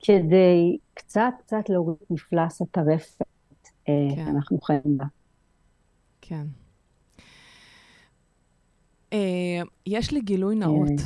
כדי 0.00 0.78
קצת 0.94 1.32
קצת 1.38 1.68
להוריד 1.68 1.96
מפלס 2.10 2.62
הטרפת 2.62 3.24
אה, 3.88 4.08
כן. 4.16 4.24
שאנחנו 4.24 4.60
חיים 4.60 4.96
בה. 4.96 5.04
כן. 6.20 6.46
אה, 9.12 9.62
יש 9.86 10.12
לי 10.12 10.20
גילוי 10.20 10.56
נאות. 10.56 11.00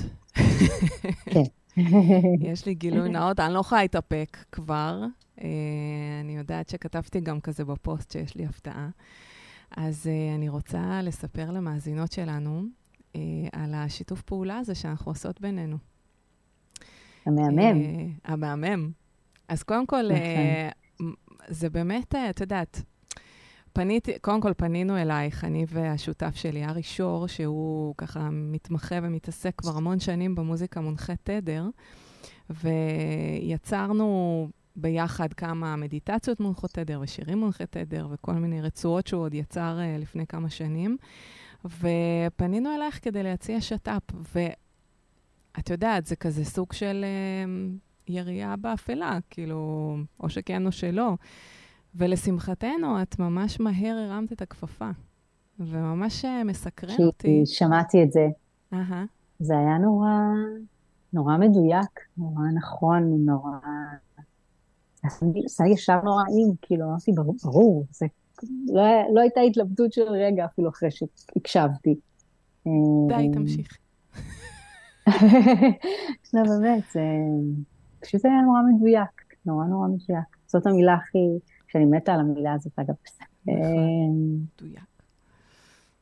כן. 1.24 1.42
יש 2.50 2.66
לי 2.66 2.74
גילוי 2.74 3.08
נאות, 3.08 3.40
אני 3.40 3.54
לא 3.54 3.58
יכולה 3.58 3.82
להתאפק 3.82 4.36
כבר. 4.52 5.04
אה, 5.40 5.48
אני 6.20 6.36
יודעת 6.36 6.68
שכתבתי 6.68 7.20
גם 7.20 7.40
כזה 7.40 7.64
בפוסט 7.64 8.12
שיש 8.12 8.36
לי 8.36 8.46
הפתעה. 8.46 8.88
אז 9.76 10.06
אה, 10.06 10.34
אני 10.34 10.48
רוצה 10.48 11.00
לספר 11.02 11.50
למאזינות 11.50 12.12
שלנו 12.12 12.62
אה, 13.16 13.20
על 13.52 13.74
השיתוף 13.74 14.22
פעולה 14.22 14.58
הזה 14.58 14.74
שאנחנו 14.74 15.10
עושות 15.10 15.40
בינינו. 15.40 15.76
המהמם. 17.26 17.80
אה, 17.82 18.06
המהמם. 18.24 18.90
אז 19.48 19.62
קודם 19.62 19.86
כל, 19.86 20.02
מ- 21.02 21.12
זה 21.48 21.70
באמת, 21.70 22.14
אה, 22.14 22.30
את 22.30 22.40
יודעת, 22.40 22.82
פניתי, 23.72 24.18
קודם 24.20 24.40
כל 24.40 24.52
פנינו 24.56 24.96
אלייך, 24.96 25.44
אני 25.44 25.64
והשותף 25.68 26.36
שלי, 26.36 26.64
ארי 26.64 26.82
שור, 26.82 27.26
שהוא 27.26 27.94
ככה 27.98 28.28
מתמחה 28.32 28.94
ומתעסק 29.02 29.52
כבר 29.56 29.76
המון 29.76 30.00
שנים 30.00 30.34
במוזיקה 30.34 30.80
מונחית 30.80 31.20
תדר, 31.22 31.68
ויצרנו 32.50 34.48
ביחד 34.76 35.32
כמה 35.32 35.76
מדיטציות 35.76 36.40
מונחות 36.40 36.70
תדר 36.70 37.00
ושירים 37.02 37.38
מונחי 37.38 37.66
תדר 37.66 38.06
וכל 38.10 38.32
מיני 38.32 38.62
רצועות 38.62 39.06
שהוא 39.06 39.22
עוד 39.22 39.34
יצר 39.34 39.78
uh, 39.78 40.00
לפני 40.00 40.26
כמה 40.26 40.50
שנים. 40.50 40.96
ופנינו 41.64 42.74
אלייך 42.74 42.98
כדי 43.02 43.22
להציע 43.22 43.60
שת"פ, 43.60 44.12
ואת 44.34 45.70
יודעת, 45.70 46.06
זה 46.06 46.16
כזה 46.16 46.44
סוג 46.44 46.72
של 46.72 47.04
uh, 47.04 48.10
ירייה 48.12 48.56
באפלה, 48.56 49.18
כאילו, 49.30 49.96
או 50.20 50.28
שכן 50.28 50.66
או 50.66 50.72
שלא. 50.72 51.14
ולשמחתנו, 51.94 53.02
את 53.02 53.18
ממש 53.18 53.60
מהר 53.60 53.96
הרמת 53.96 54.32
את 54.32 54.42
הכפפה, 54.42 54.90
וממש 55.58 56.24
אה, 56.24 56.44
מסקרן 56.44 57.06
אותי. 57.06 57.42
שמעתי 57.46 58.02
את 58.02 58.12
זה. 58.12 58.28
אהה, 58.72 59.04
זה 59.38 59.58
היה 59.58 59.78
נורא, 59.78 60.18
נורא 61.12 61.36
מדויק, 61.36 62.00
נורא 62.16 62.42
נכון, 62.54 63.24
נורא... 63.26 63.58
עשה 65.06 65.64
לי 65.64 65.70
ישר 65.72 66.00
נורא 66.04 66.22
נעים, 66.24 66.52
כאילו, 66.62 66.84
אמרתי, 66.84 67.12
ברור, 67.44 67.86
זה... 67.90 68.06
לא, 68.66 68.80
היה- 68.80 69.04
לא 69.14 69.20
הייתה 69.20 69.40
התלבטות 69.40 69.92
של 69.92 70.02
רגע 70.02 70.44
אפילו 70.44 70.68
אחרי 70.68 70.88
שהקשבתי. 70.90 71.94
די, 73.08 73.14
אה, 73.14 73.32
תמשיך. 73.32 73.78
לא, 76.34 76.42
באמת, 76.48 76.82
זה 76.92 77.00
פשוט 78.00 78.24
היה 78.24 78.40
נורא 78.46 78.60
מדויק, 78.74 79.08
נורא 79.46 79.64
נורא 79.64 79.88
מדויק. 79.88 80.36
זאת 80.46 80.66
המילה 80.66 80.94
הכי, 80.94 81.18
שאני 81.68 81.84
מתה 81.84 82.12
על 82.14 82.20
המילה 82.20 82.52
הזאת, 82.52 82.78
אגב. 82.78 82.94
נכון. 83.46 83.54
אה, 83.54 83.60
מדויק. 84.58 84.84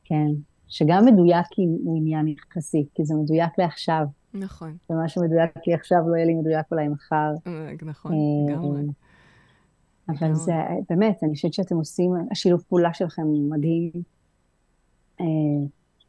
כן, 0.03 0.27
שגם 0.67 1.05
מדויק 1.05 1.45
הוא 1.57 1.97
עניין 1.97 2.27
יחסי, 2.27 2.85
כי 2.95 3.05
זה 3.05 3.15
מדויק 3.15 3.51
לעכשיו, 3.57 4.05
נכון, 4.33 4.77
ומה 4.89 5.09
שמדויק 5.09 5.51
לי 5.67 5.73
עכשיו 5.73 6.09
לא 6.09 6.15
יהיה 6.15 6.25
לי 6.25 6.33
מדויק 6.33 6.65
אולי 6.71 6.87
מחר. 6.87 7.31
אה, 7.47 7.71
נכון, 7.85 8.11
אה, 8.11 8.53
לגמרי. 8.53 8.81
אבל. 10.09 10.35
זה, 10.35 10.53
באמת, 10.89 11.23
אני 11.23 11.35
חושבת 11.35 11.53
שאתם 11.53 11.75
עושים, 11.75 12.11
השילוב 12.31 12.63
פעולה 12.69 12.93
שלכם 12.93 13.23
מדהים. 13.49 13.91
אה, 15.21 15.25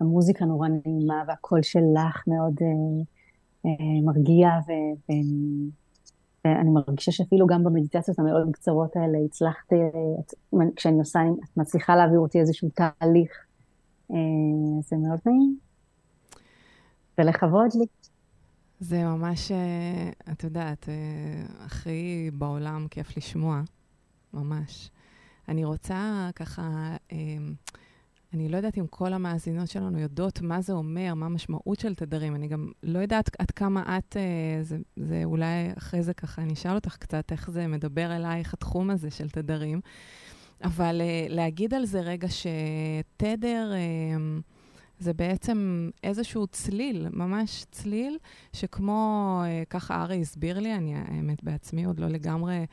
המוזיקה 0.00 0.44
נורא 0.44 0.68
נעימה, 0.68 1.22
והקול 1.28 1.62
שלך 1.62 2.22
מאוד 2.26 2.54
מרגיע, 4.04 4.48
ואני 6.44 6.70
מרגישה 6.70 7.12
שאפילו 7.12 7.46
גם 7.46 7.64
במדיטציות 7.64 8.18
המאוד 8.18 8.48
קצרות 8.52 8.96
האלה 8.96 9.18
הצלחת, 9.24 9.72
כשאני 10.76 10.98
עושה, 10.98 11.20
את 11.44 11.56
מצליחה 11.56 11.96
להעביר 11.96 12.18
אותי 12.18 12.40
איזשהו 12.40 12.68
תהליך. 12.74 13.30
זה 14.80 14.96
מאוד 14.96 15.18
נעים. 15.26 15.58
ולכבוד 17.18 17.70
לי. 17.74 17.86
זה 18.84 19.04
ממש, 19.04 19.50
אה, 19.50 20.32
את 20.32 20.44
יודעת, 20.44 20.88
אה, 20.88 21.64
הכי 21.64 22.30
בעולם 22.32 22.86
כיף 22.90 23.16
לשמוע, 23.16 23.62
ממש. 24.34 24.90
אני 25.48 25.64
רוצה 25.64 26.30
ככה, 26.36 26.96
אה, 27.12 27.16
אני 28.34 28.48
לא 28.48 28.56
יודעת 28.56 28.78
אם 28.78 28.86
כל 28.86 29.12
המאזינות 29.12 29.68
שלנו 29.68 29.98
יודעות 29.98 30.40
מה 30.40 30.60
זה 30.60 30.72
אומר, 30.72 31.14
מה 31.14 31.26
המשמעות 31.26 31.80
של 31.80 31.94
תדרים. 31.94 32.34
אני 32.34 32.48
גם 32.48 32.72
לא 32.82 32.98
יודעת 32.98 33.30
עד 33.38 33.50
כמה 33.50 33.98
את, 33.98 34.16
זה, 34.62 34.78
זה 34.96 35.20
אולי 35.24 35.72
אחרי 35.78 36.02
זה 36.02 36.14
ככה, 36.14 36.42
אני 36.42 36.52
אשאל 36.52 36.74
אותך 36.74 36.96
קצת 36.96 37.32
איך 37.32 37.50
זה 37.50 37.66
מדבר 37.66 38.16
אלייך, 38.16 38.54
התחום 38.54 38.90
הזה 38.90 39.10
של 39.10 39.30
תדרים. 39.30 39.80
אבל 40.64 41.00
להגיד 41.28 41.74
על 41.74 41.84
זה 41.84 42.00
רגע 42.00 42.28
שתדר... 42.28 43.72
זה 45.04 45.12
בעצם 45.12 45.90
איזשהו 46.02 46.46
צליל, 46.46 47.06
ממש 47.12 47.64
צליל, 47.70 48.18
שכמו, 48.52 49.40
אה, 49.44 49.62
ככה 49.70 50.02
ארי 50.02 50.20
הסביר 50.20 50.58
לי, 50.58 50.74
אני 50.74 50.94
האמת 50.94 51.44
בעצמי 51.44 51.84
עוד 51.84 52.00
לא 52.00 52.06
לגמרי 52.06 52.66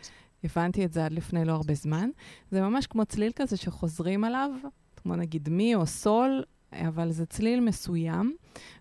הבנתי 0.43 0.85
את 0.85 0.93
זה 0.93 1.05
עד 1.05 1.11
לפני 1.11 1.45
לא 1.45 1.51
הרבה 1.51 1.73
זמן, 1.73 2.09
זה 2.51 2.61
ממש 2.61 2.87
כמו 2.87 3.05
צליל 3.05 3.31
כזה 3.35 3.57
שחוזרים 3.57 4.23
עליו, 4.23 4.49
כמו 4.95 5.15
נגיד 5.15 5.49
מי 5.49 5.75
או 5.75 5.85
סול, 5.85 6.43
אבל 6.73 7.11
זה 7.11 7.25
צליל 7.25 7.59
מסוים, 7.59 8.35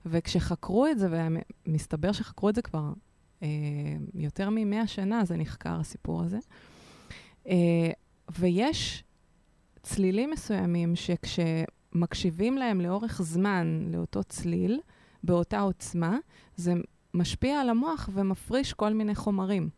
וכשחקרו 0.07 0.87
את 0.87 0.99
זה, 0.99 1.09
ומסתבר 1.67 2.13
שחקרו 2.13 2.49
את 2.49 2.55
זה 2.55 2.63
כבר 2.63 2.93
אה, 3.43 3.49
יותר 4.15 4.51
מ-100 4.51 4.87
שנה, 4.87 5.25
זה 5.25 5.37
נחקר 5.37 5.81
הסיפור 5.81 6.23
הזה, 6.23 6.39
אה, 7.47 7.91
ויש 8.39 9.05
צלילים 9.83 10.31
מסוימים 10.31 10.97
שכש... 10.97 11.39
מקשיבים 11.93 12.59
להם 12.59 12.81
לאורך 12.81 13.23
זמן 13.23 13.81
לאותו 13.93 14.25
צליל, 14.25 14.81
באותה 15.25 15.61
עוצמה, 15.61 16.19
זה 16.57 16.73
משפיע 17.15 17.61
על 17.61 17.69
המוח 17.69 18.09
ומפריש 18.13 18.73
כל 18.73 18.93
מיני 18.93 19.15
חומרים. 19.15 19.69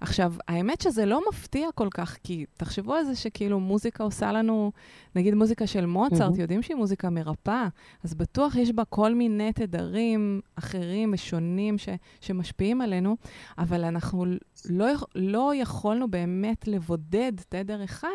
עכשיו, 0.00 0.34
האמת 0.48 0.80
שזה 0.80 1.06
לא 1.06 1.20
מפתיע 1.28 1.68
כל 1.74 1.88
כך, 1.90 2.16
כי 2.24 2.44
תחשבו 2.56 2.94
על 2.94 3.04
זה 3.04 3.16
שכאילו 3.16 3.60
מוזיקה 3.60 4.04
עושה 4.04 4.32
לנו, 4.32 4.72
נגיד 5.16 5.34
מוזיקה 5.34 5.66
של 5.66 5.86
מוצרט, 5.86 6.34
Mhm. 6.36 6.40
יודעים 6.40 6.62
שהיא 6.62 6.76
מוזיקה 6.76 7.10
מרפאה, 7.10 7.68
אז 8.04 8.14
בטוח 8.14 8.56
יש 8.56 8.72
בה 8.72 8.84
כל 8.84 9.14
מיני 9.14 9.52
תדרים 9.52 10.40
אחרים 10.54 11.10
ושונים 11.14 11.78
ש, 11.78 11.88
שמשפיעים 12.20 12.80
עלינו, 12.80 13.16
אבל 13.58 13.84
אנחנו 13.84 14.24
לא, 14.70 14.86
לא 15.14 15.52
יכולנו 15.54 16.10
באמת 16.10 16.68
לבודד 16.68 17.32
תדר 17.48 17.84
אחד 17.84 18.08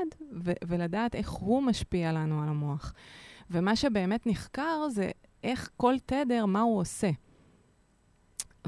ו- 0.44 0.52
ולדעת 0.68 1.16
איך 1.16 1.30
הוא 1.30 1.64
משפיע 1.64 2.12
לנו 2.12 2.42
על 2.44 2.50
המוח. 2.50 2.94
ומה 3.52 3.76
שבאמת 3.76 4.28
נחקר 4.28 4.90
זה 4.90 5.12
איך 5.44 5.70
כל 5.78 5.96
תדר, 6.06 6.46
מה 6.46 6.62
הוא 6.62 6.80
עושה. 6.80 7.10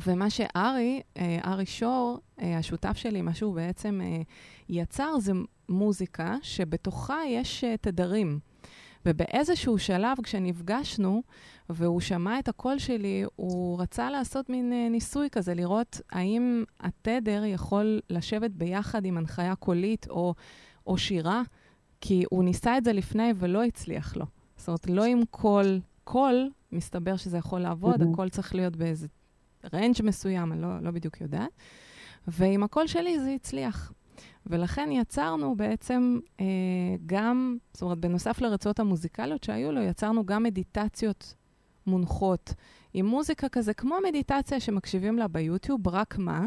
ומה 0.06 0.30
שארי, 0.30 1.02
אה, 1.18 1.40
ארי 1.46 1.66
שור, 1.66 2.20
אה, 2.42 2.58
השותף 2.58 2.98
שלי, 2.98 3.22
מה 3.22 3.34
שהוא 3.34 3.56
בעצם 3.56 4.02
אה, 4.04 4.22
יצר 4.70 5.20
זה 5.20 5.32
מוזיקה 5.70 6.38
שבתוכה 6.42 7.18
יש 7.28 7.64
תדרים. 7.82 8.40
ובאיזשהו 9.06 9.78
שלב, 9.78 10.18
כשנפגשנו, 10.24 11.24
והוא 11.70 12.02
שמע 12.02 12.40
את 12.40 12.48
הקול 12.48 12.78
שלי, 12.78 13.24
הוא 13.36 13.82
רצה 13.82 14.10
לעשות 14.10 14.50
מין 14.50 14.74
ניסוי 14.92 15.30
כזה, 15.32 15.54
לראות 15.54 16.02
האם 16.12 16.64
התדר 16.80 17.44
יכול 17.46 18.00
לשבת 18.10 18.52
ביחד 18.52 19.06
עם 19.06 19.18
הנחיה 19.18 19.56
קולית 19.56 20.08
או, 20.10 20.34
או 20.88 20.98
שירה, 20.98 21.42
כי 22.02 22.24
הוא 22.30 22.44
ניסה 22.44 22.78
את 22.78 22.84
זה 22.84 22.94
לפני 22.94 23.34
ולא 23.36 23.64
הצליח 23.64 24.18
לו. 24.18 24.26
זאת 24.60 24.68
אומרת, 24.68 24.90
לא 24.90 25.04
עם 25.04 25.22
קול, 25.32 25.80
קול, 26.04 26.50
מסתבר 26.72 27.18
שזה 27.18 27.38
יכול 27.38 27.60
לעבוד. 27.60 28.02
הקול 28.14 28.30
צריך 28.30 28.56
להיות 28.56 28.76
באיזה 28.76 29.08
רנג' 29.74 29.96
מסוים, 30.04 30.52
אני 30.52 30.62
לא, 30.62 30.80
לא 30.80 30.92
בדיוק 30.92 31.22
יודעת. 31.22 31.50
ועם 32.28 32.64
הקול 32.64 32.88
שלי 32.88 33.20
זה 33.20 33.32
הצליח. 33.32 33.92
ולכן 34.46 34.90
יצרנו 34.92 35.56
בעצם 35.56 36.20
אה, 36.40 36.46
גם, 37.06 37.58
זאת 37.74 37.82
אומרת, 37.82 37.98
בנוסף 37.98 38.42
לרצועות 38.42 38.80
המוזיקליות 38.80 39.44
שהיו 39.44 39.72
לו, 39.72 39.82
יצרנו 39.82 40.26
גם 40.26 40.44
מדיטציות 40.44 41.34
מונחות 41.88 42.54
עם 42.94 43.06
מוזיקה 43.06 43.50
כזה, 43.50 43.74
כמו 43.74 43.98
מדיטציה 44.08 44.60
שמקשיבים 44.60 45.18
לה 45.18 45.28
ביוטיוב, 45.28 45.88
רק 45.88 46.18
מה? 46.18 46.46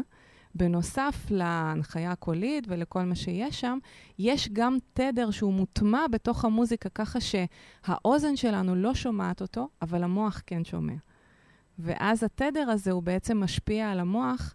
בנוסף 0.55 1.25
להנחיה 1.29 2.11
הקולית 2.11 2.63
ולכל 2.67 3.03
מה 3.03 3.15
שיש 3.15 3.61
שם, 3.61 3.77
יש 4.19 4.49
גם 4.53 4.77
תדר 4.93 5.31
שהוא 5.31 5.53
מוטמע 5.53 6.05
בתוך 6.11 6.45
המוזיקה, 6.45 6.89
ככה 6.89 7.19
שהאוזן 7.21 8.35
שלנו 8.35 8.75
לא 8.75 8.93
שומעת 8.93 9.41
אותו, 9.41 9.69
אבל 9.81 10.03
המוח 10.03 10.41
כן 10.45 10.63
שומע. 10.63 10.93
ואז 11.79 12.23
התדר 12.23 12.69
הזה 12.69 12.91
הוא 12.91 13.03
בעצם 13.03 13.43
משפיע 13.43 13.91
על 13.91 13.99
המוח 13.99 14.53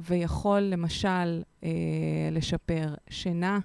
ויכול 0.00 0.60
למשל 0.60 1.42
אה, 1.64 1.70
לשפר 2.32 2.94
שינה, 3.10 3.58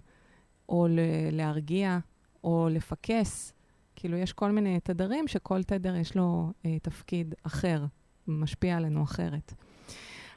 או 0.69 0.87
להרגיע, 1.31 1.99
או 2.43 2.67
לפקס. 2.71 3.53
כאילו, 3.95 4.17
יש 4.17 4.33
כל 4.33 4.51
מיני 4.51 4.79
תדרים 4.79 5.27
שכל 5.27 5.63
תדר 5.63 5.95
יש 5.95 6.15
לו 6.15 6.51
אה, 6.65 6.79
תפקיד 6.79 7.35
אחר, 7.43 7.85
משפיע 8.27 8.77
עלינו 8.77 9.03
אחרת. 9.03 9.53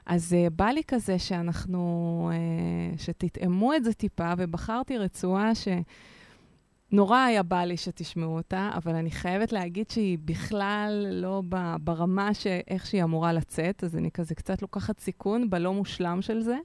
אז 0.09 0.35
אה, 0.35 0.51
בא 0.51 0.67
לי 0.67 0.83
כזה 0.89 1.19
שאנחנו, 1.19 2.31
אה, 2.33 2.99
שתטעמו 2.99 3.75
את 3.75 3.85
זה 3.85 3.93
טיפה, 3.93 4.33
ובחרתי 4.39 4.99
רצועה 4.99 5.51
שנורא 5.55 7.19
היה 7.19 7.43
בא 7.43 7.65
לי 7.65 7.77
שתשמעו 7.77 8.37
אותה, 8.37 8.71
אבל 8.75 8.95
אני 8.95 9.11
חייבת 9.11 9.53
להגיד 9.53 9.91
שהיא 9.91 10.19
בכלל 10.25 11.07
לא 11.11 11.43
ברמה 11.81 12.35
שאיך 12.35 12.87
שהיא 12.87 13.05
אמורה 13.05 13.33
לצאת, 13.33 13.85
אז 13.85 13.97
אני 13.97 14.11
כזה 14.11 14.35
קצת 14.35 14.63
לוקחת 14.63 15.01
סיכון 15.01 15.51
בלא 15.51 15.75
מושלם 15.75 16.23
של 16.23 16.41
זה, 16.41 16.59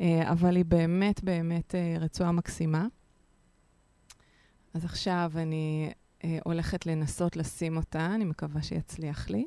אה, 0.00 0.32
אבל 0.32 0.56
היא 0.56 0.64
באמת 0.64 1.24
באמת 1.24 1.74
רצועה 2.00 2.32
מקסימה. 2.32 2.86
אז 4.74 4.84
עכשיו 4.84 5.32
אני 5.36 5.90
הולכת 6.44 6.86
לנסות 6.86 7.36
לשים 7.36 7.76
אותה, 7.76 8.06
אני 8.14 8.24
מקווה 8.24 8.62
שיצליח 8.62 9.30
לי. 9.30 9.46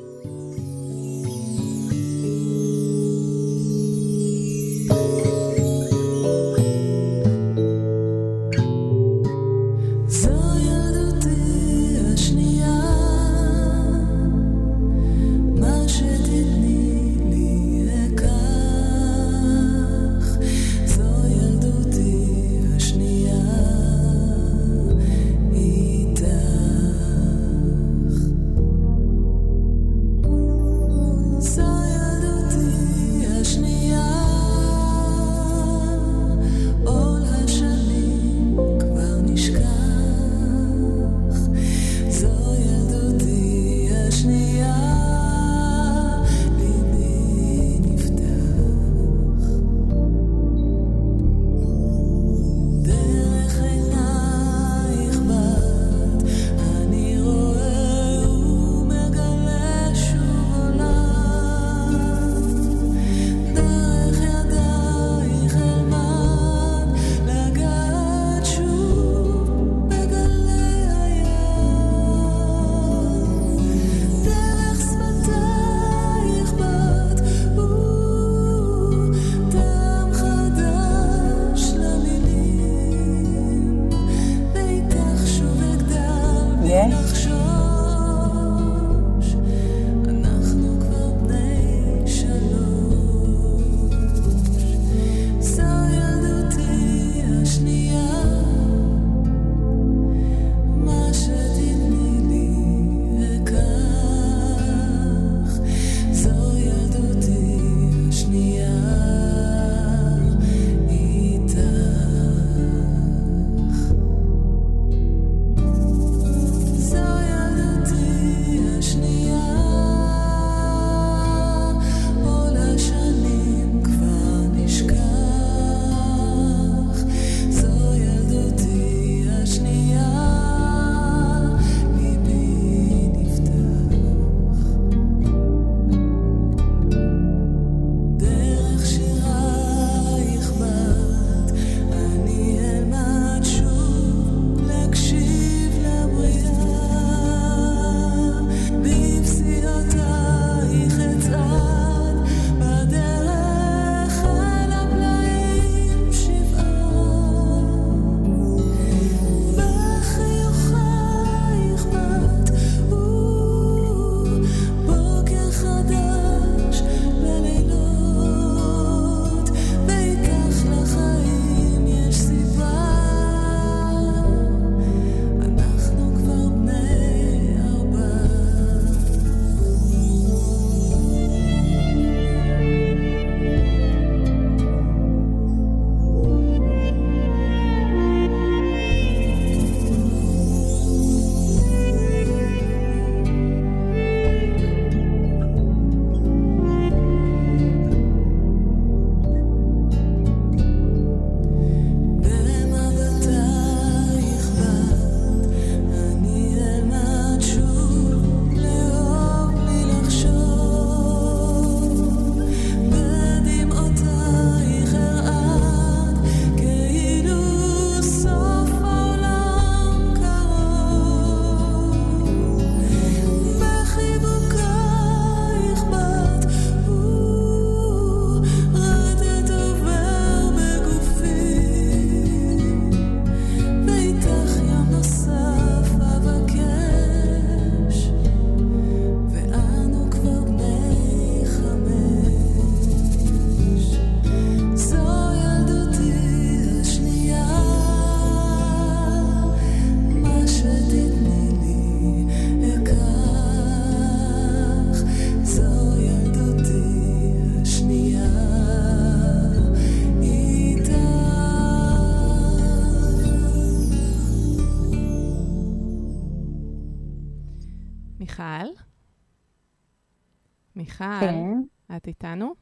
מיכל, 271.01 271.19
כן, 271.19 271.95
את 271.95 272.07
איתנו? 272.07 272.53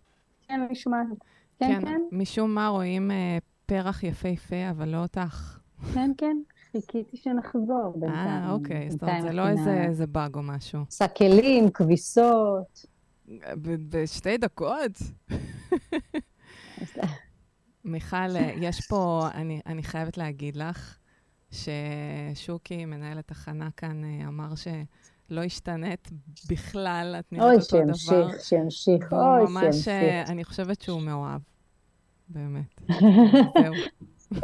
כן, 0.47 0.61
אני 0.61 0.75
שומעת. 0.75 1.07
כן, 1.59 1.81
כן, 1.81 2.01
משום 2.11 2.55
מה 2.55 2.67
רואים 2.67 3.11
אה, 3.11 3.37
פרח 3.65 4.03
יפהפה, 4.03 4.69
אבל 4.69 4.89
לא 4.89 4.97
אותך. 4.97 5.59
כן, 5.93 6.11
כן. 6.17 6.37
חיכיתי 6.71 7.17
שנחזור 7.17 7.93
בינתיים. 7.95 8.27
אה, 8.27 8.51
אוקיי, 8.51 8.91
זאת 8.91 9.03
אומרת, 9.03 9.21
זה 9.21 9.31
לא 9.31 9.47
איזה, 9.47 9.83
איזה 9.83 10.07
באג 10.07 10.35
או 10.35 10.43
משהו. 10.43 10.79
כלים, 11.17 11.71
כביסות. 11.71 12.85
בשתי 13.89 14.37
דקות? 14.37 14.91
מיכל, 17.85 18.15
אה, 18.17 18.51
יש 18.55 18.87
פה, 18.87 19.27
אני, 19.33 19.61
אני 19.65 19.83
חייבת 19.83 20.17
להגיד 20.17 20.55
לך, 20.55 20.97
ששוקי, 21.51 22.85
מנהל 22.85 23.19
התחנה 23.19 23.69
כאן, 23.77 24.03
אה, 24.03 24.27
אמר 24.27 24.55
שלא 25.29 25.43
השתנית 25.43 26.11
בכלל, 26.49 27.15
את 27.19 27.31
נראית 27.31 27.45
אוי, 27.45 27.55
אותו 27.55 27.77
דבר. 27.81 27.93
שימשיך, 27.93 28.43
שימשיך, 28.43 29.11
והוא 29.11 29.23
אוי, 29.23 29.43
ממש, 29.43 29.65
אה, 29.65 29.71
שימשיך. 29.71 30.29
אני 30.29 30.43
חושבת 30.43 30.81
שהוא 30.81 31.01
מאוהב, 31.01 31.41
באמת. 32.29 32.81
זהו. 33.63 33.73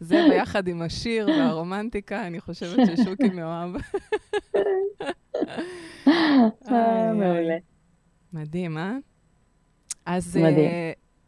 זה 0.00 0.26
ביחד 0.30 0.68
עם 0.68 0.82
השיר 0.82 1.28
והרומנטיקה, 1.28 2.26
אני 2.26 2.40
חושבת 2.40 2.86
ששוקי 2.86 3.28
מאוהב. 3.28 3.70
אה, 6.68 7.12
מעולה. 7.12 7.56
מדהים, 8.32 8.78
אה? 8.78 8.96
אז, 10.06 10.36
מדהים. 10.36 10.70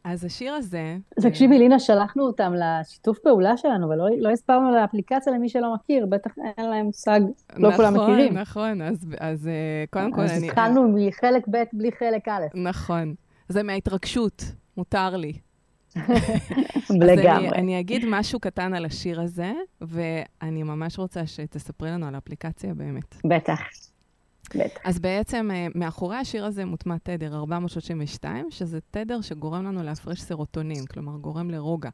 אז 0.08 0.24
השיר 0.24 0.52
הזה... 0.52 0.96
אז 1.16 1.24
אה, 1.24 1.30
תקשיבי, 1.30 1.58
לינה, 1.58 1.78
שלחנו 1.78 2.22
אותם 2.22 2.52
לשיתוף 2.56 3.18
פעולה 3.18 3.56
שלנו, 3.56 3.86
אבל 3.86 3.96
לא, 4.18 4.30
הסברנו 4.30 4.74
לאפליקציה 4.74 5.32
למי 5.32 5.48
שלא 5.48 5.74
מכיר, 5.74 6.06
בטח 6.06 6.30
אין 6.58 6.70
להם 6.70 6.86
מושג, 6.86 7.20
לא 7.56 7.70
כולם 7.76 7.94
מכירים. 7.94 8.38
נכון, 8.38 8.70
נכון. 8.70 8.82
אז, 8.82 9.06
אז 9.18 9.48
אה, 9.48 9.84
קודם 9.90 10.12
כל, 10.12 10.20
אז 10.20 10.30
אני... 10.30 10.48
התחלנו 10.48 10.94
מחלק 10.94 11.48
ב' 11.50 11.62
בלי 11.72 11.90
חלק 11.92 12.28
א', 12.28 12.42
נכון. 12.54 13.14
זה 13.48 13.62
מההתרגשות, 13.62 14.44
מותר 14.76 15.16
לי. 15.16 15.32
לגמרי. 16.90 17.48
אז 17.48 17.52
אני, 17.52 17.52
אני 17.52 17.80
אגיד 17.80 18.04
משהו 18.08 18.40
קטן 18.40 18.74
על 18.74 18.84
השיר 18.84 19.20
הזה, 19.20 19.52
ואני 19.80 20.62
ממש 20.62 20.98
רוצה 20.98 21.26
שתספרי 21.26 21.90
לנו 21.90 22.06
על 22.06 22.14
האפליקציה 22.14 22.74
באמת. 22.74 23.16
בטח, 23.26 23.60
בטח. 24.56 24.80
אז 24.84 24.98
בעצם 24.98 25.50
אה, 25.52 25.66
מאחורי 25.74 26.16
השיר 26.16 26.44
הזה 26.44 26.64
מוטמע 26.64 26.96
תדר 27.02 27.36
432, 27.36 28.50
שזה 28.50 28.78
תדר 28.90 29.20
שגורם 29.20 29.64
לנו 29.64 29.82
להפריש 29.82 30.22
סרוטונין, 30.22 30.86
כלומר 30.86 31.16
גורם 31.16 31.50
לרוגע. 31.50 31.90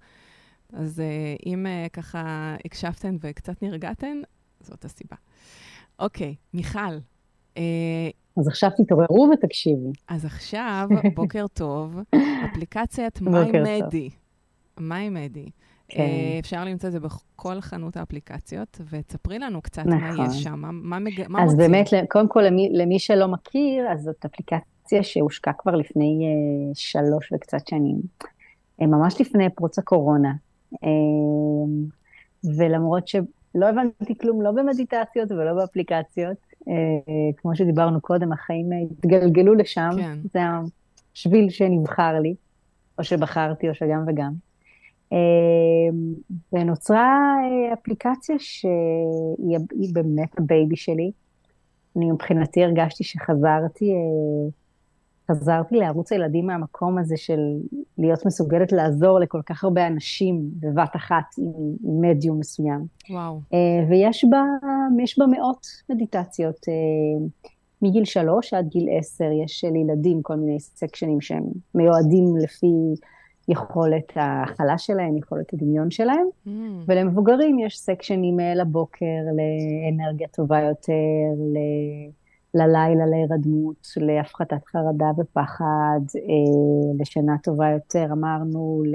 אז 0.72 1.00
אה, 1.00 1.34
אם 1.46 1.66
אה, 1.66 1.86
ככה 1.92 2.54
הקשבתן 2.64 3.16
וקצת 3.20 3.62
נרגעתן, 3.62 4.20
זאת 4.60 4.84
הסיבה. 4.84 5.16
אוקיי, 5.98 6.34
מיכל, 6.54 6.98
אז 8.36 8.48
עכשיו 8.48 8.70
תתעוררו 8.76 9.30
ותקשיבו. 9.32 9.92
אז 10.08 10.24
עכשיו, 10.24 10.88
בוקר 11.16 11.46
טוב, 11.52 11.96
אפליקציית. 12.50 13.18
MyMedi. 13.18 14.10
MyMedi. 14.78 15.50
כן. 15.88 16.00
אה, 16.00 16.38
אפשר 16.38 16.64
למצוא 16.64 16.88
את 16.88 16.92
זה 16.92 17.00
בכל 17.00 17.60
חנות 17.60 17.96
האפליקציות, 17.96 18.80
ותספרי 18.90 19.38
לנו 19.38 19.62
קצת 19.62 19.86
מה 19.86 20.10
נכון. 20.10 20.26
יש 20.26 20.42
שם, 20.42 20.60
מה, 20.60 20.72
מה. 20.72 20.98
מה 21.28 21.42
אז 21.42 21.54
מוצאים. 21.54 21.72
באמת, 21.72 21.88
קודם 22.10 22.28
כל, 22.28 22.42
למי, 22.42 22.70
למי 22.72 22.98
שלא 22.98 23.28
מכיר, 23.28 23.92
אז 23.92 24.02
זאת 24.02 24.24
אפליקציה 24.24 25.02
שהושקה 25.02 25.52
כבר 25.58 25.76
לפני 25.76 26.26
אה, 26.26 26.74
שלוש 26.74 27.32
וקצת 27.32 27.66
שנים, 27.68 28.00
אה, 28.80 28.86
ממש 28.86 29.20
לפני 29.20 29.50
פרוץ 29.50 29.78
הקורונה. 29.78 30.32
אה, 30.84 30.88
ולמרות 32.56 33.08
שלא 33.08 33.68
הבנתי 33.68 34.18
כלום, 34.18 34.42
לא 34.42 34.52
במדיטציות 34.52 35.32
ולא 35.32 35.54
באפליקציות, 35.54 36.36
אה, 36.68 36.74
כמו 37.36 37.56
שדיברנו 37.56 38.00
קודם, 38.00 38.32
החיים 38.32 38.70
התגלגלו 38.90 39.54
לשם, 39.54 39.90
כן. 39.96 40.18
זה 40.32 40.40
השביל 41.14 41.50
שנבחר 41.50 42.20
לי, 42.20 42.34
או 42.98 43.04
שבחרתי, 43.04 43.68
או 43.68 43.74
שגם 43.74 44.04
וגם. 44.06 44.32
אה, 45.12 45.18
ונוצרה 46.52 47.34
אה, 47.44 47.72
אפליקציה 47.72 48.36
שהיא 48.38 49.58
היא 49.80 49.94
באמת 49.94 50.38
ה 50.38 50.46
baby 50.46 50.76
שלי. 50.76 51.10
אני 51.96 52.10
מבחינתי 52.10 52.64
הרגשתי 52.64 53.04
שחזרתי, 53.04 53.90
אה, 53.92 54.50
חזרתי 55.30 55.76
לערוץ 55.76 56.12
הילדים 56.12 56.46
מהמקום 56.46 56.98
הזה 56.98 57.16
של 57.16 57.38
להיות 57.98 58.26
מסוגלת 58.26 58.72
לעזור 58.72 59.20
לכל 59.20 59.40
כך 59.46 59.64
הרבה 59.64 59.86
אנשים 59.86 60.42
בבת 60.60 60.96
אחת 60.96 61.24
עם, 61.38 62.00
מדיום 62.00 62.38
מסוים. 62.38 62.86
וואו. 63.10 63.40
אה, 63.54 63.88
ויש 63.90 64.24
בה, 64.24 64.42
יש 65.02 65.18
בה 65.18 65.26
מאות 65.26 65.66
מדיטציות. 65.90 66.56
מגיל 67.82 68.04
שלוש 68.04 68.54
עד 68.54 68.68
גיל 68.68 68.88
עשר 68.98 69.30
יש 69.44 69.64
לילדים 69.64 70.22
כל 70.22 70.34
מיני 70.34 70.60
סקשנים 70.60 71.20
שהם 71.20 71.44
מיועדים 71.74 72.36
לפי 72.36 72.66
יכולת 73.48 74.12
ההכלה 74.16 74.78
שלהם, 74.78 75.16
יכולת 75.18 75.54
הדמיון 75.54 75.90
שלהם. 75.90 76.26
Mm, 76.46 76.50
ולמבוגרים 76.86 77.58
יש 77.58 77.78
סקשנים 77.78 78.38
לבוקר, 78.56 79.06
לאנרגיה 79.36 80.28
טובה 80.28 80.60
יותר, 80.60 80.92
ל- 81.52 82.10
ללילה 82.54 83.06
להירדמות, 83.06 83.88
להפחתת 83.96 84.64
חרדה 84.66 85.06
ופחד, 85.18 86.00
אה, 86.16 86.20
לשינה 87.00 87.36
טובה 87.42 87.70
יותר, 87.70 88.06
אמרנו, 88.12 88.82
ל- 88.86 88.94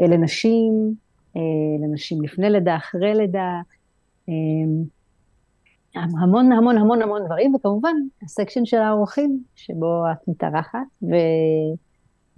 אה, 0.00 0.06
לנשים, 0.06 0.94
אה, 1.36 1.40
לנשים 1.82 2.22
לפני 2.22 2.50
לידה, 2.50 2.76
אחרי 2.76 3.14
לידה, 3.14 3.60
אה, 4.28 4.34
המון 5.96 6.52
המון 6.52 6.78
המון 6.78 7.02
המון 7.02 7.24
דברים, 7.26 7.54
וכמובן 7.54 7.94
הסקשן 8.22 8.64
של 8.64 8.76
האורחים, 8.76 9.42
שבו 9.54 10.04
את 10.12 10.28
מתארחת, 10.28 10.78
ו... 11.02 11.14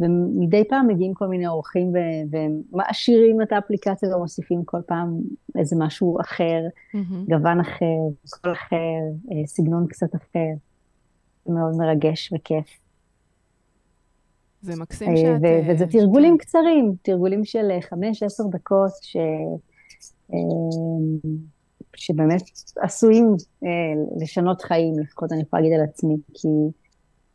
ומדי 0.00 0.64
פעם 0.68 0.86
מגיעים 0.88 1.14
כל 1.14 1.26
מיני 1.26 1.46
אורחים 1.46 1.92
ו- 1.94 2.36
ומעשירים 2.72 3.42
את 3.42 3.52
האפליקציה 3.52 4.16
ומוסיפים 4.16 4.62
כל 4.64 4.80
פעם 4.86 5.20
איזה 5.58 5.76
משהו 5.78 6.20
אחר, 6.20 6.60
מהמם. 6.94 7.24
גוון 7.28 7.60
אחר, 7.60 7.84
קול 8.42 8.52
אחר, 8.52 8.76
אה, 9.32 9.46
סגנון 9.46 9.86
קצת 9.88 10.14
אחר. 10.14 10.48
מאוד 11.46 11.74
מרגש 11.76 12.32
וכיף. 12.32 12.66
זה 14.62 14.72
מקסים 14.76 15.08
אה, 15.10 15.16
שאת... 15.16 15.40
ו- 15.42 15.46
אה, 15.46 15.60
וזה 15.74 15.84
שאת- 15.84 15.92
תרגולים 16.00 16.38
קצרים, 16.38 16.92
תרגולים 17.02 17.44
של 17.44 17.70
אה, 17.70 17.80
חמש, 17.80 18.22
עשר 18.22 18.44
דקות, 18.50 18.90
ש... 19.02 19.16
שבאמת 21.96 22.42
עשויים 22.82 23.26
לשנות 24.20 24.62
חיים, 24.62 24.98
לפחות 24.98 25.32
אני 25.32 25.42
יכולה 25.42 25.62
להגיד 25.62 25.78
על 25.78 25.84
עצמי, 25.84 26.16
כי 26.34 26.48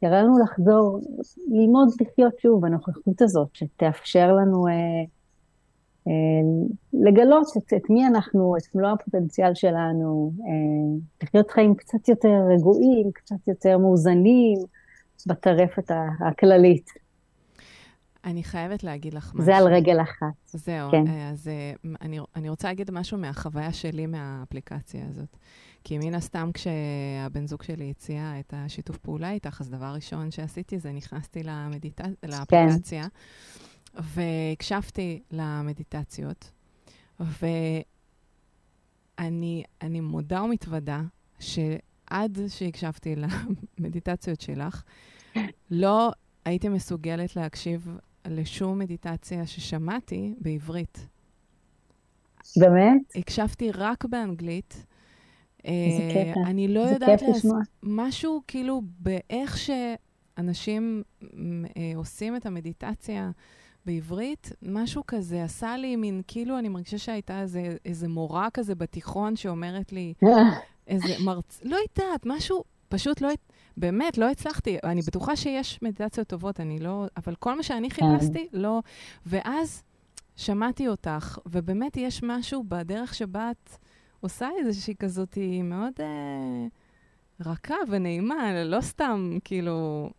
יראה 0.02 0.24
לנו 0.24 0.40
לחזור, 0.44 1.00
ללמוד 1.48 1.88
לחיות 2.02 2.40
שוב 2.40 2.62
בנוכחות 2.62 3.22
הזאת, 3.22 3.48
שתאפשר 3.54 4.34
לנו 4.34 4.68
אה, 4.68 4.74
אה, 6.08 6.14
לגלות 6.94 7.48
את, 7.58 7.74
את 7.74 7.90
מי 7.90 8.08
אנחנו, 8.08 8.56
את 8.58 8.76
מלוא 8.76 8.90
הפוטנציאל 8.90 9.56
שלנו, 9.56 10.32
אה, 10.40 11.00
לחיות 11.24 11.52
חיים 11.52 11.76
קצת 11.76 12.10
יותר 12.10 12.42
רגועים, 12.50 13.12
קצת 13.12 13.48
יותר 13.48 13.78
מאוזנים 13.78 14.58
בטרפת 15.28 15.92
הכללית. 16.20 17.05
אני 18.26 18.44
חייבת 18.44 18.84
להגיד 18.84 19.14
לך 19.14 19.34
משהו. 19.34 19.46
זה 19.46 19.58
על 19.58 19.68
רגל 19.68 20.02
אחת. 20.02 20.28
זהו, 20.46 20.92
כן. 20.92 21.08
אה, 21.08 21.30
אז 21.30 21.48
אה, 21.48 21.74
אני, 22.02 22.20
אני 22.36 22.50
רוצה 22.50 22.68
להגיד 22.68 22.92
משהו 22.92 23.18
מהחוויה 23.18 23.74
שלי 23.74 24.06
מהאפליקציה 24.06 25.06
הזאת. 25.10 25.38
כי 25.84 25.98
מן 25.98 26.16
הסתם 26.16 26.50
כשהבן 26.54 27.48
זוג 27.48 27.64
שלי 27.64 27.90
הציע 27.90 28.34
את 28.40 28.54
השיתוף 28.58 28.98
פעולה 28.98 29.32
איתך, 29.32 29.62
אז 29.62 29.70
דבר 29.70 29.86
ראשון 29.86 30.32
שעשיתי 30.32 30.80
זה 30.80 30.92
נכנסתי 30.92 31.44
למדיט... 31.44 32.02
לאפליקציה, 32.24 33.08
והקשבתי 33.94 35.22
למדיטציות, 35.32 36.52
ואני 37.20 37.84
אני 39.82 40.00
מודה 40.00 40.44
ומתוודה 40.44 41.02
שעד 41.40 42.40
שהקשבתי 42.48 43.16
למדיטציות 43.80 44.42
שלך, 44.42 44.84
לא 45.72 46.12
הייתי 46.46 46.70
מסוגלת 46.70 47.36
להקשיב 47.36 47.98
לשום 48.30 48.80
מדיטציה 48.80 49.46
ששמעתי 49.48 50.34
בעברית. 50.38 51.08
באמת? 52.58 53.02
הקשבתי 53.16 53.72
רק 53.72 54.06
באנגלית. 54.06 54.86
איזה 55.66 56.04
אה, 56.04 56.32
קטע. 56.34 56.40
אני 56.50 56.68
לא 56.68 56.80
יודעת 56.80 57.20
כיף 57.20 57.30
לשמוע. 57.36 57.60
משהו 57.84 58.42
כאילו 58.48 58.82
באיך 59.00 59.58
שאנשים 59.58 61.04
אה, 61.78 61.92
עושים 61.96 62.36
את 62.36 62.46
המדיטציה 62.46 63.32
בעברית, 63.86 64.52
משהו 64.62 65.04
כזה 65.08 65.44
עשה 65.44 65.78
לי 65.78 65.96
מין, 65.96 66.22
כאילו 66.28 66.60
אני 66.60 66.70
מרגישה 66.70 66.98
שהייתה 66.98 67.42
איזה, 67.42 67.76
איזה 67.86 68.08
מורה 68.08 68.48
כזה 68.54 68.76
בתיכון 68.76 69.36
שאומרת 69.36 69.92
לי, 69.92 70.14
איזה 70.88 71.14
מרצ... 71.26 71.62
לא 71.64 71.76
יודעת, 71.76 72.26
משהו, 72.26 72.64
פשוט 72.90 73.22
לא... 73.22 73.30
באמת, 73.78 74.18
לא 74.18 74.30
הצלחתי. 74.30 74.78
אני 74.84 75.02
בטוחה 75.02 75.36
שיש 75.36 75.80
מדיטציות 75.82 76.28
טובות, 76.28 76.60
אני 76.60 76.80
לא... 76.80 77.06
אבל 77.18 77.36
כל 77.36 77.58
מה 77.58 77.64
שאני 77.64 77.90
חיפשתי, 77.90 78.48
לא... 78.54 78.82
ואז 79.26 79.84
שמעתי 80.36 80.88
אותך, 80.88 81.40
ובאמת 81.46 81.98
יש 81.98 82.24
משהו 82.24 82.64
בדרך 82.68 83.14
שבה 83.14 83.52
את 83.52 83.70
עושה 84.20 84.50
איזושהי 84.60 84.96
כזאת, 84.96 85.34
היא 85.34 85.64
מאוד... 85.64 85.94
אה, 86.00 86.68
רכה 87.40 87.76
ונעימה, 87.90 88.64
לא 88.64 88.82
סתם, 88.82 89.38
כאילו, 89.44 90.10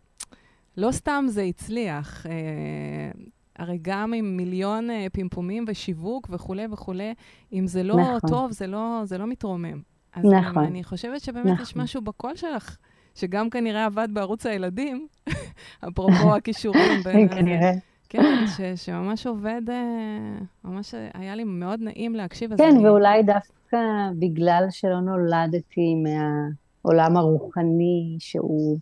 לא 0.77 0.93
סתם 0.93 1.25
זה 1.29 1.43
הצליח. 1.43 2.27
אה, 2.27 3.11
הרי 3.57 3.79
גם 3.83 4.13
עם 4.13 4.37
מיליון 4.37 4.91
אה, 4.91 5.07
פמפומים 5.13 5.65
ושיווק 5.69 6.27
וכולי 6.31 6.67
וכולי, 6.71 7.15
אם 7.53 7.67
זה 7.67 7.83
לא 7.83 7.97
נכון. 7.97 8.31
טוב, 8.31 8.51
זה 8.51 8.67
לא, 8.67 9.01
זה 9.05 9.19
לא 9.19 9.27
מתרומם. 9.27 9.81
אז 10.13 10.25
נכון. 10.25 10.63
אני, 10.63 10.69
אני 10.69 10.85
חושבת 10.85 11.21
שבאמת 11.21 11.61
יש 11.61 11.71
נכון. 11.71 11.83
משהו 11.83 12.03
בקול 12.03 12.37
שלך, 12.37 12.77
שגם 13.17 13.51
כנראה 13.51 13.85
עבד 13.87 14.09
בערוץ 14.13 14.47
הילדים, 14.47 15.07
אפרופו 15.89 16.35
הכישורים 16.37 17.01
בין... 17.05 17.29
כנראה. 17.29 17.73
כן, 18.09 18.45
ש, 18.57 18.61
שממש 18.85 19.27
עובד, 19.27 19.63
אה, 19.71 20.39
ממש 20.65 20.95
היה 21.15 21.35
לי 21.35 21.45
מאוד 21.45 21.81
נעים 21.83 22.15
להקשיב. 22.15 22.57
כן, 22.57 22.69
אני- 22.77 22.89
ואולי 22.89 23.23
דווקא 23.23 23.77
בגלל 24.19 24.67
שלא 24.71 25.01
נולדתי 25.01 25.95
מהעולם 25.95 27.17
הרוחני, 27.17 28.17
שהוא 28.19 28.79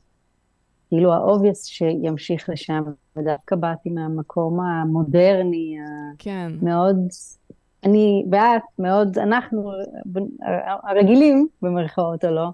כאילו 0.89 1.13
ה 1.13 1.19
obvious 1.19 1.65
שימשיך 1.67 2.49
לשם, 2.49 2.83
ודווקא 3.17 3.57
באתי 3.57 3.91
מהמקום 3.91 4.61
המודרני, 4.61 5.77
כן, 6.19 6.53
המאוד, 6.63 6.97
אני 7.85 8.25
ואת, 8.31 8.63
מאוד, 8.79 9.19
אנחנו 9.19 9.71
הרגילים, 10.83 11.47
במרכאות 11.63 12.25
או 12.25 12.31
לא, 12.31 12.49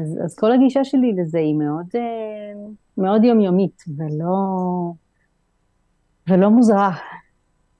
אז, 0.00 0.18
אז 0.24 0.36
כל 0.38 0.52
הגישה 0.52 0.84
שלי 0.84 1.12
לזה 1.12 1.38
היא 1.38 1.54
מאוד, 1.54 1.86
אה, 1.94 2.00
מאוד 2.98 3.24
יומיומית, 3.24 3.82
ולא, 3.96 4.34
ולא 6.28 6.50
מוזרה. 6.50 6.92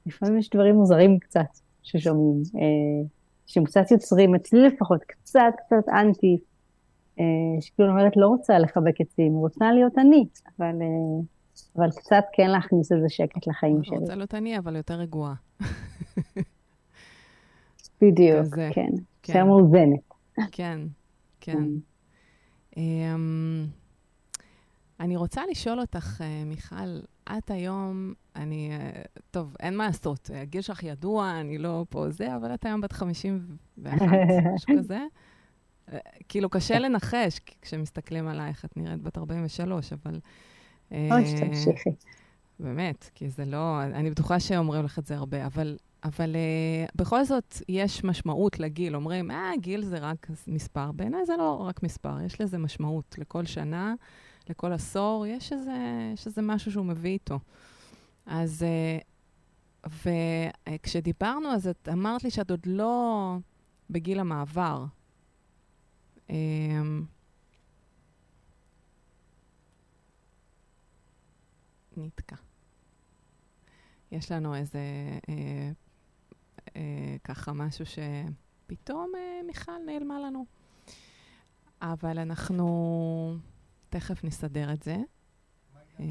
לפעמים 0.06 0.38
יש 0.38 0.50
דברים 0.50 0.74
מוזרים 0.74 1.18
קצת 1.18 1.46
ששומעים, 1.82 2.42
אה, 2.56 3.08
שהם 3.46 3.64
קצת 3.64 3.90
יוצרים, 3.90 4.34
אצלי 4.34 4.60
לפחות, 4.60 5.02
קצת 5.02 5.54
קצת 5.66 5.88
אנטי, 5.88 6.38
אה, 7.20 7.24
שכאילו 7.60 7.90
אומרת, 7.90 8.16
לא 8.16 8.26
רוצה 8.26 8.58
לחבק 8.58 9.00
עצים, 9.00 9.32
רוצה 9.32 9.72
להיות 9.72 9.98
אני, 9.98 10.24
אבל, 10.58 10.76
אבל 11.76 11.90
קצת 11.90 12.24
כן 12.32 12.50
להכניס 12.50 12.92
איזה 12.92 13.08
שקט 13.08 13.46
לחיים 13.46 13.84
שלי. 13.84 13.96
רוצה 13.96 14.14
להיות 14.14 14.34
אני, 14.34 14.58
אבל 14.58 14.76
יותר 14.76 14.94
רגועה. 14.94 15.34
בדיוק, 18.02 18.40
כזה, 18.40 18.70
כן. 18.72 18.90
כן. 19.22 19.32
יותר 19.32 19.44
מאוזנת. 19.44 20.14
כן, 20.52 20.78
כן. 21.40 21.68
אמ, 22.76 23.66
אני 25.00 25.16
רוצה 25.16 25.42
לשאול 25.50 25.80
אותך, 25.80 26.20
אה, 26.20 26.44
מיכל, 26.44 27.00
את 27.38 27.50
היום, 27.50 28.12
אני, 28.36 28.70
אה, 28.72 29.02
טוב, 29.30 29.56
אין 29.60 29.76
מה 29.76 29.86
לעשות, 29.86 30.30
אה, 30.34 30.40
הגיל 30.40 30.62
שלך 30.62 30.82
ידוע, 30.82 31.40
אני 31.40 31.58
לא 31.58 31.84
פה 31.88 32.10
זה, 32.10 32.36
אבל 32.36 32.54
את 32.54 32.64
היום 32.64 32.80
בת 32.80 32.92
51, 32.92 33.98
משהו 34.54 34.74
כזה. 34.78 35.00
כאילו, 36.28 36.50
קשה 36.50 36.78
לנחש 36.78 37.40
כשמסתכלים 37.62 38.28
עלייך, 38.28 38.64
את 38.64 38.76
נראית 38.76 39.02
בת 39.02 39.18
43, 39.18 39.92
אבל... 39.92 40.20
אוי, 40.90 41.40
תמשיכי. 41.40 41.90
באמת, 42.60 43.10
כי 43.14 43.28
זה 43.28 43.44
לא, 43.44 43.82
אני 43.82 44.10
בטוחה 44.10 44.40
שאומרים 44.40 44.84
לך 44.84 44.98
את 44.98 45.06
זה 45.06 45.16
הרבה, 45.16 45.46
אבל, 45.46 45.76
אבל 46.04 46.34
uh, 46.34 46.92
בכל 46.94 47.24
זאת 47.24 47.56
יש 47.68 48.04
משמעות 48.04 48.60
לגיל. 48.60 48.96
אומרים, 48.96 49.30
אה, 49.30 49.50
גיל 49.60 49.84
זה 49.84 49.98
רק 49.98 50.26
מספר. 50.46 50.92
בעיניי 50.92 51.26
זה 51.26 51.36
לא 51.36 51.64
רק 51.68 51.82
מספר, 51.82 52.20
יש 52.20 52.40
לזה 52.40 52.58
משמעות. 52.58 53.14
לכל 53.18 53.44
שנה, 53.44 53.94
לכל 54.48 54.72
עשור, 54.72 55.26
יש 55.26 55.52
איזה, 55.52 55.76
יש 56.14 56.26
איזה 56.26 56.42
משהו 56.42 56.72
שהוא 56.72 56.86
מביא 56.86 57.10
איתו. 57.10 57.38
אז, 58.26 58.64
uh, 59.86 59.90
וכשדיברנו, 60.68 61.48
אז 61.48 61.66
את 61.68 61.88
אמרת 61.92 62.24
לי 62.24 62.30
שאת 62.30 62.50
עוד 62.50 62.66
לא 62.66 63.36
בגיל 63.90 64.20
המעבר. 64.20 64.84
Um, 66.28 66.32
נתקע. 71.96 72.36
יש 74.12 74.32
לנו 74.32 74.54
איזה, 74.54 74.78
אה, 75.28 75.70
ככה 77.24 77.52
משהו 77.52 77.84
שפתאום 77.86 79.12
אה, 79.16 79.40
מיכל 79.46 79.72
נעלמה 79.86 80.20
לנו. 80.20 80.44
אבל 81.82 82.18
אנחנו 82.18 83.36
תכף 83.90 84.24
נסדר 84.24 84.72
את 84.72 84.82
זה. 84.82 84.96
אה, 86.00 86.04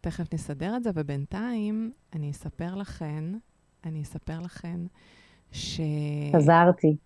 תכף 0.00 0.34
נסדר 0.34 0.76
את 0.76 0.82
זה, 0.82 0.90
ובינתיים 0.94 1.92
אני 2.14 2.30
אספר 2.30 2.74
לכן, 2.74 3.24
אני 3.84 4.02
אספר 4.02 4.40
לכן 4.40 4.80
ש... 5.52 5.80
חזרתי, 6.36 6.96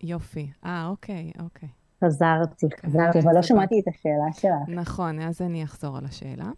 יופי. 0.00 0.50
אה, 0.64 0.86
אוקיי, 0.86 1.32
אוקיי. 1.38 1.68
חזרתי, 2.04 2.66
חזרתי, 2.86 3.18
אה, 3.18 3.24
אבל 3.24 3.34
לא 3.34 3.42
שמעתי 3.42 3.80
את 3.80 3.88
השאלה 3.88 4.32
שלך. 4.32 4.68
נכון, 4.68 5.20
אז 5.20 5.42
אני 5.42 5.64
אחזור 5.64 5.98
על 5.98 6.04
השאלה. 6.04 6.50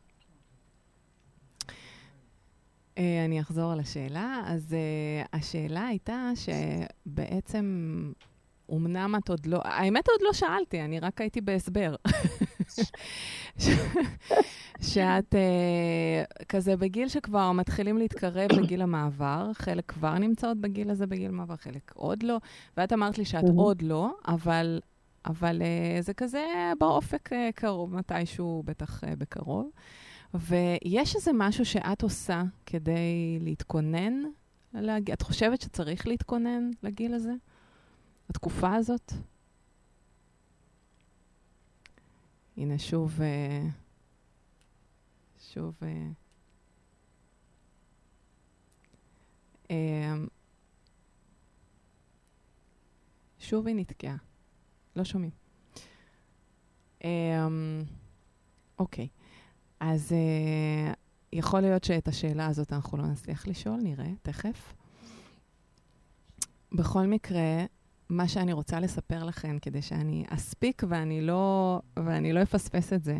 אה, 3.00 3.24
אני 3.24 3.40
אחזור 3.40 3.72
על 3.72 3.80
השאלה. 3.80 4.42
אז 4.46 4.72
uh, 4.72 5.28
השאלה 5.32 5.86
הייתה 5.86 6.30
שבעצם, 6.34 8.12
אמנם 8.72 9.14
את 9.18 9.28
עוד 9.28 9.46
לא, 9.46 9.60
האמת 9.64 10.08
עוד 10.08 10.20
לא 10.22 10.32
שאלתי, 10.32 10.80
אני 10.80 11.00
רק 11.00 11.20
הייתי 11.20 11.40
בהסבר. 11.40 11.94
שאת 14.80 15.34
uh, 15.34 16.44
כזה 16.48 16.76
בגיל 16.76 17.08
שכבר 17.08 17.52
מתחילים 17.52 17.98
להתקרב 17.98 18.52
לגיל 18.52 18.82
המעבר, 18.82 19.50
חלק 19.54 19.84
כבר 19.88 20.18
נמצאות 20.18 20.58
בגיל 20.58 20.90
הזה 20.90 21.06
בגיל 21.06 21.30
מעבר, 21.30 21.56
חלק 21.56 21.92
עוד 21.94 22.22
לא, 22.22 22.38
ואת 22.76 22.92
אמרת 22.92 23.18
לי 23.18 23.24
שאת. 23.24 23.44
עוד 23.56 23.82
לא, 23.82 24.10
אבל 24.28 24.80
אבל 25.26 25.62
uh, 25.62 26.02
זה 26.02 26.14
כזה 26.14 26.46
באופק 26.78 27.32
uh, 27.32 27.36
קרוב, 27.54 27.94
מתישהו 27.94 28.62
בטח 28.66 29.04
uh, 29.04 29.06
בקרוב. 29.18 29.70
ויש 30.34 31.16
איזה 31.16 31.30
משהו 31.34 31.64
שאת 31.64 32.02
עושה 32.02 32.42
כדי 32.66 33.38
להתכונן? 33.40 34.22
להג... 34.74 35.10
את 35.10 35.22
חושבת 35.22 35.60
שצריך 35.60 36.06
להתכונן 36.06 36.70
לגיל 36.82 37.14
הזה? 37.14 37.32
לתקופה 38.30 38.74
הזאת? 38.74 39.12
הנה, 42.56 42.78
שוב... 42.78 43.20
Uh, 43.20 43.22
שוב... 45.38 45.74
Uh, 45.80 45.86
um, 49.68 49.72
שוב 53.38 53.66
היא 53.66 53.76
נתקעה. 53.76 54.16
לא 54.96 55.04
שומעים. 55.04 55.30
אוקיי, 58.78 59.08
אז 59.80 60.12
uh, 60.12 60.94
יכול 61.32 61.60
להיות 61.60 61.84
שאת 61.84 62.08
השאלה 62.08 62.46
הזאת 62.46 62.72
אנחנו 62.72 62.98
לא 62.98 63.06
נצליח 63.06 63.48
לשאול, 63.48 63.80
נראה, 63.82 64.10
תכף. 64.22 64.74
בכל 66.72 67.06
מקרה, 67.06 67.64
מה 68.08 68.28
שאני 68.28 68.52
רוצה 68.52 68.80
לספר 68.80 69.24
לכם, 69.24 69.58
כדי 69.62 69.82
שאני 69.82 70.24
אספיק 70.28 70.82
ואני 70.88 71.20
לא, 71.20 71.80
ואני 71.96 72.32
לא 72.32 72.42
אפספס 72.42 72.92
את 72.92 73.04
זה, 73.04 73.18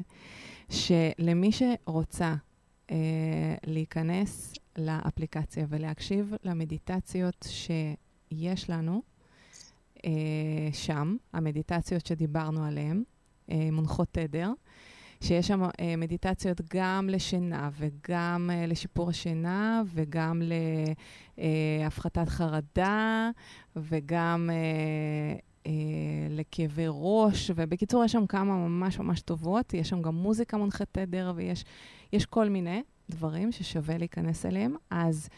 שלמי 0.68 1.50
שרוצה 1.52 2.34
uh, 2.88 2.92
להיכנס 3.66 4.54
לאפליקציה 4.78 5.66
ולהקשיב 5.68 6.34
למדיטציות 6.44 7.46
שיש 7.50 8.70
לנו, 8.70 9.02
uh, 9.96 10.00
שם, 10.72 11.16
המדיטציות 11.32 12.06
שדיברנו 12.06 12.64
עליהן, 12.64 13.02
uh, 13.48 13.52
מונחות 13.72 14.08
תדר, 14.12 14.52
שיש 15.22 15.48
שם 15.48 15.64
uh, 15.64 15.68
מדיטציות 15.98 16.60
גם 16.74 17.08
לשינה 17.08 17.70
וגם 17.78 18.50
uh, 18.52 18.70
לשיפור 18.70 19.10
השינה 19.10 19.82
וגם 19.86 20.42
להפחתת 21.38 22.28
חרדה 22.28 23.30
וגם 23.76 24.50
uh, 24.50 25.66
uh, 25.66 25.68
לכאבי 26.30 26.84
ראש, 26.88 27.50
ובקיצור, 27.54 28.04
יש 28.04 28.12
שם 28.12 28.26
כמה 28.26 28.68
ממש 28.68 28.98
ממש 28.98 29.20
טובות, 29.20 29.74
יש 29.74 29.88
שם 29.88 30.02
גם 30.02 30.14
מוזיקה 30.14 30.56
מונחת 30.56 30.88
תדר 30.92 31.32
ויש 31.36 31.64
יש 32.12 32.26
כל 32.26 32.48
מיני 32.48 32.82
דברים 33.10 33.52
ששווה 33.52 33.98
להיכנס 33.98 34.46
אליהם. 34.46 34.74
אז 34.90 35.28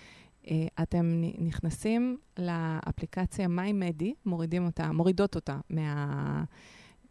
uh, 0.43 0.49
אתם 0.83 1.23
נכנסים 1.39 2.19
לאפליקציה 2.39 3.47
MyMedi, 3.47 4.11
מורידים 4.27 4.67
אותה, 4.67 4.93
מורידות 4.93 5.35
אותה 5.35 5.59
מה... 5.71 6.45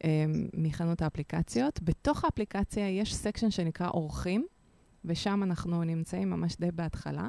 אה, 0.03 0.25
מחנות 0.53 1.01
האפליקציות. 1.01 1.79
בתוך 1.83 2.25
האפליקציה 2.25 2.89
יש 2.89 3.15
section 3.15 3.51
שנקרא 3.51 3.87
אורחים, 3.87 4.45
ושם 5.05 5.43
אנחנו 5.43 5.83
נמצאים 5.83 6.29
ממש 6.29 6.55
די 6.59 6.71
בהתחלה. 6.71 7.27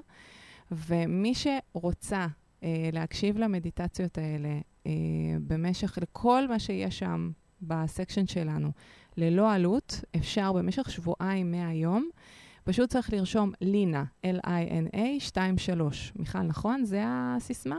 ומי 0.70 1.32
שרוצה 1.34 2.26
אה, 2.62 2.90
להקשיב 2.92 3.38
למדיטציות 3.38 4.18
האלה 4.18 4.58
אה, 4.86 4.92
במשך, 5.46 5.98
לכל 6.02 6.48
מה 6.48 6.58
שיש 6.58 6.98
שם 6.98 7.30
ב 7.62 7.70
section 7.70 8.26
שלנו, 8.26 8.72
ללא 9.16 9.52
עלות, 9.52 10.04
אפשר 10.16 10.52
במשך 10.52 10.90
שבועיים 10.90 11.50
מהיום, 11.50 12.08
פשוט 12.64 12.90
צריך 12.90 13.12
לרשום 13.12 13.52
לינה, 13.60 14.04
L-I-N-A 14.26 15.00
23. 15.16 16.12
מיכל, 16.16 16.42
נכון? 16.42 16.84
זה 16.84 17.02
הסיסמה? 17.06 17.76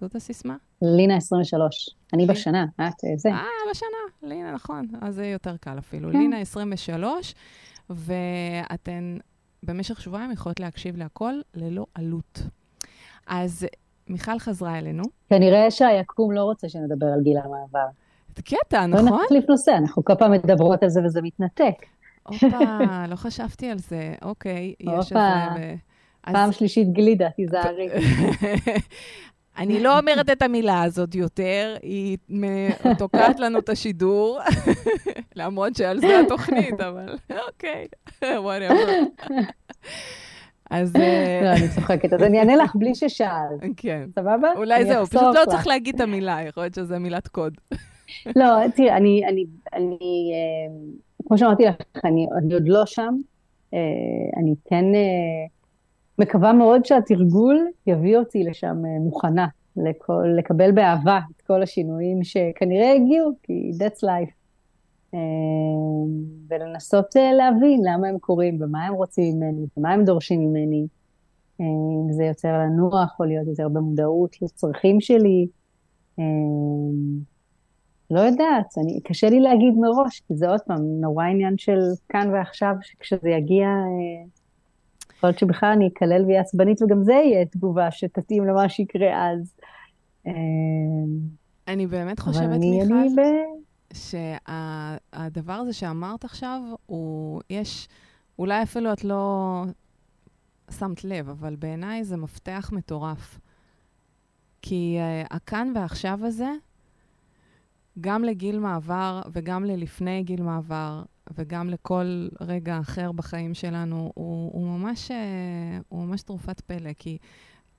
זאת 0.00 0.14
הסיסמה? 0.14 0.56
לינה 0.82 1.16
23. 1.16 1.88
אני. 2.14 2.26
בשנה, 2.26 2.64
את 2.74 2.80
אה, 2.80 2.90
זה. 3.16 3.28
אה, 3.28 3.44
בשנה, 3.70 4.28
לינה, 4.30 4.52
נכון. 4.52 4.86
אז 5.00 5.14
זה 5.14 5.26
יותר 5.26 5.56
קל 5.56 5.78
אפילו. 5.78 6.12
כן. 6.12 6.18
לינה 6.18 6.38
23, 6.40 7.34
ואתן 7.90 9.16
במשך 9.62 10.00
שבועיים 10.00 10.32
יכולות 10.32 10.60
להקשיב 10.60 10.96
להכל 10.96 11.34
ללא 11.54 11.86
עלות. 11.94 12.42
אז 13.26 13.66
מיכל 14.08 14.38
חזרה 14.38 14.78
אלינו. 14.78 15.02
כנראה 15.30 15.70
שהיקום 15.70 16.32
לא 16.32 16.44
רוצה 16.44 16.68
שנדבר 16.68 17.06
על 17.06 17.20
גיל 17.22 17.36
המעבר. 17.38 17.86
קטע, 18.44 18.86
בוא 18.86 19.00
נכון? 19.00 19.22
נחליף 19.24 19.44
נושא, 19.48 19.70
אנחנו 19.78 20.04
כל 20.04 20.14
פעם 20.18 20.32
מדברות 20.32 20.82
על 20.82 20.88
זה 20.88 21.00
וזה 21.04 21.22
מתנתק. 21.22 21.74
הופה, 22.22 23.06
לא 23.08 23.16
חשבתי 23.16 23.70
על 23.70 23.78
זה. 23.78 24.14
אוקיי, 24.22 24.74
יש 24.80 24.88
את 24.88 24.92
זה. 24.92 24.98
הופה. 24.98 25.54
ו- 25.60 25.74
אז- 26.24 26.34
פעם 26.34 26.52
שלישית 26.52 26.92
גלידה, 26.92 27.30
תיזהרי. 27.30 27.88
אני 29.58 29.82
לא 29.82 29.98
אומרת 29.98 30.30
את 30.30 30.42
המילה 30.42 30.82
הזאת 30.82 31.14
יותר, 31.14 31.76
היא 31.82 32.18
תוקעת 32.98 33.40
לנו 33.40 33.58
את 33.58 33.68
השידור, 33.68 34.38
למרות 35.36 35.76
שעל 35.76 36.00
זה 36.00 36.20
התוכנית, 36.20 36.80
אבל 36.80 37.16
אוקיי, 37.48 37.86
whatever. 38.20 38.90
אז 40.70 40.96
אה, 40.96 41.40
לא, 41.42 41.52
אני 41.52 41.68
צוחקת, 41.74 42.12
אז 42.12 42.22
אני 42.22 42.38
אענה 42.38 42.56
לך 42.56 42.76
בלי 42.76 42.94
ששאלת, 42.94 43.60
כן. 43.76 44.08
סבבה? 44.14 44.48
אולי 44.56 44.84
זהו, 44.86 45.06
פשוט 45.06 45.22
לא. 45.22 45.44
צריך 45.50 45.66
להגיד 45.66 45.94
את 45.94 46.00
המילה, 46.00 46.38
יכול 46.48 46.62
להיות 46.62 46.74
שזו 46.74 47.00
מילת 47.00 47.28
קוד. 47.28 47.54
לא, 48.36 48.68
תראי, 48.76 48.90
אני, 48.90 49.22
אני, 49.28 49.44
אני, 49.72 50.32
אה, 50.34 50.74
כמו 51.26 51.38
שאמרתי 51.38 51.64
לך, 51.64 51.74
אני, 52.04 52.26
עוד 52.52 52.68
לא 52.68 52.86
שם. 52.86 53.14
אה, 53.74 53.78
אני 54.36 54.54
כן 54.64 54.84
מקווה 56.18 56.52
מאוד 56.52 56.84
שהתרגול 56.84 57.66
יביא 57.86 58.16
אותי 58.16 58.44
לשם 58.44 58.76
אה, 58.86 58.98
מוכנה, 59.00 59.46
לכל, 59.76 60.24
לקבל 60.38 60.72
באהבה 60.72 61.20
את 61.36 61.42
כל 61.42 61.62
השינויים 61.62 62.24
שכנראה 62.24 62.92
הגיעו, 62.92 63.32
כי 63.42 63.70
that's 63.74 64.04
life. 64.04 64.32
אה, 65.14 65.18
ולנסות 66.48 67.16
אה, 67.16 67.32
להבין 67.32 67.80
למה 67.84 68.08
הם 68.08 68.18
קורים 68.18 68.62
ומה 68.62 68.86
הם 68.86 68.94
רוצים 68.94 69.36
ממני 69.36 69.66
ומה 69.76 69.92
הם 69.92 70.04
דורשים 70.04 70.40
ממני. 70.40 70.86
אם 71.60 72.12
זה 72.12 72.24
יוצר 72.24 72.58
לנוח 72.58 73.16
או 73.20 73.24
להיות 73.24 73.46
יותר 73.46 73.68
במודעות 73.68 74.42
לצרכים 74.42 75.00
שלי. 75.00 75.46
לא 78.10 78.20
יודעת, 78.20 78.78
אני, 78.78 79.00
קשה 79.04 79.30
לי 79.30 79.40
להגיד 79.40 79.74
מראש, 79.74 80.20
כי 80.20 80.34
זה 80.36 80.48
עוד 80.48 80.60
פעם 80.60 81.00
נורא 81.00 81.24
עניין 81.24 81.58
של 81.58 81.78
כאן 82.08 82.30
ועכשיו, 82.32 82.74
שכשזה 82.80 83.30
יגיע, 83.30 83.68
יכול 85.18 85.28
להיות 85.28 85.38
שבכלל 85.38 85.72
אני 85.72 85.88
אקלל 85.88 86.24
ואהיה 86.26 86.40
עצבנית, 86.40 86.82
וגם 86.82 87.02
זה 87.02 87.12
יהיה 87.12 87.44
תגובה 87.44 87.90
שתתאים 87.90 88.44
למה 88.44 88.68
שיקרה 88.68 89.30
אז. 89.30 89.54
אה, 90.26 90.32
אני 91.68 91.86
באמת 91.86 92.20
חושבת, 92.20 92.42
אני, 92.42 92.80
מיכל, 92.80 92.94
אני 92.94 93.08
ב... 93.08 93.20
שהדבר 93.94 95.52
הזה 95.52 95.72
שאמרת 95.72 96.24
עכשיו, 96.24 96.60
הוא, 96.86 97.40
יש, 97.50 97.88
אולי 98.38 98.62
אפילו 98.62 98.92
את 98.92 99.04
לא 99.04 99.64
שמת 100.78 101.04
לב, 101.04 101.28
אבל 101.28 101.56
בעיניי 101.56 102.04
זה 102.04 102.16
מפתח 102.16 102.70
מטורף. 102.72 103.38
כי 104.62 104.98
uh, 104.98 105.26
הכאן 105.30 105.72
ועכשיו 105.74 106.18
הזה, 106.22 106.50
גם 108.00 108.24
לגיל 108.24 108.58
מעבר 108.58 109.22
וגם 109.32 109.64
ללפני 109.64 110.22
גיל 110.22 110.42
מעבר, 110.42 111.02
וגם 111.34 111.70
לכל 111.70 112.28
רגע 112.40 112.78
אחר 112.80 113.12
בחיים 113.12 113.54
שלנו, 113.54 114.12
הוא, 114.14 114.50
הוא, 114.52 114.66
ממש, 114.66 115.10
uh, 115.10 115.14
הוא 115.88 116.04
ממש 116.04 116.22
תרופת 116.22 116.60
פלא. 116.60 116.90
כי 116.98 117.18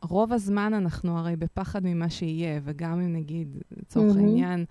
רוב 0.04 0.34
הזמן 0.34 0.74
אנחנו 0.74 1.18
הרי 1.18 1.36
בפחד 1.36 1.82
ממה 1.84 2.10
שיהיה, 2.10 2.60
וגם 2.64 2.94
אם 2.94 3.14
נגיד, 3.14 3.58
לצורך 3.78 4.16
מהמם. 4.16 4.28
העניין, 4.28 4.66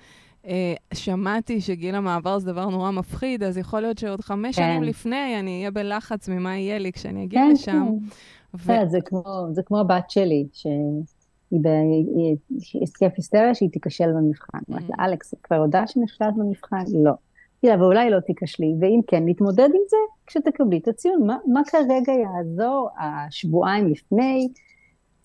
אה, 0.46 0.74
שמעתי 0.94 1.60
שגיל 1.60 1.94
המעבר 1.94 2.38
זה 2.38 2.52
דבר 2.52 2.68
נורא 2.68 2.90
מפחיד, 2.90 3.42
אז 3.42 3.58
יכול 3.58 3.80
להיות 3.80 3.98
שעוד 3.98 4.20
חמש 4.20 4.56
כן. 4.56 4.62
שנים 4.62 4.82
לפני 4.82 5.40
אני 5.40 5.58
אהיה 5.58 5.70
בלחץ 5.70 6.28
ממה 6.28 6.56
יהיה 6.56 6.78
לי 6.78 6.92
כשאני 6.92 7.24
אגיע 7.24 7.40
כן, 7.40 7.50
לשם. 7.52 7.72
כן. 7.72 8.06
ו- 8.54 8.66
כן, 8.66 8.88
זה 8.88 8.98
כמו, 9.04 9.22
זה 9.52 9.62
כמו 9.62 9.80
הבת 9.80 10.10
שלי, 10.10 10.46
שהיא 10.52 11.60
ב- 11.62 11.66
היא- 11.66 12.36
היא 12.72 12.82
התקף 12.82 13.12
היסטריה 13.16 13.54
שהיא 13.54 13.70
תיכשל 13.70 14.12
במבחן. 14.16 14.58
Mm. 14.58 14.74
לה, 14.88 15.04
אלכס, 15.06 15.34
כבר 15.42 15.56
יודעת 15.56 15.88
שנכשלת 15.88 16.36
במבחן? 16.36 16.84
לא. 17.04 17.12
לה, 17.62 17.82
ואולי 17.82 18.10
לא 18.10 18.20
תיכשלי, 18.20 18.74
ואם 18.80 19.00
כן, 19.06 19.22
נתמודד 19.26 19.68
עם 19.74 19.82
זה 19.88 19.96
כשתקבלי 20.26 20.78
את 20.78 20.88
הציון. 20.88 21.26
מה, 21.26 21.36
מה 21.46 21.60
כרגע 21.64 22.12
יעזור 22.12 22.90
השבועיים 22.98 23.88
לפני? 23.88 24.48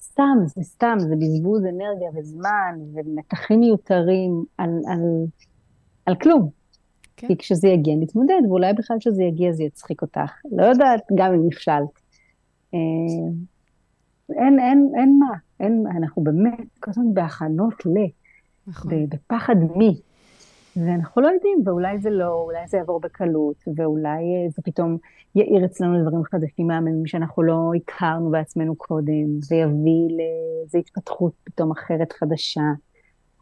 סתם, 0.01 0.37
זה 0.45 0.63
סתם, 0.63 0.95
זה 0.99 1.15
בזבוז 1.15 1.65
אנרגיה 1.65 2.09
וזמן 2.15 2.79
ומתחים 2.93 3.59
מיותרים 3.59 4.43
על, 4.57 4.69
על, 4.87 4.99
על 6.05 6.15
כלום. 6.15 6.49
כן. 7.17 7.27
כי 7.27 7.37
כשזה 7.37 7.67
יגיע 7.67 7.95
נתמודד, 7.99 8.41
ואולי 8.47 8.73
בכלל 8.73 8.97
כשזה 8.99 9.23
יגיע 9.23 9.51
זה 9.51 9.63
יצחיק 9.63 10.01
אותך. 10.01 10.31
לא 10.51 10.65
יודעת, 10.65 11.01
גם 11.15 11.33
אם 11.33 11.47
נכשלת. 11.47 11.99
אה, 12.73 12.79
אין, 14.29 14.59
אין, 14.59 14.91
אין 14.95 15.19
מה, 15.19 15.35
אין, 15.59 15.83
אנחנו 15.97 16.23
באמת 16.23 16.67
כל 16.79 16.91
הזמן 16.91 17.13
בהכנות 17.13 17.85
ל, 17.85 17.89
נכון. 18.67 19.09
בפחד 19.09 19.55
מי. 19.75 19.99
ואנחנו 20.77 21.21
לא 21.21 21.27
יודעים, 21.27 21.57
ואולי 21.65 21.99
זה 21.99 22.09
לא, 22.09 22.33
אולי 22.33 22.67
זה 22.67 22.77
יעבור 22.77 22.99
בקלות, 22.99 23.63
ואולי 23.75 24.09
אה, 24.09 24.49
זה 24.49 24.61
פתאום 24.61 24.97
יאיר 25.35 25.65
אצלנו 25.65 26.01
דברים 26.01 26.23
חדשים 26.23 26.67
מהממים 26.67 27.07
שאנחנו 27.07 27.43
לא 27.43 27.71
הכרנו 27.75 28.31
בעצמנו 28.31 28.75
קודם, 28.75 29.25
ויביא 29.49 30.17
לאיזו 30.17 30.77
התפתחות 30.77 31.33
פתאום 31.43 31.71
אחרת 31.71 32.13
חדשה. 32.13 32.61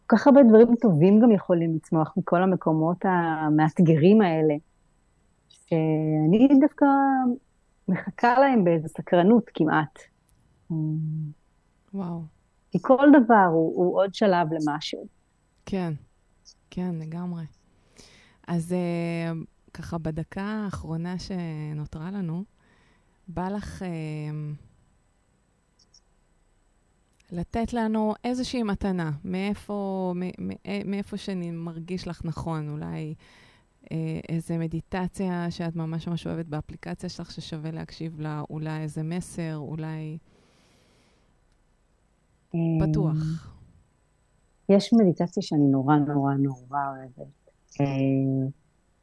כל 0.06 0.18
כך 0.18 0.28
הרבה 0.28 0.44
דברים 0.44 0.76
טובים 0.82 1.20
גם 1.20 1.32
יכולים 1.32 1.76
לצמוח 1.76 2.14
מכל 2.18 2.44
המקומות 2.44 2.98
המאתגרים 3.04 4.22
האלה, 4.22 4.54
שאני 5.50 6.48
דווקא 6.62 6.86
מחכה 7.88 8.40
להם 8.40 8.64
באיזו 8.64 8.88
סקרנות 8.88 9.50
כמעט. 9.54 10.00
וואו. 11.94 12.22
כי 12.72 12.78
כל 12.82 13.08
דבר 13.24 13.48
הוא, 13.52 13.76
הוא 13.76 13.98
עוד 13.98 14.14
שלב 14.14 14.48
למשהו. 14.54 15.06
כן, 15.66 15.94
כן, 16.72 16.96
לגמרי. 16.96 17.44
אז 18.48 18.74
אה, 18.74 19.32
ככה, 19.74 19.98
בדקה 19.98 20.44
האחרונה 20.66 21.16
שנותרה 21.20 22.12
לנו, 22.12 22.44
בא 23.28 23.50
לך 23.50 23.84
אה, 23.84 23.88
לתת 27.32 27.74
לנו 27.74 28.14
איזושהי 28.24 28.64
מתנה, 28.64 29.12
מאיפה, 29.26 30.14
אה, 30.66 30.82
מאיפה 30.86 31.18
שאני 31.18 31.52
מרגיש 31.52 32.08
לך 32.08 32.26
נכון, 32.26 32.70
אולי 32.70 33.16
איזה 34.30 34.58
מדיטציה 34.58 35.52
שאת 35.52 35.76
ממש 35.76 36.08
ממש 36.08 36.28
אוהבת 36.28 36.46
באפליקציה 36.46 37.10
שלך 37.10 37.32
ששווה 37.32 37.72
להקשיב 37.72 38.20
לה, 38.20 38.44
אולי 38.50 38.82
איזה 38.82 39.04
מסר, 39.04 39.58
אולי 39.58 40.18
פתוח. 42.52 43.61
יש 44.72 44.94
מדיטציה 44.94 45.44
שאני 45.44 45.68
נורא 45.68 45.96
נורא 45.96 46.34
נורא 46.34 46.80
אוהבת, 46.90 47.32
אה, 47.82 48.48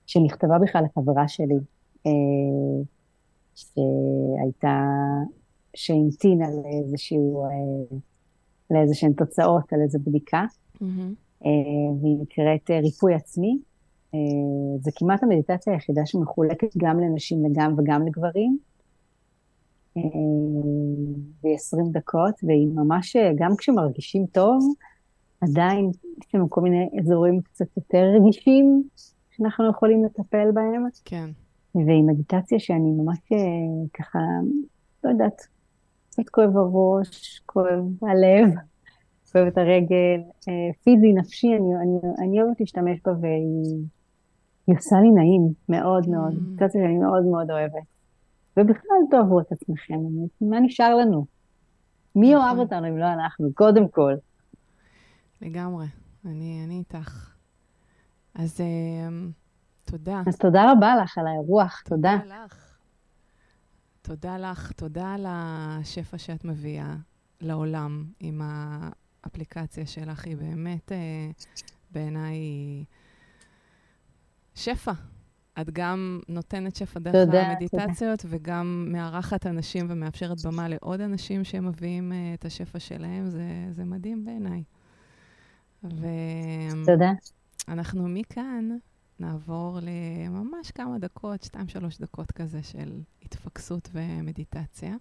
שנכתבה 0.07 0.59
בכלל 0.59 0.85
לחברה 0.85 1.29
שלי, 1.29 1.59
אה, 2.07 2.13
שהייתה, 3.55 4.83
שהמתינה 5.75 6.47
לאיזשהו, 6.51 7.45
אה, 7.45 7.97
לאיזשהן 8.71 9.13
תוצאות 9.13 9.73
על 9.73 9.81
איזו 9.83 9.99
בדיקה, 10.07 10.45
והיא 12.01 12.17
נקראת 12.21 12.71
ריפוי 12.83 13.15
עצמי. 13.15 13.59
זה 14.81 14.91
כמעט 14.97 15.23
המדיטציה 15.23 15.73
היחידה 15.73 16.07
שמחולקת 16.07 16.77
גם 16.77 17.01
לנשים 17.01 17.45
וגם 17.45 17.75
וגם 17.79 18.07
לגברים. 18.07 18.59
אה, 19.97 20.03
והיא 21.43 21.55
20 21.55 21.91
דקות, 21.93 22.35
והיא 22.43 22.69
ממש, 22.75 23.17
גם 23.37 23.57
כשמרגישים 23.59 24.27
טוב, 24.27 24.75
עדיין 25.41 25.91
יש 26.19 26.35
לנו 26.35 26.51
כל 26.51 26.61
מיני 26.61 26.89
אזורים 27.01 27.41
קצת 27.41 27.67
יותר 27.77 28.05
רגישים 28.17 28.83
שאנחנו 29.31 29.71
יכולים 29.71 30.05
לטפל 30.05 30.51
בהם, 30.55 30.87
כן, 31.05 31.31
והיא 31.75 32.05
מדיטציה 32.07 32.59
שאני 32.59 32.91
ממש 32.91 33.19
אה, 33.33 33.39
ככה, 33.95 34.19
לא 35.05 35.11
יודעת, 35.11 35.43
קצת 36.11 36.29
כואב 36.29 36.57
הראש, 36.57 37.41
כואב 37.47 37.85
הלב, 38.03 38.55
כואב 39.33 39.47
את 39.47 39.59
הרגל, 39.59 40.21
אה, 40.49 40.53
פיזי, 40.85 41.13
נפשי, 41.13 41.47
אני, 41.47 41.75
אני, 41.83 42.13
אני 42.19 42.43
אוהבת 42.43 42.61
להשתמש 42.61 43.01
בה 43.05 43.13
והיא 43.21 43.85
היא 44.67 44.77
עושה 44.77 44.97
לי 45.01 45.11
נעים 45.11 45.43
מאוד 45.69 46.09
מאוד, 46.09 46.33
Mm. 46.33 46.41
מדיטציה 46.41 46.81
שאני 46.83 46.99
מאוד 46.99 47.25
מאוד 47.25 47.51
אוהבת. 47.51 47.83
ובכלל 48.57 48.99
תאהבו 49.11 49.41
את 49.41 49.53
עצמכם, 49.53 49.95
מה 50.41 50.61
נשאר 50.61 50.95
לנו? 50.95 51.25
מי 52.17 52.35
נכון. 52.35 52.47
אוהב 52.47 52.59
אותנו 52.59 52.89
אם 52.89 52.99
לא 52.99 53.13
אנחנו, 53.13 53.49
קודם 53.55 53.89
כל. 53.89 54.13
לגמרי. 55.43 55.87
אני, 56.25 56.63
אני 56.65 56.79
איתך. 56.79 57.35
אז 58.35 58.61
אה, 58.61 59.09
תודה. 59.85 60.23
אז 60.27 60.37
תודה 60.37 60.73
רבה 60.73 60.97
לך 61.03 61.19
על 61.19 61.27
האירוח, 61.27 61.83
תודה. 61.85 62.17
לך. 62.25 62.79
תודה 64.03 64.39
לך, 64.39 64.73
תודה 64.73 65.15
על 65.15 65.27
השפע 65.29 66.19
שאת 66.19 66.45
מביאה 66.45 66.95
לעולם 67.41 68.05
עם 68.21 68.41
האפליקציה 69.25 69.87
שלך 69.87 70.25
היא 70.25 70.37
באמת, 70.37 70.93
אה, 70.93 71.31
בעיניי, 71.91 72.37
שפע. 74.55 74.93
את 75.61 75.71
גם 75.71 76.21
נותנת 76.29 76.77
שפע 76.77 77.01
דרך 77.01 77.15
תודה, 77.27 77.47
המדיטציות, 77.47 78.25
וגם 78.29 78.89
מארחת 78.93 79.47
אנשים 79.47 79.87
ומאפשרת 79.89 80.37
במה 80.47 80.69
לעוד 80.69 81.01
אנשים 81.01 81.45
שמביאים 81.45 82.13
אה, 82.13 82.35
את 82.35 82.45
השפע 82.45 82.79
שלהם. 82.79 83.27
זה, 83.27 83.43
זה 83.71 83.85
מדהים 83.85 84.25
בעיניי. 84.25 84.63
תודה. 86.85 87.13
ואנחנו 87.69 88.09
מכאן 88.09 88.69
נעבור 89.19 89.79
לממש 89.83 90.71
כמה 90.71 90.99
דקות, 90.99 91.43
שתיים, 91.43 91.69
שלוש 91.69 91.99
דקות 91.99 92.33
כזה 92.33 92.63
של 92.63 93.01
התפקסות 93.23 93.89
ומדיטציה. 93.93 94.97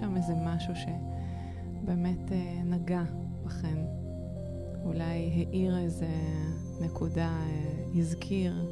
שם 0.00 0.16
איזה 0.16 0.34
משהו 0.44 0.74
שבאמת 0.76 2.32
אה, 2.32 2.62
נגע 2.64 3.02
בכן, 3.44 3.78
אולי 4.84 5.30
האיר 5.32 5.78
איזה 5.78 6.08
נקודה, 6.80 7.28
אה, 7.28 7.84
הזכיר, 7.94 8.66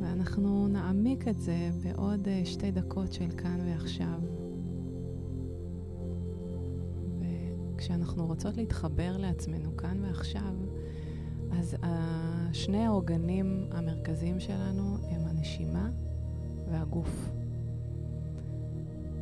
ואנחנו 0.00 0.68
נעמיק 0.68 1.28
את 1.28 1.40
זה 1.40 1.70
בעוד 1.82 2.28
אה, 2.28 2.42
שתי 2.44 2.70
דקות 2.70 3.12
של 3.12 3.30
כאן 3.30 3.60
ועכשיו. 3.66 4.20
וכשאנחנו 7.74 8.26
רוצות 8.26 8.56
להתחבר 8.56 9.16
לעצמנו 9.16 9.76
כאן 9.76 10.04
ועכשיו, 10.04 10.54
אז 11.50 11.76
שני 12.52 12.84
העוגנים 12.84 13.66
המרכזיים 13.70 14.40
שלנו 14.40 14.96
הם 15.10 15.26
הנשימה 15.26 15.90
והגוף. 16.70 17.30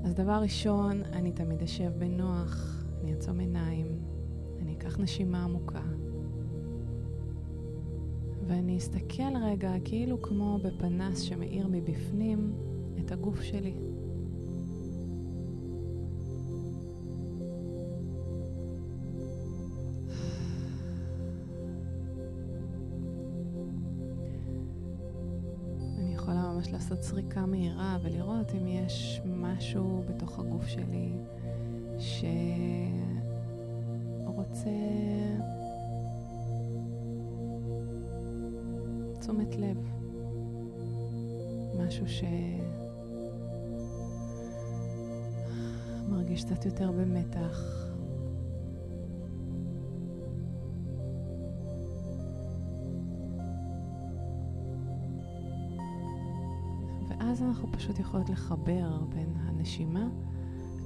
אז 0.06 0.14
דבר 0.14 0.38
ראשון, 0.42 1.02
אני 1.12 1.32
תמיד 1.32 1.62
אשב 1.62 1.92
בנוח, 1.98 2.84
אני 3.00 3.12
אעצום 3.14 3.40
עיניים, 3.40 3.86
אני 4.60 4.74
אקח 4.74 4.98
נשימה 5.00 5.44
עמוקה, 5.44 5.82
ואני 8.46 8.78
אסתכל 8.78 9.36
רגע 9.42 9.72
כאילו 9.84 10.22
כמו 10.22 10.58
בפנס 10.62 11.20
שמאיר 11.20 11.66
מבפנים 11.70 12.52
את 12.98 13.12
הגוף 13.12 13.40
שלי. 13.42 13.74
לעשות 26.90 27.02
סריקה 27.02 27.46
מהירה 27.46 27.98
ולראות 28.02 28.54
אם 28.54 28.66
יש 28.66 29.20
משהו 29.24 30.02
בתוך 30.08 30.38
הגוף 30.38 30.66
שלי 30.66 31.12
שרוצה 34.28 34.70
תשומת 39.20 39.56
לב. 39.56 39.76
משהו 41.78 42.06
שמרגיש 46.08 46.44
קצת 46.44 46.64
יותר 46.64 46.90
במתח. 46.90 47.85
ואז 57.36 57.42
אנחנו 57.42 57.72
פשוט 57.72 57.98
יכולות 57.98 58.28
לחבר 58.28 59.00
בין 59.08 59.34
הנשימה 59.36 60.08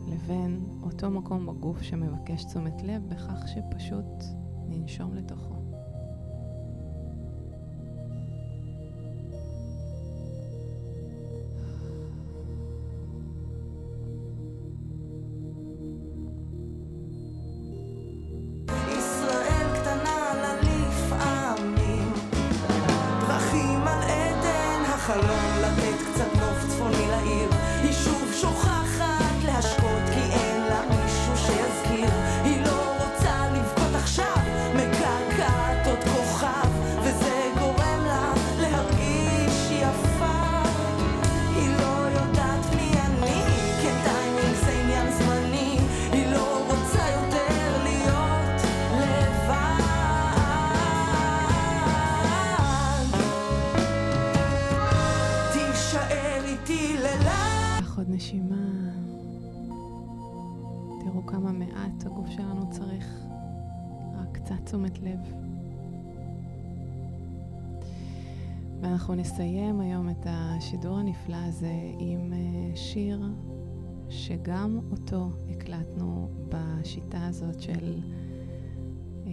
לבין 0.06 0.64
אותו 0.82 1.10
מקום 1.10 1.46
בגוף 1.46 1.82
שמבקש 1.82 2.44
תשומת 2.44 2.82
לב 2.82 3.08
בכך 3.08 3.48
שפשוט 3.48 4.24
ננשום 4.68 5.14
לתוכו. 5.14 5.59
נסיים 69.40 69.80
היום 69.80 70.10
את 70.10 70.26
השידור 70.26 70.98
הנפלא 70.98 71.36
הזה 71.36 71.72
עם 71.98 72.32
אה, 72.32 72.76
שיר 72.76 73.22
שגם 74.08 74.80
אותו 74.90 75.30
הקלטנו 75.50 76.30
בשיטה 76.48 77.26
הזאת 77.26 77.60
של 77.60 78.00
אה, 79.26 79.30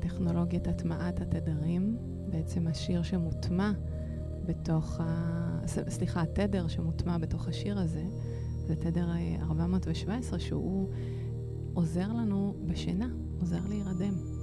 טכנולוגיית 0.00 0.68
הטמעת 0.68 1.20
התדרים. 1.20 1.96
בעצם 2.30 2.66
השיר 2.66 3.02
שמוטמע 3.02 3.72
בתוך 4.46 5.00
ה... 5.00 5.60
סליחה, 5.66 6.22
התדר 6.22 6.68
שמוטמע 6.68 7.18
בתוך 7.18 7.48
השיר 7.48 7.78
הזה, 7.78 8.04
זה 8.66 8.76
תדר 8.76 9.10
אה, 9.10 9.36
417, 9.42 10.38
שהוא 10.38 10.88
עוזר 11.74 12.12
לנו 12.12 12.54
בשינה, 12.66 13.08
עוזר 13.40 13.60
להירדם. 13.68 14.35